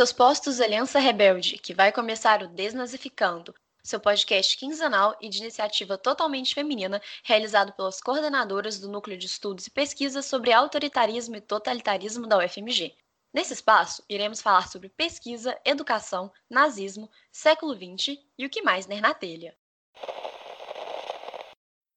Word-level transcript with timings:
seus 0.00 0.14
postos, 0.14 0.62
Aliança 0.62 0.98
Rebelde, 0.98 1.58
que 1.58 1.74
vai 1.74 1.92
começar 1.92 2.42
o 2.42 2.48
Desnazificando, 2.48 3.54
seu 3.82 4.00
podcast 4.00 4.56
quinzenal 4.56 5.14
e 5.20 5.28
de 5.28 5.40
iniciativa 5.40 5.98
totalmente 5.98 6.54
feminina, 6.54 7.02
realizado 7.22 7.74
pelas 7.74 8.00
coordenadoras 8.00 8.78
do 8.78 8.88
Núcleo 8.88 9.18
de 9.18 9.26
Estudos 9.26 9.66
e 9.66 9.70
Pesquisas 9.70 10.24
sobre 10.24 10.54
Autoritarismo 10.54 11.36
e 11.36 11.40
Totalitarismo 11.42 12.26
da 12.26 12.38
UFMG. 12.38 12.96
Nesse 13.30 13.52
espaço, 13.52 14.02
iremos 14.08 14.40
falar 14.40 14.68
sobre 14.68 14.88
pesquisa, 14.88 15.60
educação, 15.66 16.32
nazismo, 16.48 17.10
século 17.30 17.74
XX 17.74 18.16
e 18.38 18.46
o 18.46 18.48
que 18.48 18.62
mais 18.62 18.86
ner 18.86 19.02
na 19.02 19.12
telha. 19.12 19.54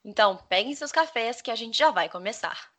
Então, 0.04 0.36
peguem 0.50 0.76
seus 0.76 0.92
cafés 0.92 1.42
que 1.42 1.50
a 1.50 1.56
gente 1.56 1.78
já 1.78 1.90
vai 1.90 2.10
começar. 2.10 2.70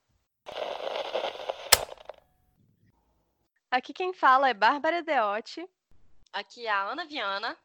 Aqui 3.74 3.92
quem 3.92 4.12
fala 4.14 4.48
é 4.48 4.54
Bárbara 4.54 5.02
Deotti. 5.02 5.68
Aqui 6.32 6.64
é 6.64 6.70
a 6.70 6.84
Ana 6.84 7.04
Viana. 7.06 7.58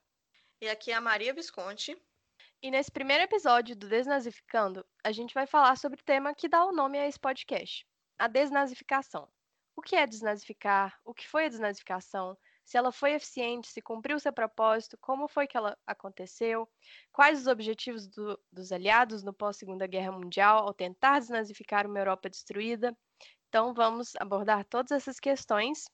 E 0.59 0.67
aqui 0.67 0.91
é 0.91 0.95
a 0.95 0.99
Maria 0.99 1.35
Visconti. 1.35 1.95
E 2.63 2.71
nesse 2.71 2.91
primeiro 2.91 3.25
episódio 3.25 3.75
do 3.75 3.87
Desnazificando, 3.87 4.83
a 5.03 5.11
gente 5.11 5.35
vai 5.35 5.45
falar 5.45 5.77
sobre 5.77 6.01
o 6.01 6.03
tema 6.03 6.33
que 6.33 6.49
dá 6.49 6.65
o 6.65 6.71
nome 6.71 6.97
a 6.97 7.07
esse 7.07 7.19
podcast: 7.19 7.85
a 8.17 8.27
desnazificação. 8.27 9.29
O 9.75 9.83
que 9.83 9.95
é 9.95 10.07
desnazificar? 10.07 10.99
O 11.05 11.13
que 11.13 11.27
foi 11.27 11.45
a 11.45 11.47
desnazificação? 11.47 12.35
Se 12.65 12.75
ela 12.75 12.91
foi 12.91 13.11
eficiente, 13.11 13.67
se 13.67 13.79
cumpriu 13.79 14.19
seu 14.19 14.33
propósito, 14.33 14.97
como 14.99 15.27
foi 15.27 15.45
que 15.45 15.57
ela 15.57 15.77
aconteceu, 15.85 16.67
quais 17.11 17.41
os 17.41 17.45
objetivos 17.45 18.07
do, 18.07 18.39
dos 18.51 18.71
aliados 18.71 19.21
no 19.21 19.31
pós-Segunda 19.31 19.85
Guerra 19.85 20.11
Mundial 20.11 20.67
ao 20.67 20.73
tentar 20.73 21.19
desnazificar 21.19 21.85
uma 21.85 21.99
Europa 21.99 22.27
destruída. 22.27 22.97
Então, 23.47 23.75
vamos 23.75 24.15
abordar 24.15 24.65
todas 24.65 24.91
essas 24.91 25.19
questões 25.19 25.85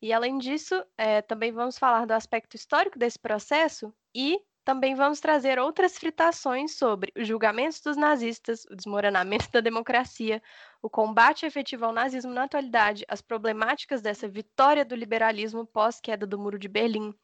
e, 0.00 0.12
além 0.12 0.38
disso, 0.38 0.84
é, 0.96 1.22
também 1.22 1.52
vamos 1.52 1.78
falar 1.78 2.06
do 2.06 2.12
aspecto 2.12 2.54
histórico 2.56 2.98
desse 2.98 3.18
processo 3.18 3.92
e 4.14 4.40
também 4.66 4.96
vamos 4.96 5.20
trazer 5.20 5.60
outras 5.60 5.96
fritações 5.96 6.76
sobre 6.76 7.12
os 7.16 7.28
julgamentos 7.28 7.80
dos 7.80 7.96
nazistas, 7.96 8.64
o 8.64 8.74
desmoronamento 8.74 9.48
da 9.52 9.60
democracia, 9.60 10.42
o 10.82 10.90
combate 10.90 11.46
efetivo 11.46 11.84
ao 11.84 11.92
nazismo 11.92 12.32
na 12.32 12.42
atualidade, 12.42 13.04
as 13.06 13.22
problemáticas 13.22 14.02
dessa 14.02 14.28
vitória 14.28 14.84
do 14.84 14.96
liberalismo 14.96 15.64
pós-queda 15.64 16.26
do 16.26 16.36
Muro 16.36 16.58
de 16.58 16.66
Berlim, 16.66 17.14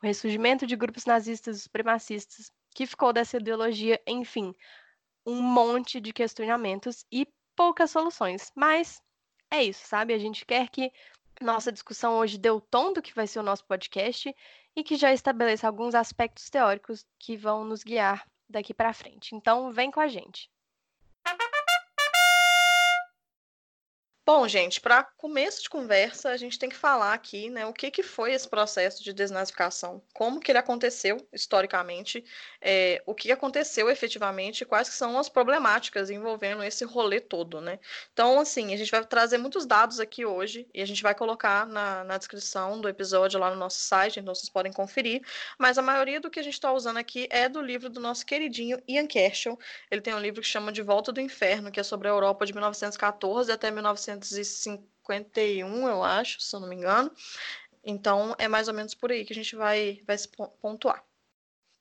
o 0.00 0.06
ressurgimento 0.06 0.64
de 0.64 0.76
grupos 0.76 1.04
nazistas 1.04 1.56
e 1.56 1.60
supremacistas, 1.62 2.52
que 2.72 2.86
ficou 2.86 3.12
dessa 3.12 3.36
ideologia, 3.36 4.00
enfim, 4.06 4.54
um 5.26 5.42
monte 5.42 6.00
de 6.00 6.12
questionamentos 6.12 7.04
e 7.10 7.26
poucas 7.56 7.90
soluções. 7.90 8.52
Mas 8.54 9.02
é 9.50 9.62
isso, 9.64 9.84
sabe? 9.86 10.14
A 10.14 10.18
gente 10.18 10.46
quer 10.46 10.68
que 10.68 10.92
nossa 11.42 11.72
discussão 11.72 12.14
hoje 12.18 12.38
dê 12.38 12.50
o 12.50 12.60
tom 12.60 12.92
do 12.92 13.02
que 13.02 13.14
vai 13.14 13.26
ser 13.26 13.40
o 13.40 13.42
nosso 13.42 13.64
podcast 13.66 14.34
e 14.76 14.84
que 14.84 14.96
já 14.96 15.12
estabeleça 15.12 15.66
alguns 15.66 15.94
aspectos 15.94 16.48
teóricos 16.50 17.06
que 17.18 17.36
vão 17.36 17.64
nos 17.64 17.82
guiar 17.82 18.26
daqui 18.48 18.74
para 18.74 18.92
frente. 18.92 19.34
Então, 19.34 19.72
vem 19.72 19.90
com 19.90 20.00
a 20.00 20.08
gente. 20.08 20.50
Bom, 24.24 24.46
gente, 24.46 24.80
para 24.80 25.02
começo 25.02 25.60
de 25.64 25.68
conversa, 25.68 26.30
a 26.30 26.36
gente 26.36 26.56
tem 26.56 26.68
que 26.68 26.76
falar 26.76 27.12
aqui, 27.12 27.50
né, 27.50 27.66
o 27.66 27.72
que, 27.72 27.90
que 27.90 28.04
foi 28.04 28.32
esse 28.32 28.48
processo 28.48 29.02
de 29.02 29.12
desnazificação, 29.12 30.00
como 30.14 30.38
que 30.38 30.52
ele 30.52 30.60
aconteceu 30.60 31.16
historicamente, 31.32 32.24
é, 32.60 33.02
o 33.04 33.16
que 33.16 33.32
aconteceu 33.32 33.90
efetivamente, 33.90 34.64
quais 34.64 34.88
que 34.88 34.94
são 34.94 35.18
as 35.18 35.28
problemáticas 35.28 36.08
envolvendo 36.08 36.62
esse 36.62 36.84
rolê 36.84 37.18
todo, 37.18 37.60
né? 37.60 37.80
Então, 38.12 38.38
assim, 38.38 38.72
a 38.72 38.76
gente 38.76 38.92
vai 38.92 39.04
trazer 39.04 39.38
muitos 39.38 39.66
dados 39.66 39.98
aqui 39.98 40.24
hoje 40.24 40.68
e 40.72 40.80
a 40.80 40.86
gente 40.86 41.02
vai 41.02 41.16
colocar 41.16 41.66
na, 41.66 42.04
na 42.04 42.16
descrição 42.16 42.80
do 42.80 42.88
episódio 42.88 43.40
lá 43.40 43.50
no 43.50 43.56
nosso 43.56 43.80
site, 43.80 44.20
então 44.20 44.32
vocês 44.32 44.48
podem 44.48 44.72
conferir, 44.72 45.20
mas 45.58 45.78
a 45.78 45.82
maioria 45.82 46.20
do 46.20 46.30
que 46.30 46.38
a 46.38 46.44
gente 46.44 46.54
está 46.54 46.72
usando 46.72 46.98
aqui 46.98 47.26
é 47.28 47.48
do 47.48 47.60
livro 47.60 47.90
do 47.90 47.98
nosso 47.98 48.24
queridinho 48.24 48.80
Ian 48.86 49.08
Kershaw. 49.08 49.58
Ele 49.90 50.00
tem 50.00 50.14
um 50.14 50.20
livro 50.20 50.40
que 50.40 50.46
chama 50.46 50.70
De 50.70 50.80
Volta 50.80 51.10
do 51.10 51.20
Inferno, 51.20 51.72
que 51.72 51.80
é 51.80 51.82
sobre 51.82 52.06
a 52.06 52.12
Europa 52.12 52.46
de 52.46 52.52
1914 52.52 53.50
até 53.50 53.68
1900 53.68 54.11
1951, 54.14 55.88
eu 55.88 56.02
acho, 56.02 56.40
se 56.40 56.54
eu 56.54 56.60
não 56.60 56.68
me 56.68 56.76
engano. 56.76 57.10
Então, 57.84 58.34
é 58.38 58.48
mais 58.48 58.68
ou 58.68 58.74
menos 58.74 58.94
por 58.94 59.10
aí 59.10 59.24
que 59.24 59.32
a 59.32 59.36
gente 59.36 59.56
vai, 59.56 60.00
vai 60.06 60.16
se 60.16 60.28
pontuar. 60.60 61.04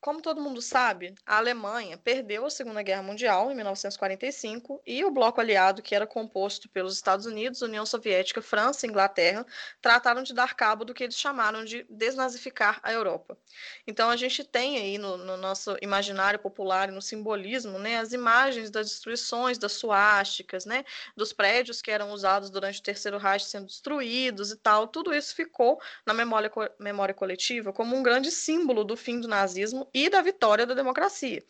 Como 0.01 0.19
todo 0.19 0.41
mundo 0.41 0.63
sabe, 0.63 1.13
a 1.23 1.37
Alemanha 1.37 1.95
perdeu 1.95 2.43
a 2.43 2.49
Segunda 2.49 2.81
Guerra 2.81 3.03
Mundial 3.03 3.51
em 3.51 3.55
1945 3.55 4.81
e 4.83 5.05
o 5.05 5.11
bloco 5.11 5.39
aliado, 5.39 5.83
que 5.83 5.93
era 5.93 6.07
composto 6.07 6.67
pelos 6.69 6.95
Estados 6.95 7.27
Unidos, 7.27 7.61
União 7.61 7.85
Soviética, 7.85 8.41
França 8.41 8.87
e 8.87 8.89
Inglaterra, 8.89 9.45
trataram 9.79 10.23
de 10.23 10.33
dar 10.33 10.55
cabo 10.55 10.83
do 10.83 10.91
que 10.91 11.03
eles 11.03 11.15
chamaram 11.15 11.63
de 11.63 11.85
desnazificar 11.87 12.79
a 12.81 12.91
Europa. 12.91 13.37
Então 13.85 14.09
a 14.09 14.15
gente 14.15 14.43
tem 14.43 14.77
aí 14.77 14.97
no, 14.97 15.17
no 15.17 15.37
nosso 15.37 15.77
imaginário 15.83 16.39
popular 16.39 16.89
e 16.89 16.91
no 16.91 17.01
simbolismo, 17.01 17.77
né, 17.77 17.99
as 17.99 18.11
imagens 18.11 18.71
das 18.71 18.87
destruições 18.87 19.59
das 19.59 19.73
suásticas, 19.73 20.65
né, 20.65 20.83
dos 21.15 21.31
prédios 21.31 21.79
que 21.79 21.91
eram 21.91 22.11
usados 22.11 22.49
durante 22.49 22.79
o 22.79 22.83
Terceiro 22.83 23.19
Reich 23.19 23.45
sendo 23.45 23.67
destruídos 23.67 24.49
e 24.49 24.57
tal. 24.57 24.87
Tudo 24.87 25.13
isso 25.13 25.35
ficou 25.35 25.79
na 26.07 26.13
memória, 26.15 26.51
memória 26.79 27.13
coletiva 27.13 27.71
como 27.71 27.95
um 27.95 28.01
grande 28.01 28.31
símbolo 28.31 28.83
do 28.83 28.97
fim 28.97 29.19
do 29.19 29.27
nazismo 29.27 29.90
e 29.93 30.09
da 30.09 30.21
vitória 30.21 30.65
da 30.65 30.73
democracia. 30.73 31.43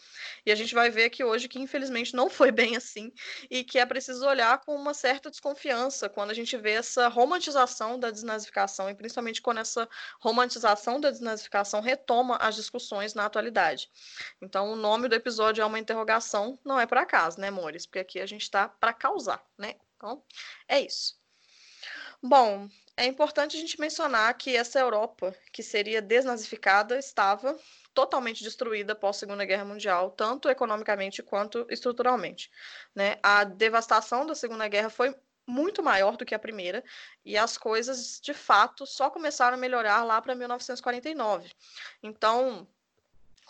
E 0.45 0.51
a 0.51 0.55
gente 0.55 0.73
vai 0.73 0.89
ver 0.89 1.05
aqui 1.05 1.23
hoje 1.23 1.47
que, 1.47 1.59
infelizmente, 1.59 2.15
não 2.15 2.29
foi 2.29 2.51
bem 2.51 2.75
assim 2.75 3.11
e 3.49 3.63
que 3.63 3.79
é 3.79 3.85
preciso 3.85 4.25
olhar 4.25 4.59
com 4.59 4.75
uma 4.75 4.93
certa 4.93 5.29
desconfiança 5.29 6.09
quando 6.09 6.31
a 6.31 6.33
gente 6.33 6.55
vê 6.57 6.71
essa 6.71 7.07
romantização 7.07 7.99
da 7.99 8.11
desnazificação 8.11 8.89
e 8.89 8.95
principalmente 8.95 9.41
quando 9.41 9.59
essa 9.59 9.87
romantização 10.19 10.99
da 10.99 11.11
desnazificação 11.11 11.81
retoma 11.81 12.37
as 12.37 12.55
discussões 12.55 13.13
na 13.13 13.25
atualidade. 13.25 13.89
Então, 14.41 14.71
o 14.71 14.75
nome 14.75 15.07
do 15.07 15.15
episódio 15.15 15.61
é 15.61 15.65
uma 15.65 15.79
interrogação, 15.79 16.59
não 16.63 16.79
é 16.79 16.85
por 16.85 16.97
acaso, 16.97 17.39
né, 17.39 17.47
amores? 17.47 17.85
Porque 17.85 17.99
aqui 17.99 18.19
a 18.19 18.25
gente 18.25 18.43
está 18.43 18.67
para 18.67 18.93
causar, 18.93 19.43
né? 19.57 19.75
Então, 19.95 20.23
é 20.67 20.81
isso. 20.81 21.19
Bom, 22.23 22.67
é 22.95 23.05
importante 23.05 23.57
a 23.57 23.59
gente 23.59 23.79
mencionar 23.79 24.33
que 24.35 24.55
essa 24.55 24.79
Europa, 24.79 25.35
que 25.51 25.63
seria 25.63 26.01
desnazificada, 26.01 26.97
estava 26.99 27.57
totalmente 27.93 28.43
destruída 28.43 28.93
após 28.93 29.17
a 29.17 29.19
Segunda 29.19 29.45
Guerra 29.45 29.65
Mundial, 29.65 30.11
tanto 30.11 30.49
economicamente 30.49 31.21
quanto 31.21 31.65
estruturalmente. 31.69 32.49
Né? 32.95 33.17
A 33.21 33.43
devastação 33.43 34.25
da 34.25 34.35
Segunda 34.35 34.67
Guerra 34.67 34.89
foi 34.89 35.15
muito 35.45 35.83
maior 35.83 36.15
do 36.15 36.25
que 36.25 36.35
a 36.35 36.39
primeira, 36.39 36.83
e 37.25 37.37
as 37.37 37.57
coisas, 37.57 38.19
de 38.21 38.33
fato, 38.33 38.85
só 38.85 39.09
começaram 39.09 39.55
a 39.55 39.59
melhorar 39.59 40.03
lá 40.03 40.21
para 40.21 40.35
1949. 40.35 41.51
Então, 42.01 42.67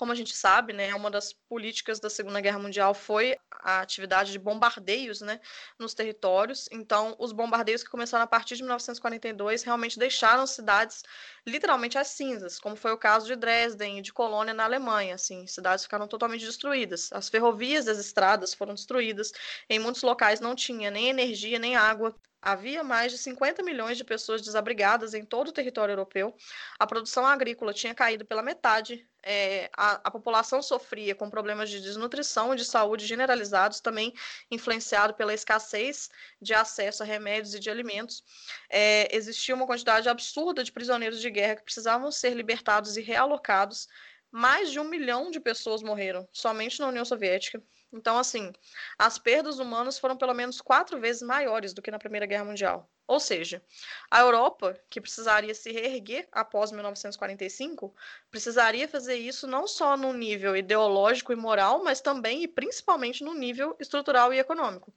como 0.02 0.12
a 0.12 0.16
gente 0.16 0.36
sabe, 0.36 0.74
né, 0.74 0.96
uma 0.96 1.12
das 1.12 1.32
políticas 1.32 2.00
da 2.00 2.10
Segunda 2.10 2.42
Guerra 2.42 2.58
Mundial 2.58 2.92
foi 2.92 3.38
a 3.52 3.82
atividade 3.82 4.32
de 4.32 4.40
bombardeios 4.40 5.22
né, 5.22 5.40
nos 5.78 5.94
territórios. 5.94 6.68
Então, 6.72 7.16
os 7.20 7.32
bombardeios 7.32 7.84
que 7.84 7.90
começaram 7.92 8.24
a 8.24 8.28
partir 8.28 8.56
de 8.56 8.64
1942 8.64 9.62
realmente 9.62 10.00
deixaram 10.00 10.48
cidades 10.48 11.04
literalmente 11.46 11.98
às 11.98 12.10
cinzas, 12.10 12.60
como 12.60 12.76
foi 12.76 12.92
o 12.92 12.98
caso 12.98 13.26
de 13.26 13.36
Dresden 13.36 14.00
e 14.00 14.02
de 14.02 14.14
Colônia 14.14 14.54
na 14.54 14.64
Alemanha. 14.64 15.16
Assim, 15.16 15.46
cidades 15.48 15.86
ficaram 15.86 16.08
totalmente 16.08 16.46
destruídas. 16.46 17.10
As 17.12 17.30
ferrovias 17.30 17.86
das 17.86 17.98
estradas 17.98 18.54
foram 18.54 18.74
destruídas. 18.74 19.32
Em 19.70 19.80
muitos 19.80 20.04
locais 20.04 20.40
não 20.40 20.56
tinha 20.56 20.92
nem 20.92 21.10
energia 21.10 21.60
nem 21.60 21.76
água. 21.76 22.16
Havia 22.42 22.84
mais 22.84 23.12
de 23.12 23.20
50 23.20 23.62
milhões 23.62 23.98
de 23.98 24.04
pessoas 24.04 24.42
desabrigadas 24.42 25.14
em 25.14 25.24
todo 25.24 25.50
o 25.50 25.52
território 25.52 25.92
europeu. 25.92 26.36
A 26.80 26.88
produção 26.88 27.26
agrícola 27.28 27.72
tinha 27.72 27.94
caído 27.94 28.26
pela 28.26 28.42
metade. 28.42 29.08
É, 29.24 29.70
a, 29.78 30.02
a, 30.04 30.10
população 30.10 30.64
sofria 30.64 31.14
com 31.14 31.30
problemas 31.30 31.70
de 31.70 31.80
desnutrição 31.80 32.52
e 32.52 32.58
de 32.58 32.66
saúde 32.66 33.06
generalizados, 33.06 33.80
também 33.80 34.12
influenciado 34.50 35.14
pela 35.14 35.32
escassez 35.32 36.10
de 36.42 36.56
acesso 36.56 37.04
a 37.04 37.06
remédios 37.06 37.54
e 37.54 37.60
de 37.60 37.70
alimentos. 37.70 38.24
É, 38.68 39.16
existia 39.16 39.54
uma 39.54 39.68
quantidade 39.68 40.10
absurda 40.10 40.64
de 40.64 40.72
prisioneiros 40.72 41.22
de 41.22 41.30
guerra 41.32 41.56
que 41.56 41.64
precisavam 41.64 42.12
ser 42.12 42.34
libertados 42.34 42.98
e 42.98 43.02
realocados 43.02 43.88
mais 44.32 44.72
de 44.72 44.80
um 44.80 44.86
milhão 44.86 45.30
de 45.30 45.40
pessoas 45.40 45.84
morreram 45.84 46.28
somente 46.32 46.80
na 46.80 46.88
União 46.88 47.04
Soviética. 47.04 47.62
Então, 47.94 48.18
assim, 48.18 48.54
as 48.98 49.20
perdas 49.20 49.60
humanas 49.60 50.00
foram 50.00 50.16
pelo 50.16 50.34
menos 50.34 50.62
quatro 50.62 50.98
vezes 51.00 51.22
maiores 51.22 51.74
do 51.74 51.82
que 51.82 51.92
na 51.92 52.00
Primeira 52.00 52.26
Guerra 52.26 52.46
Mundial. 52.46 52.90
Ou 53.06 53.20
seja, 53.20 53.62
a 54.10 54.22
Europa, 54.22 54.80
que 54.90 55.02
precisaria 55.02 55.54
se 55.54 55.70
reerguer 55.70 56.30
após 56.32 56.72
1945, 56.72 57.94
precisaria 58.30 58.88
fazer 58.88 59.16
isso 59.16 59.46
não 59.46 59.68
só 59.68 59.98
no 59.98 60.14
nível 60.14 60.56
ideológico 60.56 61.34
e 61.34 61.36
moral, 61.36 61.84
mas 61.84 62.00
também 62.00 62.44
e 62.44 62.48
principalmente 62.48 63.22
no 63.22 63.34
nível 63.34 63.76
estrutural 63.82 64.34
e 64.34 64.40
econômico. 64.40 64.94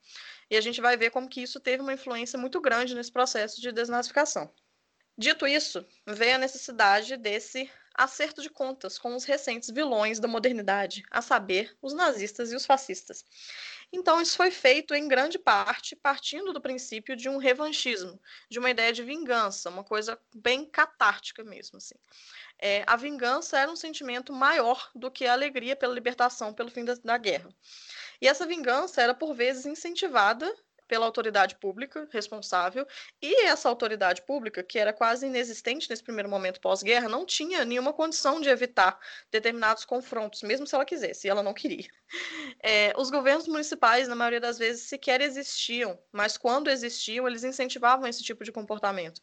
E 0.49 0.57
a 0.57 0.61
gente 0.61 0.81
vai 0.81 0.97
ver 0.97 1.11
como 1.11 1.29
que 1.29 1.43
isso 1.43 1.59
teve 1.59 1.83
uma 1.83 1.93
influência 1.93 2.39
muito 2.39 2.61
grande 2.61 2.95
nesse 2.95 3.11
processo 3.11 3.61
de 3.61 3.73
desnazificação. 3.73 4.49
Dito 5.17 5.47
isso, 5.47 5.87
veio 6.07 6.35
a 6.35 6.39
necessidade 6.39 7.17
desse 7.17 7.71
acerto 7.95 8.43
de 8.43 8.51
contas 8.51 8.99
com 8.99 9.15
os 9.15 9.25
recentes 9.25 9.71
vilões 9.71 10.19
da 10.19 10.27
modernidade, 10.27 11.05
a 11.09 11.23
saber, 11.23 11.77
os 11.81 11.95
nazistas 11.95 12.51
e 12.51 12.57
os 12.57 12.67
fascistas. 12.67 13.25
Então, 13.93 14.21
isso 14.21 14.37
foi 14.37 14.51
feito 14.51 14.93
em 14.93 15.07
grande 15.07 15.39
parte 15.39 15.95
partindo 15.95 16.53
do 16.53 16.61
princípio 16.61 17.15
de 17.15 17.29
um 17.29 17.37
revanchismo, 17.37 18.21
de 18.51 18.59
uma 18.59 18.71
ideia 18.71 18.93
de 18.93 19.05
vingança, 19.05 19.71
uma 19.71 19.85
coisa 19.85 20.19
bem 20.35 20.65
catártica 20.65 21.45
mesmo. 21.45 21.77
Assim. 21.77 21.95
É, 22.59 22.83
a 22.89 22.97
vingança 22.97 23.57
era 23.57 23.71
um 23.71 23.77
sentimento 23.77 24.33
maior 24.33 24.91
do 24.97 25.13
que 25.13 25.27
a 25.27 25.33
alegria 25.33 25.77
pela 25.77 25.95
libertação 25.95 26.53
pelo 26.53 26.73
fim 26.73 26.85
da, 26.85 26.95
da 26.95 27.17
guerra. 27.17 27.55
E 28.21 28.27
essa 28.27 28.45
vingança 28.45 29.01
era, 29.01 29.15
por 29.15 29.33
vezes, 29.33 29.65
incentivada 29.65 30.53
pela 30.87 31.07
autoridade 31.07 31.57
pública 31.57 32.09
responsável, 32.11 32.87
e 33.21 33.45
essa 33.45 33.69
autoridade 33.69 34.23
pública, 34.23 34.63
que 34.63 34.79
era 34.79 34.93
quase 34.93 35.27
inexistente 35.27 35.89
nesse 35.89 36.03
primeiro 36.03 36.29
momento 36.29 36.61
pós-guerra, 36.61 37.09
não 37.09 37.25
tinha 37.25 37.65
nenhuma 37.65 37.93
condição 37.93 38.41
de 38.41 38.49
evitar 38.49 38.99
determinados 39.31 39.85
confrontos, 39.85 40.43
mesmo 40.43 40.67
se 40.67 40.75
ela 40.75 40.85
quisesse, 40.85 41.27
e 41.27 41.31
ela 41.31 41.43
não 41.43 41.55
queria. 41.55 41.89
É, 42.63 42.95
os 42.97 43.11
governos 43.11 43.47
municipais, 43.49 44.09
na 44.09 44.15
maioria 44.15 44.41
das 44.41 44.57
vezes, 44.57 44.89
sequer 44.89 45.21
existiam, 45.21 45.99
mas 46.13 46.39
quando 46.39 46.71
existiam, 46.71 47.27
eles 47.27 47.45
incentivavam 47.45 48.07
esse 48.07 48.23
tipo 48.23 48.43
de 48.45 48.53
comportamento. 48.53 49.21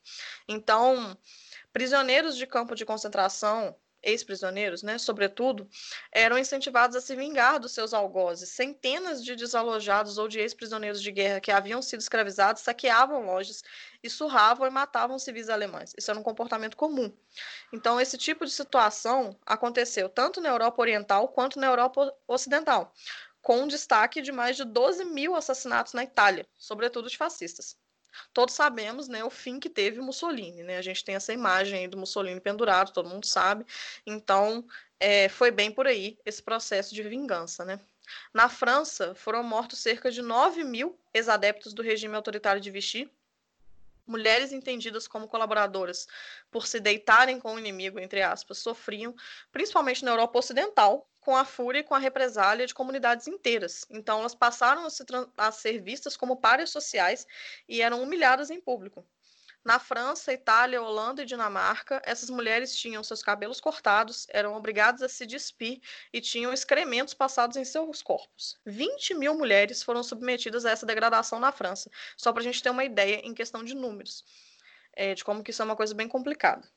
Então, 0.48 1.18
prisioneiros 1.74 2.36
de 2.36 2.46
campo 2.46 2.76
de 2.76 2.86
concentração 2.86 3.76
ex-prisioneiros, 4.04 4.84
né, 4.84 4.98
sobretudo, 4.98 5.70
eram 6.12 6.38
incentivados 6.38 6.96
a 6.96 7.02
se 7.02 7.16
vingar 7.16 7.60
dos 7.60 7.72
seus 7.72 7.94
algozes. 7.94 8.50
Centenas 8.50 9.24
de 9.24 9.36
desalojados 9.36 10.18
ou 10.18 10.28
de 10.28 10.40
ex-prisioneiros 10.40 11.02
de 11.02 11.12
guerra 11.12 11.40
que 11.40 11.52
haviam 11.52 11.82
sido 11.82 12.00
escravizados 12.00 12.62
saqueavam 12.62 13.26
lojas 13.26 13.64
e 14.04 14.10
surravam 14.10 14.68
e 14.68 14.70
matavam 14.70 15.20
civis 15.20 15.50
alemães. 15.50 15.94
Isso 15.98 16.10
era 16.10 16.20
um 16.20 16.24
comportamento 16.24 16.76
comum. 16.76 17.12
Então, 17.72 18.00
esse 18.00 18.18
tipo 18.18 18.46
de 18.46 18.52
situação 18.52 19.38
aconteceu 19.46 20.10
tanto 20.10 20.42
na 20.42 20.50
Europa 20.50 20.82
Oriental 20.82 21.28
quanto 21.28 21.60
na 21.60 21.68
Europa 21.68 22.14
Ocidental, 22.28 22.94
com 23.42 23.62
um 23.64 23.68
destaque 23.68 24.22
de 24.22 24.32
mais 24.32 24.56
de 24.56 24.64
12 24.64 25.06
mil 25.06 25.36
assassinatos 25.36 25.94
na 25.94 26.04
Itália, 26.04 26.46
sobretudo 26.58 27.10
de 27.10 27.18
fascistas 27.18 27.81
todos 28.34 28.56
sabemos 28.56 29.08
né, 29.08 29.24
o 29.24 29.30
fim 29.30 29.60
que 29.60 29.70
teve 29.70 30.00
Mussolini. 30.02 30.64
Né? 30.64 30.78
A 30.78 30.82
gente 30.82 31.04
tem 31.04 31.16
essa 31.16 31.34
imagem 31.34 31.90
do 31.90 31.98
Mussolini 31.98 32.40
pendurado, 32.40 32.92
todo 32.92 33.10
mundo 33.10 33.26
sabe. 33.26 33.66
Então, 34.06 34.66
é, 35.00 35.30
foi 35.30 35.52
bem 35.52 35.72
por 35.72 35.88
aí 35.88 36.18
esse 36.26 36.42
processo 36.42 36.94
de 36.94 37.04
vingança. 37.04 37.66
Né? 37.66 37.80
Na 38.34 38.50
França, 38.50 39.16
foram 39.16 39.44
mortos 39.44 39.80
cerca 39.80 40.12
de 40.12 40.22
9 40.22 40.64
mil 40.64 41.00
ex-adeptos 41.14 41.74
do 41.74 41.82
regime 41.82 42.16
autoritário 42.16 42.62
de 42.62 42.72
Vichy, 42.72 43.10
mulheres 44.06 44.52
entendidas 44.52 45.08
como 45.08 45.28
colaboradoras 45.28 46.08
por 46.50 46.68
se 46.68 46.80
deitarem 46.80 47.40
com 47.40 47.56
o 47.56 47.60
inimigo, 47.60 48.00
entre 48.00 48.22
aspas, 48.22 48.60
sofriam, 48.60 49.16
principalmente 49.52 50.04
na 50.04 50.12
Europa 50.12 50.40
Ocidental, 50.40 51.08
com 51.20 51.36
a 51.38 51.46
fúria 51.46 51.80
e 51.80 51.84
com 51.84 51.94
a 51.94 52.00
represália 52.00 52.66
de 52.66 52.74
comunidades 52.74 53.28
inteiras. 53.28 53.86
Então, 53.90 54.20
elas 54.20 54.34
passaram 54.34 54.86
a, 54.86 54.90
se, 54.90 55.04
a 55.38 55.52
ser 55.52 55.80
vistas 55.80 56.18
como 56.18 56.38
párias 56.38 56.72
sociais 56.72 57.28
e 57.70 57.82
eram 57.82 58.02
humilhadas 58.02 58.50
em 58.50 58.60
público. 58.60 59.06
Na 59.64 59.78
França, 59.78 60.34
Itália, 60.34 60.82
Holanda 60.82 61.22
e 61.22 61.26
Dinamarca, 61.26 62.02
essas 62.04 62.32
mulheres 62.32 62.76
tinham 62.76 63.04
seus 63.04 63.22
cabelos 63.22 63.62
cortados, 63.62 64.26
eram 64.30 64.56
obrigadas 64.56 65.04
a 65.04 65.10
se 65.10 65.24
despir 65.24 65.80
e 66.12 66.20
tinham 66.20 66.52
excrementos 66.52 67.14
passados 67.14 67.56
em 67.58 67.64
seus 67.64 68.02
corpos. 68.02 68.60
20 68.66 69.14
mil 69.14 69.36
mulheres 69.36 69.84
foram 69.84 70.02
submetidas 70.02 70.66
a 70.66 70.72
essa 70.72 70.86
degradação 70.86 71.40
na 71.40 71.52
França, 71.52 71.92
só 72.18 72.34
para 72.34 72.42
a 72.42 72.44
gente 72.44 72.64
ter 72.64 72.72
uma 72.72 72.84
ideia 72.84 73.22
em 73.24 73.36
questão 73.36 73.64
de 73.64 73.76
números, 73.76 74.26
é, 74.94 75.14
de 75.14 75.24
como 75.24 75.44
que 75.44 75.52
isso 75.52 75.62
é 75.62 75.66
uma 75.66 75.76
coisa 75.76 75.94
bem 75.94 76.08
complicada. 76.08 76.68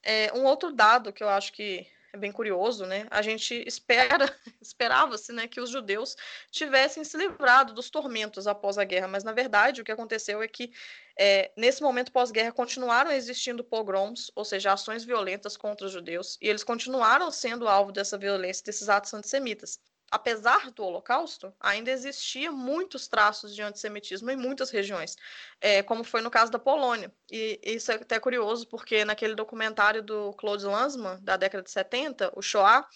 É, 0.00 0.32
um 0.32 0.44
outro 0.44 0.72
dado 0.72 1.12
que 1.12 1.24
eu 1.24 1.28
acho 1.28 1.52
que 1.52 1.84
é 2.12 2.16
bem 2.16 2.32
curioso, 2.32 2.86
né? 2.86 3.06
A 3.10 3.20
gente 3.20 3.62
espera, 3.66 4.26
esperava-se, 4.60 5.32
né, 5.32 5.46
que 5.46 5.60
os 5.60 5.70
judeus 5.70 6.16
tivessem 6.50 7.04
se 7.04 7.16
livrado 7.16 7.74
dos 7.74 7.90
tormentos 7.90 8.46
após 8.46 8.78
a 8.78 8.84
guerra, 8.84 9.08
mas 9.08 9.24
na 9.24 9.32
verdade 9.32 9.80
o 9.80 9.84
que 9.84 9.92
aconteceu 9.92 10.42
é 10.42 10.48
que 10.48 10.72
é, 11.18 11.50
nesse 11.56 11.82
momento 11.82 12.12
pós-guerra 12.12 12.52
continuaram 12.52 13.10
existindo 13.10 13.62
pogroms, 13.62 14.30
ou 14.34 14.44
seja, 14.44 14.72
ações 14.72 15.04
violentas 15.04 15.56
contra 15.56 15.86
os 15.86 15.92
judeus, 15.92 16.38
e 16.40 16.48
eles 16.48 16.64
continuaram 16.64 17.30
sendo 17.30 17.68
alvo 17.68 17.92
dessa 17.92 18.16
violência, 18.16 18.64
desses 18.64 18.88
atos 18.88 19.12
antissemitas 19.12 19.78
apesar 20.10 20.70
do 20.70 20.84
Holocausto, 20.84 21.52
ainda 21.60 21.90
existia 21.90 22.50
muitos 22.50 23.08
traços 23.08 23.54
de 23.54 23.62
antissemitismo 23.62 24.30
em 24.30 24.36
muitas 24.36 24.70
regiões, 24.70 25.16
é, 25.60 25.82
como 25.82 26.02
foi 26.02 26.20
no 26.20 26.30
caso 26.30 26.50
da 26.50 26.58
Polônia. 26.58 27.12
E 27.30 27.60
isso 27.62 27.92
é 27.92 27.96
até 27.96 28.18
curioso, 28.18 28.66
porque 28.66 29.04
naquele 29.04 29.34
documentário 29.34 30.02
do 30.02 30.32
Claude 30.34 30.64
Lanzmann, 30.64 31.18
da 31.22 31.36
década 31.36 31.62
de 31.62 31.70
70, 31.70 32.32
o 32.34 32.42
Shoah, 32.42 32.86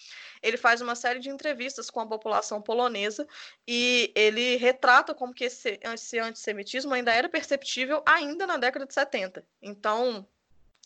ele 0.43 0.57
faz 0.57 0.81
uma 0.81 0.95
série 0.95 1.21
de 1.21 1.29
entrevistas 1.29 1.91
com 1.91 2.01
a 2.01 2.07
população 2.07 2.61
polonesa 2.61 3.27
e 3.67 4.13
ele 4.15 4.57
retrata 4.57 5.15
como 5.15 5.35
que 5.35 5.45
esse, 5.45 5.79
esse 5.83 6.19
antissemitismo 6.19 6.95
ainda 6.95 7.13
era 7.13 7.29
perceptível 7.29 8.03
ainda 8.07 8.47
na 8.47 8.57
década 8.57 8.87
de 8.87 8.95
70. 8.95 9.47
Então, 9.61 10.27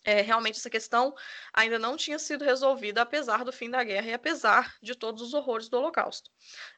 é, 0.06 0.20
realmente 0.20 0.58
essa 0.58 0.70
questão 0.70 1.12
ainda 1.52 1.80
não 1.80 1.96
tinha 1.96 2.18
sido 2.18 2.44
resolvida, 2.44 3.02
apesar 3.02 3.44
do 3.44 3.52
fim 3.52 3.68
da 3.68 3.82
guerra 3.82 4.06
e 4.06 4.14
apesar 4.14 4.76
de 4.80 4.94
todos 4.94 5.20
os 5.20 5.34
horrores 5.34 5.68
do 5.68 5.76
Holocausto. 5.76 6.30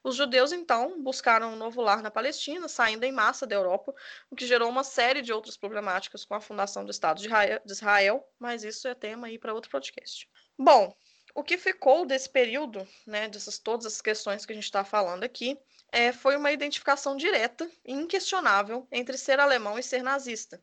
Os 0.02 0.16
judeus, 0.16 0.50
então, 0.50 1.02
buscaram 1.02 1.52
um 1.52 1.56
novo 1.56 1.82
lar 1.82 2.02
na 2.02 2.10
Palestina, 2.10 2.66
saindo 2.68 3.04
em 3.04 3.12
massa 3.12 3.46
da 3.46 3.54
Europa, 3.54 3.94
o 4.30 4.34
que 4.34 4.46
gerou 4.46 4.70
uma 4.70 4.82
série 4.82 5.20
de 5.20 5.30
outras 5.30 5.58
problemáticas 5.58 6.24
com 6.24 6.34
a 6.34 6.40
fundação 6.40 6.86
do 6.86 6.90
Estado 6.90 7.20
de 7.20 7.28
Israel, 7.70 8.26
mas 8.38 8.64
isso 8.64 8.88
é 8.88 8.94
tema 8.94 9.26
aí 9.26 9.38
para 9.38 9.52
outro 9.52 9.70
podcast. 9.70 10.26
Bom, 10.58 10.96
o 11.34 11.44
que 11.44 11.58
ficou 11.58 12.06
desse 12.06 12.30
período, 12.30 12.88
né, 13.06 13.28
dessas 13.28 13.58
todas 13.58 13.84
as 13.84 14.00
questões 14.00 14.46
que 14.46 14.52
a 14.52 14.54
gente 14.54 14.64
está 14.64 14.84
falando 14.84 15.22
aqui, 15.22 15.58
é, 15.92 16.12
foi 16.12 16.36
uma 16.36 16.50
identificação 16.50 17.16
direta 17.16 17.70
e 17.84 17.92
inquestionável 17.92 18.88
entre 18.90 19.16
ser 19.16 19.38
alemão 19.38 19.78
e 19.78 19.82
ser 19.82 20.02
nazista. 20.02 20.60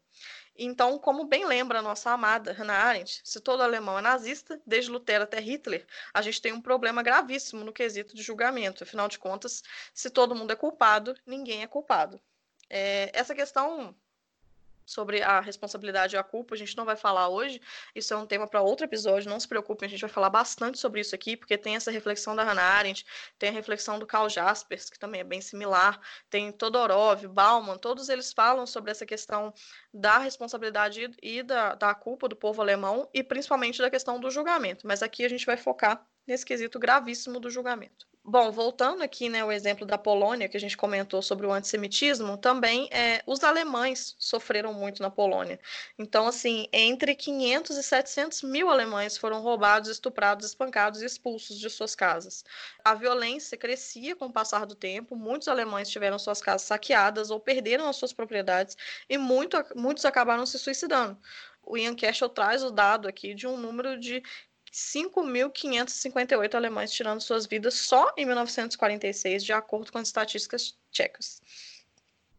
Então, 0.58 0.98
como 0.98 1.26
bem 1.26 1.46
lembra 1.46 1.80
a 1.80 1.82
nossa 1.82 2.12
amada 2.12 2.54
Hannah 2.54 2.74
Arendt, 2.84 3.22
se 3.24 3.40
todo 3.42 3.62
alemão 3.62 4.00
é 4.00 4.02
nazista, 4.02 4.62
desde 4.66 4.90
Lutero 4.90 5.24
até 5.26 5.40
Hitler, 5.40 5.86
a 6.14 6.22
gente 6.22 6.42
tem 6.42 6.54
um 6.54 6.62
problema 6.62 7.04
gravíssimo 7.04 7.64
no 7.64 7.74
quesito 7.74 8.16
de 8.16 8.24
julgamento. 8.24 8.84
Afinal 8.84 9.08
de 9.08 9.20
contas, 9.20 9.62
se 9.94 10.10
todo 10.10 10.36
mundo 10.36 10.52
é 10.52 10.56
culpado, 10.56 11.16
ninguém 11.26 11.64
é 11.64 11.68
culpado. 11.68 12.22
É, 12.70 13.12
essa 13.14 13.36
questão 13.36 13.96
sobre 14.86 15.22
a 15.22 15.40
responsabilidade 15.40 16.16
e 16.16 16.20
a 16.20 16.24
culpa, 16.24 16.56
a 16.56 16.58
gente 16.58 16.76
não 16.78 16.86
vai 16.86 16.96
falar 16.96 17.30
hoje, 17.30 17.62
isso 17.94 18.14
é 18.14 18.18
um 18.18 18.26
tema 18.26 18.48
para 18.48 18.62
outro 18.62 18.86
episódio, 18.86 19.30
não 19.30 19.40
se 19.40 19.48
preocupem, 19.48 19.88
a 19.88 19.90
gente 19.90 20.02
vai 20.02 20.10
falar 20.10 20.30
bastante 20.30 20.78
sobre 20.78 21.02
isso 21.02 21.16
aqui, 21.16 21.36
porque 21.36 21.58
tem 21.58 21.76
essa 21.76 21.92
reflexão 21.92 22.36
da 22.36 22.44
Hannah 22.44 22.62
Arendt, 22.62 23.06
tem 23.40 23.50
a 23.50 23.52
reflexão 23.52 23.98
do 23.98 24.06
Karl 24.06 24.30
Jaspers, 24.30 24.90
que 24.90 25.00
também 25.00 25.22
é 25.22 25.24
bem 25.24 25.42
similar, 25.42 26.00
tem 26.30 26.52
Todorov, 26.52 27.28
Bauman, 27.28 27.78
todos 27.78 28.10
eles 28.10 28.32
falam 28.32 28.66
sobre 28.66 28.92
essa 28.92 29.06
questão 29.06 29.54
da 29.94 30.20
responsabilidade 30.20 31.10
e 31.22 31.42
da, 31.42 31.76
da 31.76 31.96
culpa 31.96 32.28
do 32.28 32.36
povo 32.36 32.62
alemão, 32.62 33.10
e 33.14 33.24
principalmente 33.24 33.82
da 33.82 33.90
questão 33.90 34.20
do 34.20 34.30
julgamento, 34.30 34.86
mas 34.86 35.02
aqui 35.02 35.26
a 35.26 35.30
gente 35.30 35.46
vai 35.46 35.58
focar 35.58 36.06
nesse 36.28 36.46
quesito 36.46 36.80
gravíssimo 36.80 37.40
do 37.40 37.50
julgamento. 37.50 38.08
Bom, 38.28 38.52
voltando 38.52 39.04
aqui, 39.04 39.30
né, 39.30 39.46
o 39.46 39.52
exemplo 39.52 39.86
da 39.86 40.00
Polônia, 40.00 40.50
que 40.50 40.58
a 40.58 40.60
gente 40.60 40.76
comentou 40.76 41.22
sobre 41.22 41.46
o 41.46 41.52
antissemitismo, 41.52 42.36
também 42.40 42.90
é, 42.92 43.22
os 43.28 43.44
alemães 43.44 44.16
sofreram 44.18 44.74
muito 44.74 45.00
na 45.00 45.12
Polônia. 45.12 45.60
Então, 45.96 46.26
assim, 46.26 46.68
entre 46.74 47.14
500 47.14 47.78
e 47.78 47.84
700 47.84 48.42
mil 48.42 48.68
alemães 48.72 49.16
foram 49.16 49.42
roubados, 49.42 49.92
estuprados, 49.92 50.44
espancados 50.48 51.04
e 51.04 51.06
expulsos 51.06 51.60
de 51.60 51.70
suas 51.70 51.94
casas. 51.94 52.44
A 52.84 52.96
violência 52.96 53.56
crescia 53.56 54.16
com 54.16 54.26
o 54.26 54.34
passar 54.34 54.66
do 54.66 54.74
tempo, 54.74 55.16
muitos 55.16 55.48
alemães 55.48 55.88
tiveram 55.88 56.18
suas 56.18 56.42
casas 56.42 56.64
saqueadas 56.64 57.30
ou 57.30 57.40
perderam 57.40 57.88
as 57.88 57.96
suas 57.96 58.12
propriedades 58.12 58.76
e 59.08 59.20
muito, 59.20 59.56
muitos 59.76 60.04
acabaram 60.04 60.48
se 60.48 60.58
suicidando 60.58 61.16
o 61.66 61.78
Ian 61.78 61.96
Cashel 61.96 62.30
traz 62.30 62.64
o 62.64 62.70
dado 62.70 63.08
aqui 63.08 63.34
de 63.34 63.48
um 63.48 63.58
número 63.58 64.00
de 64.00 64.22
5.558 64.76 66.54
alemães 66.54 66.92
tirando 66.92 67.22
suas 67.22 67.46
vidas 67.46 67.76
só 67.76 68.14
em 68.18 68.26
1946, 68.26 69.42
de 69.46 69.54
acordo 69.54 69.90
com 69.90 70.00
as 70.00 70.10
estatísticas 70.10 70.78
tchecas. 70.92 71.42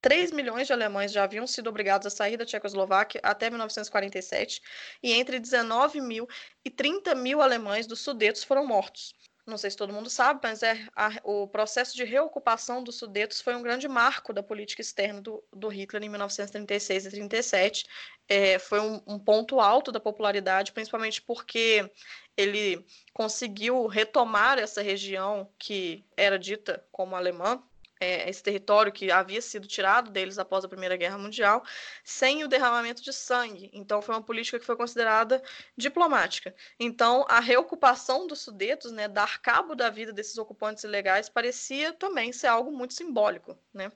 3 0.02 0.32
milhões 0.32 0.66
de 0.66 0.72
alemães 0.74 1.12
já 1.12 1.24
haviam 1.24 1.46
sido 1.46 1.68
obrigados 1.68 2.06
a 2.06 2.10
sair 2.10 2.36
da 2.36 2.44
Tchecoslováquia 2.44 3.22
até 3.24 3.48
1947, 3.48 4.60
e 5.02 5.14
entre 5.14 5.40
19 5.40 6.02
mil 6.02 6.28
e 6.62 6.68
30 6.68 7.14
mil 7.14 7.40
alemães 7.40 7.86
dos 7.86 8.00
Sudetos 8.00 8.44
foram 8.44 8.66
mortos 8.66 9.14
não 9.46 9.56
sei 9.56 9.70
se 9.70 9.76
todo 9.76 9.92
mundo 9.92 10.10
sabe, 10.10 10.40
mas 10.42 10.62
é 10.62 10.88
a, 10.94 11.08
o 11.22 11.46
processo 11.46 11.94
de 11.94 12.02
reocupação 12.02 12.82
dos 12.82 12.96
Sudetos 12.96 13.40
foi 13.40 13.54
um 13.54 13.62
grande 13.62 13.86
marco 13.86 14.32
da 14.32 14.42
política 14.42 14.82
externa 14.82 15.20
do, 15.20 15.42
do 15.52 15.68
Hitler 15.68 16.02
em 16.02 16.08
1936 16.08 17.06
e 17.06 17.10
37. 17.10 17.86
É, 18.28 18.58
foi 18.58 18.80
um, 18.80 19.00
um, 19.06 19.18
ponto 19.18 19.60
alto 19.60 19.92
da 19.92 20.00
popularidade, 20.00 20.72
principalmente 20.72 21.22
porque 21.22 21.88
ele 22.36 22.84
conseguiu 23.12 23.86
retomar 23.86 24.58
essa 24.58 24.82
região 24.82 25.48
que 25.58 26.04
era 26.16 26.38
dita 26.38 26.84
como 26.92 27.16
alemã, 27.16 27.62
é, 27.98 28.28
esse 28.28 28.42
território 28.42 28.92
que 28.92 29.10
havia 29.10 29.40
sido 29.40 29.66
tirado 29.66 30.10
deles 30.10 30.38
após 30.38 30.64
a 30.64 30.68
Primeira 30.68 30.96
Guerra 30.96 31.16
Mundial, 31.16 31.64
sem 32.04 32.44
o 32.44 32.48
derramamento 32.48 33.02
de 33.02 33.12
sangue. 33.12 33.70
Então, 33.72 34.02
foi 34.02 34.14
uma 34.14 34.22
política 34.22 34.58
que 34.58 34.66
foi 34.66 34.76
considerada 34.76 35.42
diplomática. 35.76 36.54
Então, 36.78 37.24
a 37.28 37.40
reocupação 37.40 38.26
dos 38.26 38.40
Sudetos, 38.40 38.92
né, 38.92 39.08
dar 39.08 39.40
cabo 39.40 39.74
da 39.74 39.88
vida 39.88 40.12
desses 40.12 40.36
ocupantes 40.36 40.84
ilegais, 40.84 41.28
parecia 41.28 41.92
também 41.92 42.32
ser 42.32 42.48
algo 42.48 42.70
muito 42.70 42.94
simbólico. 42.94 43.58
Né? 43.72 43.90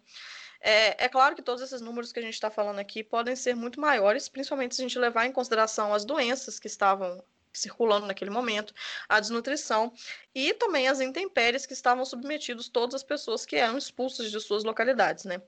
É, 0.60 1.04
é, 1.04 1.08
claro 1.08 1.34
que 1.34 1.42
todos 1.42 1.62
esses 1.62 1.80
números 1.80 2.12
que 2.12 2.18
a 2.18 2.22
gente 2.22 2.34
está 2.34 2.50
falando 2.50 2.78
aqui 2.78 3.02
podem 3.02 3.36
ser 3.36 3.54
muito 3.54 3.80
maiores, 3.80 4.28
principalmente 4.28 4.74
se 4.74 4.82
a 4.82 4.84
gente 4.84 4.98
levar 4.98 5.26
em 5.26 5.32
consideração 5.32 5.92
as 5.92 6.04
doenças 6.04 6.58
que 6.58 6.66
estavam 6.66 7.22
circulando 7.52 8.06
naquele 8.06 8.30
momento, 8.30 8.74
a 9.08 9.20
desnutrição 9.20 9.92
e 10.34 10.54
também 10.54 10.88
as 10.88 11.00
intempéries 11.00 11.66
que 11.66 11.72
estavam 11.72 12.04
submetidos 12.04 12.68
todas 12.68 12.94
as 12.94 13.02
pessoas 13.02 13.44
que 13.44 13.56
eram 13.56 13.76
expulsas 13.76 14.30
de 14.30 14.40
suas 14.40 14.64
localidades, 14.64 15.24
né? 15.24 15.42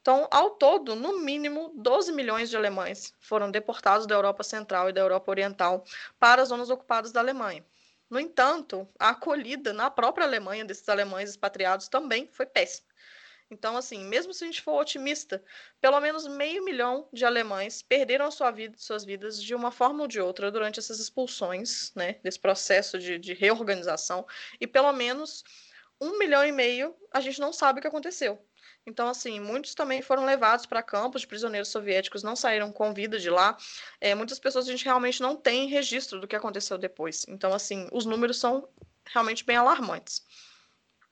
Então, 0.00 0.28
ao 0.30 0.50
todo, 0.50 0.94
no 0.94 1.18
mínimo 1.18 1.72
12 1.76 2.12
milhões 2.12 2.50
de 2.50 2.56
alemães 2.56 3.12
foram 3.20 3.50
deportados 3.50 4.06
da 4.06 4.14
Europa 4.14 4.42
Central 4.42 4.88
e 4.88 4.92
da 4.92 5.00
Europa 5.00 5.30
Oriental 5.30 5.84
para 6.18 6.42
as 6.42 6.48
zonas 6.48 6.70
ocupadas 6.70 7.12
da 7.12 7.20
Alemanha. 7.20 7.64
No 8.10 8.18
entanto, 8.18 8.88
a 8.98 9.10
acolhida 9.10 9.72
na 9.72 9.90
própria 9.90 10.26
Alemanha 10.26 10.64
desses 10.64 10.88
alemães 10.88 11.28
expatriados 11.30 11.88
também 11.88 12.28
foi 12.32 12.46
péssima. 12.46 12.87
Então, 13.50 13.76
assim, 13.76 14.04
mesmo 14.04 14.34
se 14.34 14.44
a 14.44 14.46
gente 14.46 14.60
for 14.60 14.80
otimista, 14.80 15.42
pelo 15.80 15.98
menos 16.00 16.26
meio 16.26 16.64
milhão 16.64 17.08
de 17.12 17.24
alemães 17.24 17.80
perderam 17.80 18.30
sua 18.30 18.50
vida, 18.50 18.76
suas 18.76 19.04
vidas 19.04 19.42
de 19.42 19.54
uma 19.54 19.70
forma 19.70 20.02
ou 20.02 20.08
de 20.08 20.20
outra 20.20 20.50
durante 20.50 20.78
essas 20.78 21.00
expulsões, 21.00 21.92
né, 21.94 22.16
desse 22.22 22.38
processo 22.38 22.98
de, 22.98 23.18
de 23.18 23.32
reorganização, 23.32 24.26
e 24.60 24.66
pelo 24.66 24.92
menos 24.92 25.44
um 26.00 26.18
milhão 26.18 26.44
e 26.44 26.52
meio 26.52 26.94
a 27.10 27.20
gente 27.20 27.40
não 27.40 27.52
sabe 27.52 27.78
o 27.78 27.82
que 27.82 27.88
aconteceu. 27.88 28.38
Então, 28.86 29.08
assim, 29.08 29.38
muitos 29.38 29.74
também 29.74 30.00
foram 30.00 30.24
levados 30.24 30.64
para 30.64 30.82
campos 30.82 31.20
de 31.20 31.26
prisioneiros 31.26 31.68
soviéticos, 31.68 32.22
não 32.22 32.34
saíram 32.34 32.72
com 32.72 32.94
vida 32.94 33.18
de 33.18 33.28
lá. 33.28 33.56
É, 34.00 34.14
muitas 34.14 34.38
pessoas 34.38 34.66
a 34.66 34.70
gente 34.70 34.84
realmente 34.84 35.20
não 35.20 35.36
tem 35.36 35.68
registro 35.68 36.18
do 36.18 36.26
que 36.26 36.34
aconteceu 36.34 36.78
depois. 36.78 37.26
Então, 37.28 37.52
assim, 37.52 37.86
os 37.92 38.06
números 38.06 38.38
são 38.40 38.66
realmente 39.04 39.44
bem 39.44 39.56
alarmantes. 39.56 40.24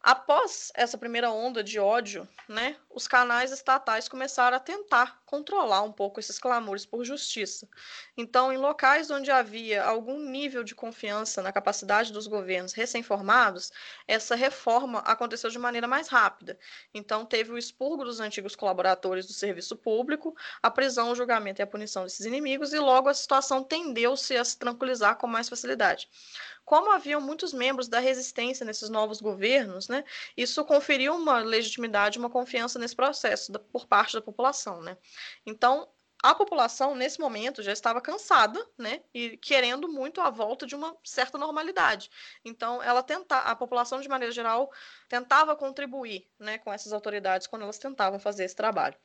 Após 0.07 0.71
essa 0.77 0.97
primeira 0.97 1.33
onda 1.33 1.65
de 1.65 1.81
ódio, 1.81 2.29
né, 2.49 2.77
os 2.95 3.09
canais 3.09 3.51
estatais 3.51 4.09
começaram 4.09 4.57
a 4.57 4.61
tentar 4.61 5.21
controlar 5.27 5.83
um 5.83 5.91
pouco 5.91 6.21
esses 6.21 6.39
clamores 6.39 6.87
por 6.87 7.05
justiça. 7.05 7.69
Então, 8.17 8.53
em 8.53 8.57
locais 8.57 9.11
onde 9.11 9.33
havia 9.33 9.83
algum 9.83 10.21
nível 10.21 10.63
de 10.63 10.77
confiança 10.77 11.43
na 11.43 11.51
capacidade 11.51 12.13
dos 12.13 12.29
governos 12.29 12.73
recém-formados, 12.73 13.73
essa 14.07 14.37
reforma 14.37 15.01
aconteceu 15.01 15.51
de 15.51 15.59
maneira 15.59 15.89
mais 15.89 16.07
rápida. 16.07 16.57
Então, 16.95 17.27
teve 17.27 17.51
o 17.51 17.59
expurgo 17.59 18.05
dos 18.05 18.21
antigos 18.21 18.55
colaboradores 18.55 19.27
do 19.27 19.33
serviço 19.33 19.75
público, 19.75 20.37
a 20.63 20.71
prisão, 20.71 21.11
o 21.11 21.17
julgamento 21.17 21.61
e 21.61 21.65
a 21.65 21.67
punição 21.67 22.05
desses 22.05 22.25
inimigos, 22.25 22.73
e 22.73 22.79
logo 22.79 23.09
a 23.09 23.15
situação 23.15 23.65
tendeu-se 23.65 24.37
a 24.37 24.45
se 24.45 24.57
tranquilizar 24.57 25.17
com 25.17 25.27
mais 25.27 25.49
facilidade 25.49 26.09
como 26.67 26.91
haviam 26.91 27.21
muitos 27.21 27.55
membros 27.55 27.87
da 27.89 28.01
resistência 28.01 28.67
nesses 28.67 28.91
novos 28.91 29.21
governos, 29.21 29.89
né, 29.89 30.05
isso 30.37 30.65
conferiu 30.65 31.15
uma 31.15 31.39
legitimidade, 31.39 32.19
uma 32.19 32.29
confiança 32.29 32.77
nesse 32.77 32.95
processo 32.95 33.53
da, 33.53 33.59
por 33.61 33.87
parte 33.87 34.15
da 34.15 34.21
população. 34.21 34.83
Né? 34.83 34.99
Então, 35.47 35.89
a 36.23 36.35
população, 36.35 36.97
nesse 36.97 37.21
momento, 37.21 37.63
já 37.63 37.73
estava 37.73 38.01
cansada, 38.01 38.61
né, 38.77 39.01
e 39.15 39.37
querendo 39.37 39.89
muito 39.89 40.21
a 40.21 40.29
volta 40.29 40.67
de 40.67 40.75
uma 40.75 40.97
certa 41.05 41.39
normalidade. 41.39 42.11
Então, 42.45 42.83
ela 42.83 43.03
tenta, 43.03 43.39
a 43.39 43.55
população, 43.55 44.01
de 44.01 44.09
maneira 44.09 44.33
geral, 44.33 44.73
tentava 45.09 45.55
contribuir, 45.55 46.29
né, 46.37 46.59
com 46.59 46.73
essas 46.73 46.93
autoridades 46.93 47.47
quando 47.47 47.63
elas 47.63 47.79
tentavam 47.79 48.19
fazer 48.19 48.45
esse 48.45 48.57
trabalho. 48.57 48.97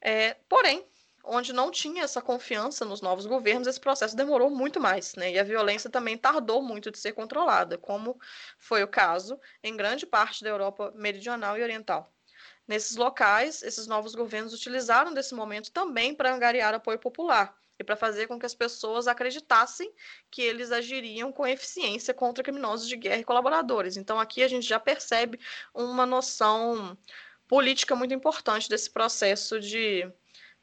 É, 0.00 0.34
porém, 0.48 0.86
onde 1.28 1.52
não 1.52 1.70
tinha 1.70 2.04
essa 2.04 2.22
confiança 2.22 2.84
nos 2.84 3.00
novos 3.00 3.26
governos, 3.26 3.68
esse 3.68 3.78
processo 3.78 4.16
demorou 4.16 4.50
muito 4.50 4.80
mais, 4.80 5.14
né? 5.14 5.32
E 5.32 5.38
a 5.38 5.44
violência 5.44 5.90
também 5.90 6.16
tardou 6.16 6.62
muito 6.62 6.90
de 6.90 6.98
ser 6.98 7.12
controlada, 7.12 7.76
como 7.76 8.18
foi 8.58 8.82
o 8.82 8.88
caso 8.88 9.38
em 9.62 9.76
grande 9.76 10.06
parte 10.06 10.42
da 10.42 10.50
Europa 10.50 10.92
meridional 10.94 11.58
e 11.58 11.62
oriental. 11.62 12.10
Nesses 12.66 12.96
locais, 12.96 13.62
esses 13.62 13.86
novos 13.86 14.14
governos 14.14 14.52
utilizaram 14.52 15.12
desse 15.14 15.34
momento 15.34 15.70
também 15.70 16.14
para 16.14 16.34
angariar 16.34 16.74
apoio 16.74 16.98
popular 16.98 17.56
e 17.78 17.84
para 17.84 17.96
fazer 17.96 18.26
com 18.26 18.38
que 18.38 18.46
as 18.46 18.54
pessoas 18.54 19.06
acreditassem 19.06 19.92
que 20.30 20.42
eles 20.42 20.72
agiriam 20.72 21.30
com 21.30 21.46
eficiência 21.46 22.12
contra 22.12 22.42
criminosos 22.42 22.88
de 22.88 22.96
guerra 22.96 23.20
e 23.20 23.24
colaboradores. 23.24 23.96
Então 23.96 24.18
aqui 24.18 24.42
a 24.42 24.48
gente 24.48 24.66
já 24.66 24.80
percebe 24.80 25.38
uma 25.72 26.04
noção 26.04 26.98
política 27.46 27.94
muito 27.96 28.12
importante 28.12 28.68
desse 28.68 28.90
processo 28.90 29.60
de 29.60 30.10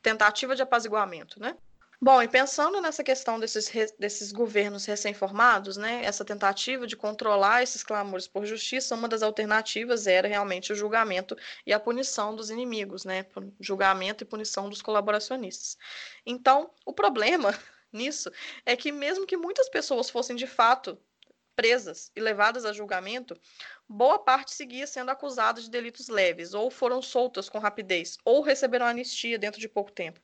tentativa 0.05 0.55
de 0.55 0.61
apaziguamento, 0.61 1.39
né? 1.39 1.57
Bom, 1.99 2.21
e 2.21 2.27
pensando 2.27 2.79
nessa 2.79 3.03
questão 3.03 3.39
desses, 3.39 3.71
desses 3.97 4.31
governos 4.31 4.85
recém-formados, 4.85 5.77
né, 5.77 6.03
essa 6.03 6.23
tentativa 6.23 6.85
de 6.85 6.95
controlar 6.95 7.63
esses 7.63 7.83
clamores 7.83 8.27
por 8.27 8.45
justiça, 8.45 8.93
uma 8.93 9.07
das 9.07 9.23
alternativas 9.23 10.05
era 10.05 10.27
realmente 10.27 10.71
o 10.71 10.75
julgamento 10.75 11.35
e 11.65 11.73
a 11.73 11.79
punição 11.79 12.35
dos 12.35 12.51
inimigos, 12.51 13.03
né, 13.03 13.25
julgamento 13.59 14.23
e 14.23 14.27
punição 14.27 14.69
dos 14.69 14.81
colaboracionistas. 14.81 15.75
Então, 16.23 16.69
o 16.85 16.93
problema 16.93 17.57
nisso 17.91 18.29
é 18.63 18.75
que 18.75 18.91
mesmo 18.91 19.25
que 19.25 19.37
muitas 19.37 19.67
pessoas 19.69 20.07
fossem 20.07 20.35
de 20.35 20.45
fato 20.45 20.99
presas 21.55 22.11
e 22.15 22.19
levadas 22.19 22.65
a 22.65 22.73
julgamento, 22.73 23.35
boa 23.87 24.17
parte 24.17 24.51
seguia 24.51 24.87
sendo 24.87 25.11
acusada 25.11 25.61
de 25.61 25.69
delitos 25.69 26.07
leves, 26.07 26.53
ou 26.53 26.71
foram 26.71 27.01
soltas 27.01 27.47
com 27.47 27.59
rapidez, 27.59 28.17
ou 28.25 28.41
receberam 28.41 28.85
anistia 28.85 29.37
dentro 29.37 29.59
de 29.59 29.69
pouco 29.69 29.91
tempo. 29.91 30.19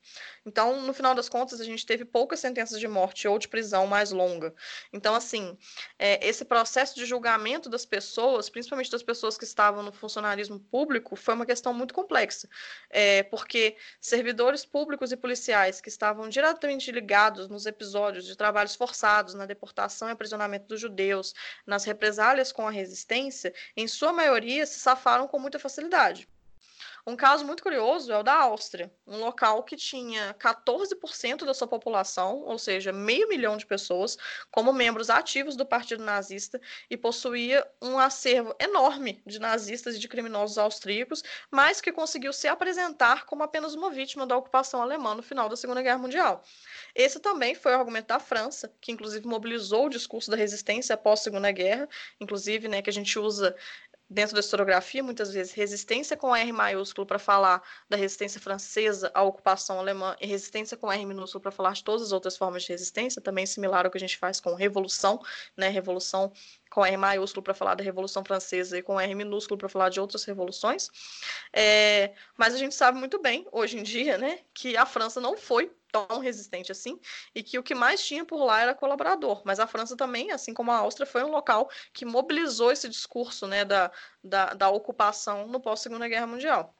Então, 0.45 0.81
no 0.81 0.93
final 0.93 1.13
das 1.13 1.29
contas, 1.29 1.61
a 1.61 1.63
gente 1.63 1.85
teve 1.85 2.03
poucas 2.03 2.39
sentenças 2.39 2.79
de 2.79 2.87
morte 2.87 3.27
ou 3.27 3.37
de 3.37 3.47
prisão 3.47 3.85
mais 3.85 4.11
longa. 4.11 4.53
Então, 4.91 5.13
assim, 5.13 5.57
é, 5.99 6.25
esse 6.27 6.43
processo 6.43 6.95
de 6.95 7.05
julgamento 7.05 7.69
das 7.69 7.85
pessoas, 7.85 8.49
principalmente 8.49 8.89
das 8.89 9.03
pessoas 9.03 9.37
que 9.37 9.43
estavam 9.43 9.83
no 9.83 9.91
funcionarismo 9.91 10.59
público, 10.59 11.15
foi 11.15 11.35
uma 11.35 11.45
questão 11.45 11.73
muito 11.73 11.93
complexa, 11.93 12.49
é, 12.89 13.23
porque 13.23 13.77
servidores 13.99 14.65
públicos 14.65 15.11
e 15.11 15.17
policiais 15.17 15.79
que 15.79 15.89
estavam 15.89 16.27
diretamente 16.29 16.91
ligados 16.91 17.47
nos 17.47 17.65
episódios 17.65 18.25
de 18.25 18.35
trabalhos 18.35 18.75
forçados, 18.75 19.33
na 19.33 19.45
deportação 19.45 20.09
e 20.09 20.11
aprisionamento 20.11 20.65
dos 20.65 20.79
judeus, 20.81 21.33
nas 21.65 21.83
represálias 21.83 22.51
com 22.51 22.67
a 22.67 22.71
resistência, 22.71 23.50
em 23.75 23.87
sua 23.87 24.13
maioria, 24.13 24.65
se 24.65 24.79
safaram 24.79 25.27
com 25.27 25.39
muita 25.39 25.59
facilidade. 25.59 26.27
Um 27.05 27.15
caso 27.15 27.45
muito 27.45 27.63
curioso 27.63 28.11
é 28.11 28.17
o 28.17 28.23
da 28.23 28.35
Áustria, 28.35 28.91
um 29.07 29.17
local 29.17 29.63
que 29.63 29.75
tinha 29.75 30.35
14% 30.35 31.45
da 31.45 31.53
sua 31.53 31.67
população, 31.67 32.43
ou 32.43 32.59
seja, 32.59 32.91
meio 32.91 33.27
milhão 33.27 33.57
de 33.57 33.65
pessoas, 33.65 34.17
como 34.51 34.71
membros 34.71 35.09
ativos 35.09 35.55
do 35.55 35.65
Partido 35.65 36.03
Nazista 36.03 36.61
e 36.89 36.95
possuía 36.95 37.67
um 37.81 37.97
acervo 37.97 38.55
enorme 38.59 39.21
de 39.25 39.39
nazistas 39.39 39.95
e 39.95 39.99
de 39.99 40.07
criminosos 40.07 40.57
austríacos, 40.57 41.23
mas 41.49 41.81
que 41.81 41.91
conseguiu 41.91 42.31
se 42.31 42.47
apresentar 42.47 43.25
como 43.25 43.43
apenas 43.43 43.73
uma 43.73 43.89
vítima 43.89 44.27
da 44.27 44.37
ocupação 44.37 44.81
alemã 44.81 45.15
no 45.15 45.23
final 45.23 45.49
da 45.49 45.55
Segunda 45.55 45.81
Guerra 45.81 45.97
Mundial. 45.97 46.43
Esse 46.93 47.19
também 47.19 47.55
foi 47.55 47.71
o 47.71 47.79
argumento 47.79 48.07
da 48.07 48.19
França, 48.19 48.71
que 48.79 48.91
inclusive 48.91 49.25
mobilizou 49.25 49.87
o 49.87 49.89
discurso 49.89 50.29
da 50.29 50.37
resistência 50.37 50.93
após 50.93 51.19
a 51.19 51.23
Segunda 51.23 51.51
Guerra, 51.51 51.87
inclusive, 52.19 52.67
né, 52.67 52.81
que 52.81 52.89
a 52.89 52.93
gente 52.93 53.17
usa 53.17 53.55
dentro 54.11 54.35
da 54.35 54.41
historiografia, 54.41 55.01
muitas 55.01 55.31
vezes, 55.31 55.53
resistência 55.53 56.17
com 56.17 56.35
R 56.35 56.51
maiúsculo 56.51 57.07
para 57.07 57.17
falar 57.17 57.63
da 57.89 57.95
resistência 57.95 58.41
francesa 58.41 59.09
à 59.13 59.23
ocupação 59.23 59.79
alemã 59.79 60.17
e 60.19 60.27
resistência 60.27 60.75
com 60.75 60.91
R 60.91 61.05
minúsculo 61.05 61.41
para 61.41 61.51
falar 61.51 61.71
de 61.71 61.81
todas 61.81 62.07
as 62.07 62.11
outras 62.11 62.35
formas 62.35 62.63
de 62.63 62.69
resistência, 62.73 63.21
também 63.21 63.45
similar 63.45 63.85
ao 63.85 63.91
que 63.91 63.97
a 63.97 64.01
gente 64.01 64.17
faz 64.17 64.41
com 64.41 64.53
revolução, 64.53 65.21
né? 65.55 65.69
Revolução 65.69 66.33
com 66.69 66.85
R 66.85 66.97
maiúsculo 66.97 67.41
para 67.41 67.53
falar 67.53 67.75
da 67.75 67.83
Revolução 67.83 68.23
Francesa 68.23 68.77
e 68.77 68.81
com 68.81 68.99
R 68.99 69.15
minúsculo 69.15 69.57
para 69.57 69.69
falar 69.69 69.87
de 69.89 70.01
outras 70.01 70.25
revoluções. 70.25 70.89
É, 71.53 72.13
mas 72.37 72.53
a 72.53 72.57
gente 72.57 72.75
sabe 72.75 72.99
muito 72.99 73.21
bem, 73.21 73.47
hoje 73.51 73.77
em 73.77 73.83
dia, 73.83 74.17
né, 74.17 74.39
que 74.53 74.75
a 74.75 74.85
França 74.85 75.21
não 75.21 75.37
foi 75.37 75.71
tão 75.91 76.19
resistente 76.19 76.71
assim, 76.71 76.99
e 77.35 77.43
que 77.43 77.59
o 77.59 77.63
que 77.63 77.75
mais 77.75 78.05
tinha 78.05 78.25
por 78.25 78.43
lá 78.43 78.61
era 78.61 78.73
colaborador. 78.73 79.41
Mas 79.45 79.59
a 79.59 79.67
França 79.67 79.95
também, 79.95 80.31
assim 80.31 80.53
como 80.53 80.71
a 80.71 80.77
Áustria, 80.77 81.05
foi 81.05 81.23
um 81.23 81.31
local 81.31 81.69
que 81.93 82.05
mobilizou 82.05 82.71
esse 82.71 82.87
discurso 82.87 83.47
né, 83.47 83.65
da, 83.65 83.91
da, 84.23 84.53
da 84.53 84.69
ocupação 84.69 85.47
no 85.47 85.59
pós-Segunda 85.59 86.07
Guerra 86.07 86.27
Mundial. 86.27 86.75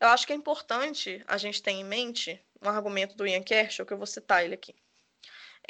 Eu 0.00 0.08
acho 0.08 0.26
que 0.26 0.32
é 0.32 0.36
importante 0.36 1.22
a 1.26 1.36
gente 1.36 1.62
ter 1.62 1.72
em 1.72 1.84
mente 1.84 2.40
um 2.62 2.68
argumento 2.68 3.16
do 3.16 3.26
Ian 3.26 3.42
Kershaw, 3.42 3.84
que 3.84 3.92
eu 3.92 3.98
vou 3.98 4.06
citar 4.06 4.44
ele 4.44 4.54
aqui. 4.54 4.74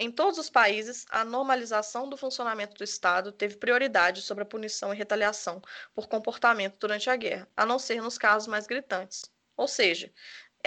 Em 0.00 0.12
todos 0.12 0.38
os 0.38 0.48
países, 0.48 1.04
a 1.10 1.24
normalização 1.24 2.08
do 2.08 2.16
funcionamento 2.16 2.76
do 2.76 2.84
Estado 2.84 3.32
teve 3.32 3.56
prioridade 3.56 4.22
sobre 4.22 4.42
a 4.42 4.46
punição 4.46 4.94
e 4.94 4.96
retaliação 4.96 5.60
por 5.92 6.06
comportamento 6.06 6.76
durante 6.78 7.10
a 7.10 7.16
guerra, 7.16 7.48
a 7.56 7.66
não 7.66 7.80
ser 7.80 8.00
nos 8.00 8.16
casos 8.16 8.46
mais 8.46 8.64
gritantes. 8.64 9.24
Ou 9.56 9.66
seja, 9.66 10.12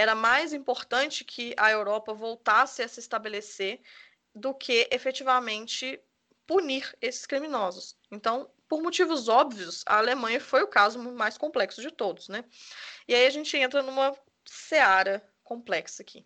era 0.02 0.16
mais 0.16 0.52
importante 0.52 1.24
que 1.24 1.54
a 1.58 1.70
Europa 1.70 2.12
voltasse 2.12 2.82
a 2.82 2.88
se 2.88 3.00
estabelecer 3.00 3.80
do 4.34 4.52
que 4.52 4.88
efetivamente 4.92 6.02
punir 6.48 6.98
esses 7.00 7.28
criminosos. 7.28 7.96
Então, 8.10 8.50
por 8.68 8.82
motivos 8.82 9.28
óbvios, 9.28 9.84
a 9.86 9.98
Alemanha 9.98 10.42
foi 10.42 10.64
o 10.64 10.68
caso 10.68 10.98
mais 10.98 11.38
complexo 11.38 11.82
de 11.84 11.92
todos, 11.92 12.30
né? 12.30 12.44
E 13.08 13.14
aí 13.14 13.28
a 13.28 13.30
gente 13.30 13.56
entra 13.56 13.84
numa 13.84 14.18
seara 14.44 15.24
complexa 15.44 16.02
aqui. 16.02 16.26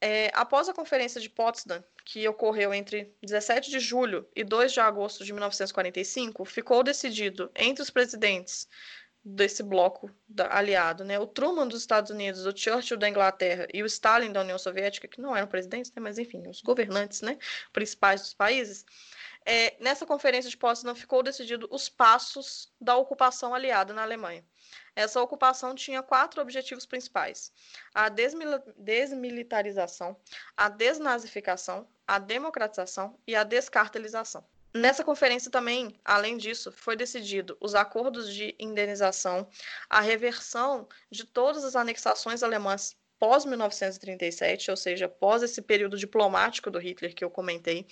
É, 0.00 0.30
após 0.32 0.66
a 0.66 0.72
Conferência 0.72 1.20
de 1.20 1.28
Potsdam, 1.28 1.84
que 2.06 2.26
ocorreu 2.26 2.72
entre 2.72 3.14
17 3.22 3.70
de 3.70 3.78
julho 3.78 4.26
e 4.34 4.42
2 4.42 4.72
de 4.72 4.80
agosto 4.80 5.22
de 5.22 5.34
1945, 5.34 6.46
ficou 6.46 6.82
decidido 6.82 7.50
entre 7.54 7.82
os 7.82 7.90
presidentes 7.90 8.66
desse 9.24 9.62
bloco 9.62 10.10
da, 10.28 10.56
aliado, 10.56 11.04
né? 11.04 11.18
O 11.18 11.26
Truman 11.26 11.68
dos 11.68 11.80
Estados 11.80 12.10
Unidos, 12.10 12.46
o 12.46 12.56
Churchill 12.56 12.96
da 12.96 13.08
Inglaterra 13.08 13.66
e 13.72 13.82
o 13.82 13.86
Stalin 13.86 14.32
da 14.32 14.40
União 14.40 14.58
Soviética, 14.58 15.06
que 15.06 15.20
não 15.20 15.36
eram 15.36 15.46
presidentes, 15.46 15.92
né? 15.92 16.00
mas 16.00 16.18
enfim, 16.18 16.42
os 16.48 16.62
governantes, 16.62 17.20
né? 17.20 17.38
Principais 17.72 18.22
dos 18.22 18.34
países. 18.34 18.84
É, 19.44 19.76
nessa 19.80 20.06
conferência 20.06 20.50
de 20.50 20.56
Potsdam 20.56 20.94
ficou 20.94 21.22
decidido 21.22 21.68
os 21.70 21.88
passos 21.88 22.72
da 22.80 22.96
ocupação 22.96 23.54
aliada 23.54 23.92
na 23.92 24.02
Alemanha. 24.02 24.44
Essa 24.94 25.20
ocupação 25.20 25.74
tinha 25.74 26.02
quatro 26.02 26.40
objetivos 26.40 26.86
principais: 26.86 27.52
a 27.94 28.08
desmilitarização, 28.08 30.16
a 30.56 30.68
desnazificação, 30.68 31.88
a 32.06 32.18
democratização 32.18 33.18
e 33.26 33.34
a 33.34 33.44
descartelização. 33.44 34.44
Nessa 34.74 35.02
conferência 35.04 35.50
também, 35.50 35.98
além 36.04 36.36
disso, 36.36 36.70
foi 36.70 36.96
decidido 36.96 37.56
os 37.60 37.74
acordos 37.74 38.32
de 38.32 38.54
indenização, 38.58 39.48
a 39.88 40.00
reversão 40.00 40.88
de 41.10 41.24
todas 41.24 41.64
as 41.64 41.74
anexações 41.74 42.42
alemãs 42.42 42.96
pós-1937, 43.20 44.70
ou 44.70 44.76
seja, 44.76 45.06
pós 45.06 45.42
esse 45.42 45.60
período 45.60 45.98
diplomático 45.98 46.70
do 46.70 46.78
Hitler 46.78 47.14
que 47.14 47.22
eu 47.22 47.30
comentei, 47.30 47.86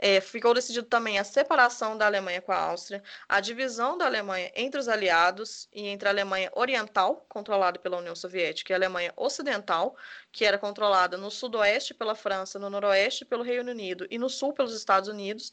é, 0.00 0.20
ficou 0.20 0.52
decidido 0.52 0.86
também 0.86 1.16
a 1.16 1.24
separação 1.24 1.96
da 1.96 2.06
Alemanha 2.06 2.42
com 2.42 2.50
a 2.50 2.58
Áustria, 2.58 3.02
a 3.28 3.38
divisão 3.38 3.96
da 3.96 4.04
Alemanha 4.04 4.50
entre 4.56 4.80
os 4.80 4.88
aliados 4.88 5.68
e 5.72 5.86
entre 5.86 6.08
a 6.08 6.10
Alemanha 6.10 6.50
Oriental, 6.54 7.24
controlada 7.28 7.78
pela 7.78 7.98
União 7.98 8.16
Soviética, 8.16 8.72
e 8.72 8.74
a 8.74 8.76
Alemanha 8.76 9.12
Ocidental, 9.16 9.96
que 10.32 10.44
era 10.44 10.58
controlada 10.58 11.16
no 11.16 11.30
sudoeste 11.30 11.94
pela 11.94 12.16
França, 12.16 12.58
no 12.58 12.68
noroeste 12.68 13.24
pelo 13.24 13.44
Reino 13.44 13.70
Unido 13.70 14.08
e 14.10 14.18
no 14.18 14.28
sul 14.28 14.52
pelos 14.52 14.74
Estados 14.74 15.08
Unidos. 15.08 15.52